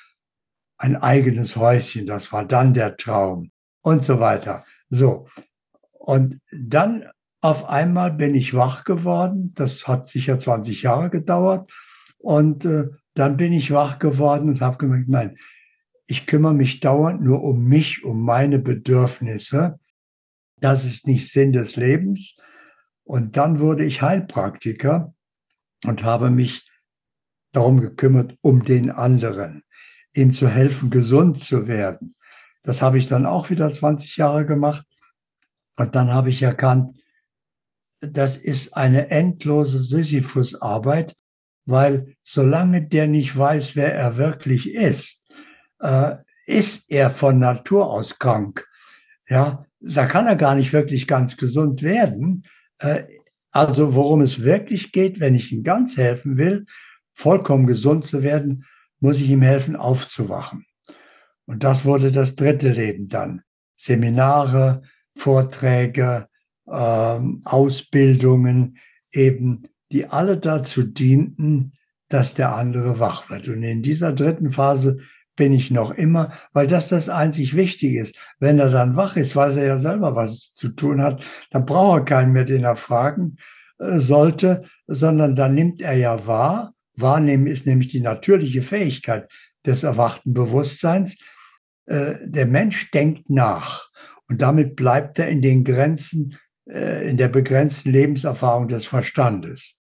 ein 0.79 0.97
eigenes 0.97 1.57
Häuschen, 1.57 2.07
das 2.07 2.33
war 2.33 2.45
dann 2.45 2.75
der 2.75 2.97
Traum 2.97 3.51
und 3.83 4.03
so 4.03 4.19
weiter. 4.21 4.65
So. 4.91 5.29
Und 5.93 6.41
dann 6.51 7.05
auf 7.41 7.69
einmal 7.69 8.13
bin 8.13 8.35
ich 8.35 8.55
wach 8.55 8.85
geworden. 8.85 9.53
Das 9.55 9.87
hat 9.87 10.07
sicher 10.07 10.39
20 10.39 10.83
Jahre 10.83 11.11
gedauert. 11.11 11.71
Und 12.19 12.65
äh, 12.65 12.89
dann 13.15 13.37
bin 13.37 13.53
ich 13.53 13.71
wach 13.71 13.99
geworden 13.99 14.49
und 14.49 14.61
habe 14.61 14.79
gemerkt, 14.79 15.09
nein, 15.09 15.37
ich 16.07 16.27
kümmere 16.27 16.55
mich 16.55 16.81
dauernd 16.81 17.23
nur 17.23 17.43
um 17.43 17.65
mich, 17.65 18.05
um 18.05 18.23
meine 18.23 18.59
Bedürfnisse. 18.59 19.79
Das 20.59 20.85
ist 20.85 21.07
nicht 21.07 21.31
Sinn 21.31 21.53
des 21.53 21.77
Lebens. 21.77 22.37
Und 23.05 23.37
dann 23.37 23.61
wurde 23.61 23.85
ich 23.85 24.03
Heilpraktiker 24.03 25.15
und 25.85 26.05
habe 26.05 26.31
mich 26.31 26.69
darum 27.53 27.81
gekümmert, 27.81 28.37
um 28.41 28.65
den 28.65 28.91
anderen, 28.91 29.63
ihm 30.15 30.33
zu 30.33 30.49
helfen, 30.49 30.91
gesund 30.91 31.39
zu 31.39 31.67
werden. 31.67 32.15
Das 32.63 32.81
habe 32.81 32.99
ich 32.99 33.09
dann 33.09 33.27
auch 33.27 33.51
wieder 33.51 33.73
20 33.73 34.17
Jahre 34.17 34.47
gemacht. 34.47 34.87
Und 35.77 35.95
dann 35.95 36.13
habe 36.13 36.31
ich 36.31 36.43
erkannt, 36.43 36.97
das 38.01 38.37
ist 38.37 38.77
eine 38.77 39.11
endlose 39.11 39.79
Sisyphus-Arbeit, 39.79 41.17
weil 41.65 42.15
solange 42.23 42.87
der 42.87 43.07
nicht 43.07 43.37
weiß, 43.37 43.77
wer 43.77 43.95
er 43.95 44.17
wirklich 44.17 44.71
ist, 44.71 45.25
äh, 45.81 46.17
ist 46.47 46.91
er 46.91 47.11
von 47.11 47.39
Natur 47.39 47.91
aus 47.91 48.19
krank. 48.19 48.67
Ja, 49.29 49.65
da 49.81 50.07
kann 50.07 50.27
er 50.27 50.37
gar 50.37 50.55
nicht 50.55 50.73
wirklich 50.73 51.07
ganz 51.07 51.37
gesund 51.37 51.83
werden. 51.83 52.45
Äh, 52.79 53.05
also 53.51 53.95
worum 53.95 54.23
es 54.23 54.43
wirklich 54.43 54.93
geht, 54.93 55.21
wenn 55.21 55.35
ich 55.35 55.53
ihm 55.53 55.63
ganz 55.63 55.97
helfen 55.97 56.37
will, 56.37 56.67
vollkommen 57.13 57.67
gesund 57.67 58.07
zu 58.07 58.23
werden, 58.23 58.65
muss 59.01 59.21
ich 59.21 59.29
ihm 59.31 59.43
helfen, 59.43 59.77
aufzuwachen. 59.77 60.65
Und 61.45 61.65
das 61.65 61.85
wurde 61.85 62.13
das 62.13 62.35
dritte 62.35 62.71
Leben 62.71 63.09
dann. 63.09 63.43
Seminare, 63.77 64.83
Vorträge, 65.17 66.29
ähm, 66.67 67.43
Ausbildungen, 67.45 68.79
eben, 69.11 69.69
die 69.93 70.07
alle 70.07 70.39
dazu 70.39 70.83
dienten, 70.83 71.73
dass 72.09 72.35
der 72.35 72.55
andere 72.55 72.99
wach 72.99 73.31
wird. 73.31 73.49
Und 73.49 73.63
in 73.63 73.83
dieser 73.83 74.13
dritten 74.13 74.51
Phase 74.51 74.99
bin 75.37 75.53
ich 75.53 75.71
noch 75.71 75.93
immer, 75.93 76.33
weil 76.53 76.67
das 76.67 76.89
das 76.89 77.09
einzig 77.09 77.57
Wichtige 77.57 78.01
ist. 78.01 78.17
Wenn 78.39 78.59
er 78.59 78.71
dann 78.71 78.97
wach 78.97 79.17
ist, 79.17 79.35
weiß 79.35 79.57
er 79.57 79.67
ja 79.67 79.79
selber, 79.79 80.15
was 80.15 80.31
es 80.31 80.55
zu 80.55 80.69
tun 80.69 81.03
hat. 81.03 81.23
Dann 81.51 81.65
braucht 81.65 82.01
er 82.01 82.05
keinen 82.05 82.33
mehr, 82.33 82.45
den 82.45 82.65
er 82.65 82.77
fragen 82.77 83.37
äh, 83.79 83.99
sollte, 83.99 84.65
sondern 84.87 85.37
dann 85.37 85.55
nimmt 85.55 85.81
er 85.81 85.95
ja 85.95 86.27
wahr. 86.27 86.75
Wahrnehmen 86.95 87.47
ist 87.47 87.67
nämlich 87.67 87.89
die 87.89 88.01
natürliche 88.01 88.63
Fähigkeit 88.63 89.31
des 89.65 89.83
erwachten 89.83 90.35
Bewusstseins. 90.35 91.17
Äh, 91.87 92.15
der 92.25 92.47
Mensch 92.47 92.91
denkt 92.91 93.31
nach 93.31 93.91
und 94.29 94.43
damit 94.43 94.77
bleibt 94.77 95.19
er 95.19 95.29
in 95.29 95.41
den 95.41 95.65
Grenzen, 95.65 96.39
äh, 96.69 97.09
in 97.09 97.17
der 97.17 97.29
begrenzten 97.29 97.91
Lebenserfahrung 97.91 98.69
des 98.69 98.87
Verstandes. 98.87 99.82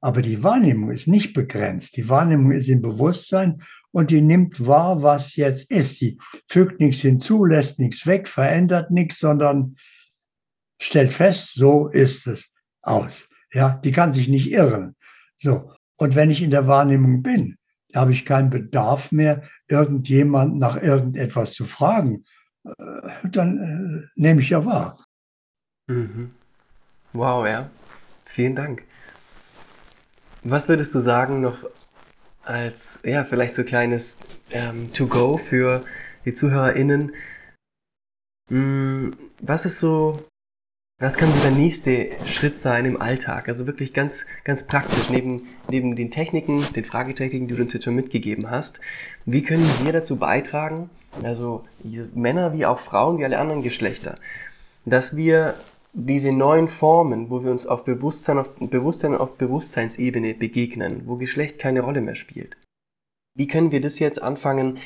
Aber 0.00 0.22
die 0.22 0.42
Wahrnehmung 0.42 0.90
ist 0.90 1.08
nicht 1.08 1.32
begrenzt. 1.32 1.96
Die 1.96 2.08
Wahrnehmung 2.08 2.52
ist 2.52 2.68
im 2.68 2.82
Bewusstsein 2.82 3.62
und 3.92 4.10
die 4.10 4.20
nimmt 4.20 4.66
wahr, 4.66 5.02
was 5.02 5.36
jetzt 5.36 5.70
ist. 5.70 6.00
Die 6.00 6.18
fügt 6.48 6.80
nichts 6.80 7.00
hinzu, 7.00 7.44
lässt 7.44 7.78
nichts 7.78 8.06
weg, 8.06 8.28
verändert 8.28 8.90
nichts, 8.90 9.18
sondern 9.18 9.76
stellt 10.80 11.12
fest, 11.12 11.54
so 11.54 11.88
ist 11.88 12.26
es 12.26 12.52
aus. 12.82 13.28
Ja, 13.52 13.80
die 13.82 13.92
kann 13.92 14.12
sich 14.12 14.28
nicht 14.28 14.50
irren. 14.50 14.96
So. 15.36 15.72
Und 15.96 16.14
wenn 16.14 16.30
ich 16.30 16.42
in 16.42 16.50
der 16.50 16.66
Wahrnehmung 16.66 17.22
bin, 17.22 17.56
habe 17.94 18.12
ich 18.12 18.26
keinen 18.26 18.50
Bedarf 18.50 19.12
mehr, 19.12 19.42
irgendjemand 19.68 20.58
nach 20.58 20.76
irgendetwas 20.76 21.54
zu 21.54 21.64
fragen. 21.64 22.24
Äh, 22.64 22.72
dann 23.24 23.58
äh, 23.58 24.08
nehme 24.14 24.42
ich 24.42 24.50
ja 24.50 24.64
wahr. 24.64 24.98
Mhm. 25.86 26.32
Wow, 27.12 27.46
ja. 27.46 27.70
Vielen 28.26 28.54
Dank. 28.54 28.82
Was 30.48 30.68
würdest 30.68 30.94
du 30.94 31.00
sagen 31.00 31.40
noch 31.40 31.58
als, 32.44 33.00
ja, 33.04 33.24
vielleicht 33.24 33.54
so 33.54 33.64
kleines 33.64 34.18
ähm, 34.52 34.92
To-Go 34.92 35.38
für 35.38 35.84
die 36.24 36.32
ZuhörerInnen. 36.32 37.12
Hm, 38.48 39.10
was 39.40 39.66
ist 39.66 39.80
so, 39.80 40.20
was 41.00 41.16
kann 41.16 41.32
so 41.32 41.40
der 41.40 41.50
nächste 41.50 42.10
Schritt 42.26 42.58
sein 42.58 42.84
im 42.84 43.00
Alltag? 43.00 43.48
Also 43.48 43.66
wirklich 43.66 43.92
ganz, 43.92 44.24
ganz 44.44 44.68
praktisch, 44.68 45.10
neben, 45.10 45.48
neben 45.68 45.96
den 45.96 46.12
Techniken, 46.12 46.64
den 46.74 46.84
Fragetechniken, 46.84 47.48
die 47.48 47.56
du 47.56 47.62
uns 47.62 47.72
jetzt 47.72 47.84
schon 47.84 47.96
mitgegeben 47.96 48.48
hast. 48.48 48.78
Wie 49.24 49.42
können 49.42 49.68
wir 49.82 49.92
dazu 49.92 50.16
beitragen, 50.16 50.90
also 51.24 51.64
Männer 52.14 52.52
wie 52.52 52.66
auch 52.66 52.78
Frauen, 52.78 53.18
wie 53.18 53.24
alle 53.24 53.38
anderen 53.38 53.62
Geschlechter, 53.62 54.18
dass 54.84 55.16
wir 55.16 55.56
diese 55.98 56.30
neuen 56.30 56.68
Formen, 56.68 57.30
wo 57.30 57.42
wir 57.42 57.50
uns 57.50 57.66
auf 57.66 57.84
Bewusstsein 57.84 58.38
auf, 58.38 58.54
Bewusstsein 58.56 59.14
auf 59.14 59.38
Bewusstseinsebene 59.38 60.34
begegnen, 60.34 61.02
wo 61.06 61.16
Geschlecht 61.16 61.58
keine 61.58 61.80
Rolle 61.80 62.02
mehr 62.02 62.14
spielt. 62.14 62.58
Wie 63.34 63.46
können 63.46 63.72
wir 63.72 63.80
das 63.80 63.98
jetzt 63.98 64.20
anfangen, 64.20 64.78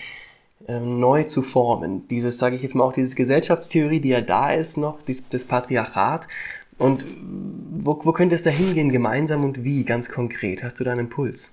ähm, 0.68 1.00
neu 1.00 1.24
zu 1.24 1.42
formen? 1.42 2.06
Dieses, 2.08 2.38
sage 2.38 2.54
ich 2.54 2.62
jetzt 2.62 2.76
mal, 2.76 2.84
auch 2.84 2.92
diese 2.92 3.16
Gesellschaftstheorie, 3.16 4.00
die 4.00 4.10
ja 4.10 4.20
da 4.20 4.52
ist 4.52 4.76
noch, 4.76 5.02
das 5.02 5.44
Patriarchat. 5.44 6.28
Und 6.78 7.04
wo, 7.18 7.98
wo 8.04 8.12
könnte 8.12 8.36
es 8.36 8.44
da 8.44 8.50
hingehen 8.50 8.90
gemeinsam 8.90 9.44
und 9.44 9.64
wie, 9.64 9.84
ganz 9.84 10.08
konkret? 10.08 10.62
Hast 10.62 10.78
du 10.78 10.84
da 10.84 10.92
einen 10.92 11.06
Impuls? 11.06 11.52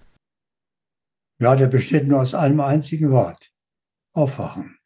Ja, 1.42 1.56
der 1.56 1.68
besteht 1.68 2.08
nur 2.08 2.22
aus 2.22 2.36
einem 2.36 2.62
einzigen 2.62 3.12
Wort. 3.12 3.52
Aufwachen. 4.14 4.78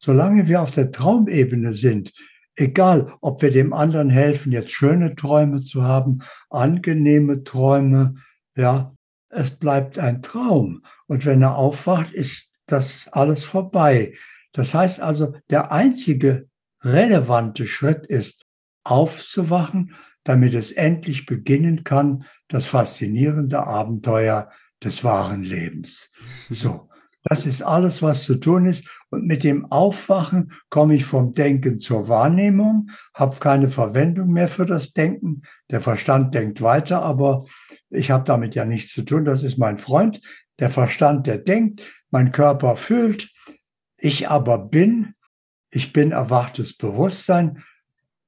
Solange 0.00 0.46
wir 0.46 0.62
auf 0.62 0.70
der 0.70 0.92
Traumebene 0.92 1.72
sind, 1.72 2.12
egal 2.56 3.12
ob 3.20 3.42
wir 3.42 3.50
dem 3.50 3.72
anderen 3.72 4.10
helfen, 4.10 4.52
jetzt 4.52 4.72
schöne 4.72 5.14
Träume 5.14 5.60
zu 5.60 5.82
haben, 5.82 6.20
angenehme 6.50 7.42
Träume, 7.42 8.14
ja, 8.56 8.94
es 9.28 9.50
bleibt 9.50 9.98
ein 9.98 10.22
Traum. 10.22 10.82
Und 11.06 11.26
wenn 11.26 11.42
er 11.42 11.56
aufwacht, 11.56 12.12
ist 12.12 12.52
das 12.66 13.08
alles 13.12 13.44
vorbei. 13.44 14.14
Das 14.52 14.74
heißt 14.74 15.00
also, 15.00 15.34
der 15.50 15.72
einzige 15.72 16.48
relevante 16.82 17.66
Schritt 17.66 18.06
ist, 18.06 18.44
aufzuwachen, 18.84 19.94
damit 20.22 20.54
es 20.54 20.72
endlich 20.72 21.26
beginnen 21.26 21.84
kann, 21.84 22.24
das 22.48 22.66
faszinierende 22.66 23.66
Abenteuer 23.66 24.50
des 24.82 25.02
wahren 25.02 25.42
Lebens. 25.42 26.10
So. 26.50 26.88
Das 27.24 27.46
ist 27.46 27.62
alles, 27.62 28.02
was 28.02 28.24
zu 28.24 28.36
tun 28.36 28.66
ist. 28.66 28.86
Und 29.10 29.26
mit 29.26 29.44
dem 29.44 29.64
Aufwachen 29.72 30.52
komme 30.68 30.94
ich 30.94 31.06
vom 31.06 31.32
Denken 31.32 31.78
zur 31.78 32.08
Wahrnehmung, 32.08 32.90
habe 33.14 33.36
keine 33.40 33.70
Verwendung 33.70 34.30
mehr 34.30 34.48
für 34.48 34.66
das 34.66 34.92
Denken. 34.92 35.42
Der 35.70 35.80
Verstand 35.80 36.34
denkt 36.34 36.60
weiter, 36.60 37.02
aber 37.02 37.46
ich 37.88 38.10
habe 38.10 38.24
damit 38.24 38.54
ja 38.54 38.66
nichts 38.66 38.92
zu 38.92 39.02
tun. 39.02 39.24
Das 39.24 39.42
ist 39.42 39.56
mein 39.56 39.78
Freund. 39.78 40.20
Der 40.58 40.70
Verstand, 40.70 41.26
der 41.26 41.38
denkt, 41.38 41.82
mein 42.10 42.30
Körper 42.30 42.76
fühlt. 42.76 43.30
Ich 43.96 44.28
aber 44.28 44.58
bin, 44.58 45.14
ich 45.70 45.94
bin 45.94 46.12
erwachtes 46.12 46.76
Bewusstsein. 46.76 47.62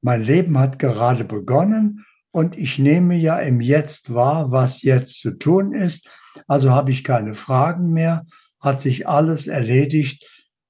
Mein 0.00 0.22
Leben 0.22 0.58
hat 0.58 0.78
gerade 0.78 1.24
begonnen 1.24 2.06
und 2.30 2.56
ich 2.56 2.78
nehme 2.78 3.14
ja 3.14 3.38
im 3.38 3.60
Jetzt 3.60 4.14
wahr, 4.14 4.50
was 4.50 4.82
jetzt 4.82 5.20
zu 5.20 5.32
tun 5.32 5.72
ist. 5.72 6.08
Also 6.46 6.70
habe 6.70 6.92
ich 6.92 7.04
keine 7.04 7.34
Fragen 7.34 7.92
mehr 7.92 8.24
hat 8.60 8.80
sich 8.80 9.08
alles 9.08 9.46
erledigt. 9.46 10.24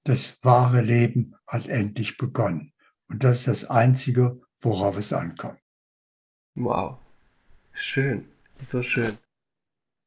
Das 0.04 0.38
wahre 0.42 0.82
Leben 0.82 1.34
hat 1.46 1.66
endlich 1.66 2.16
begonnen. 2.16 2.72
Und 3.08 3.24
das 3.24 3.38
ist 3.38 3.48
das 3.48 3.64
Einzige, 3.70 4.40
worauf 4.60 4.96
es 4.96 5.12
ankommt. 5.12 5.60
Wow. 6.54 6.98
Schön. 7.72 8.24
So 8.64 8.82
schön. 8.82 9.18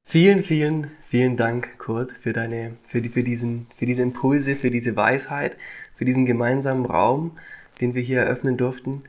Vielen, 0.05 0.43
vielen, 0.43 0.89
vielen 1.07 1.37
Dank, 1.37 1.77
Kurt, 1.77 2.11
für 2.11 2.33
deine, 2.33 2.77
für 2.87 3.01
die, 3.01 3.09
für 3.09 3.23
diesen, 3.23 3.67
für 3.77 3.85
diese 3.85 4.01
Impulse, 4.01 4.55
für 4.55 4.71
diese 4.71 4.95
Weisheit, 4.95 5.55
für 5.95 6.05
diesen 6.05 6.25
gemeinsamen 6.25 6.85
Raum, 6.85 7.37
den 7.79 7.93
wir 7.93 8.01
hier 8.01 8.21
eröffnen 8.21 8.57
durften. 8.57 9.03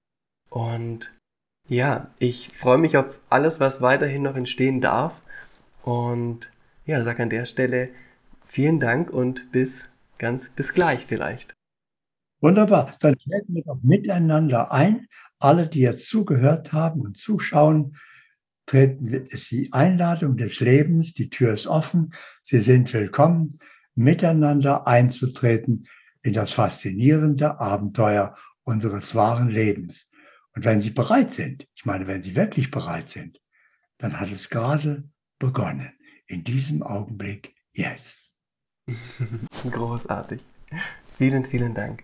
Und 0.50 1.10
ja, 1.68 2.10
ich 2.18 2.48
freue 2.54 2.76
mich 2.76 2.98
auf 2.98 3.18
alles, 3.30 3.60
was 3.60 3.80
weiterhin 3.80 4.22
noch 4.22 4.36
entstehen 4.36 4.82
darf. 4.82 5.22
Und 5.82 6.52
ja, 6.84 7.02
sag 7.02 7.18
an 7.18 7.30
der 7.30 7.46
Stelle 7.46 7.88
Vielen 8.52 8.80
Dank 8.80 9.10
und 9.10 9.52
bis 9.52 9.88
ganz, 10.18 10.48
bis 10.48 10.74
gleich 10.74 11.06
vielleicht. 11.06 11.54
Wunderbar. 12.40 12.96
Dann 12.98 13.16
treten 13.16 13.54
wir 13.54 13.62
doch 13.62 13.78
miteinander 13.80 14.72
ein. 14.72 15.06
Alle, 15.38 15.68
die 15.68 15.78
jetzt 15.78 16.08
zugehört 16.08 16.72
haben 16.72 17.00
und 17.02 17.16
zuschauen, 17.16 17.96
treten 18.66 19.06
ist 19.06 19.52
die 19.52 19.72
Einladung 19.72 20.36
des 20.36 20.58
Lebens. 20.58 21.14
Die 21.14 21.30
Tür 21.30 21.52
ist 21.54 21.68
offen. 21.68 22.12
Sie 22.42 22.58
sind 22.58 22.92
willkommen, 22.92 23.60
miteinander 23.94 24.84
einzutreten 24.84 25.86
in 26.22 26.32
das 26.32 26.50
faszinierende 26.50 27.60
Abenteuer 27.60 28.34
unseres 28.64 29.14
wahren 29.14 29.48
Lebens. 29.48 30.10
Und 30.56 30.64
wenn 30.64 30.80
Sie 30.80 30.90
bereit 30.90 31.30
sind, 31.30 31.68
ich 31.76 31.84
meine, 31.84 32.08
wenn 32.08 32.24
Sie 32.24 32.34
wirklich 32.34 32.72
bereit 32.72 33.10
sind, 33.10 33.40
dann 33.98 34.18
hat 34.18 34.32
es 34.32 34.50
gerade 34.50 35.08
begonnen. 35.38 35.92
in 36.26 36.42
diesem 36.42 36.82
Augenblick 36.82 37.54
jetzt. 37.72 38.29
Großartig. 39.70 40.40
Vielen, 41.16 41.44
vielen 41.44 41.74
Dank. 41.74 42.02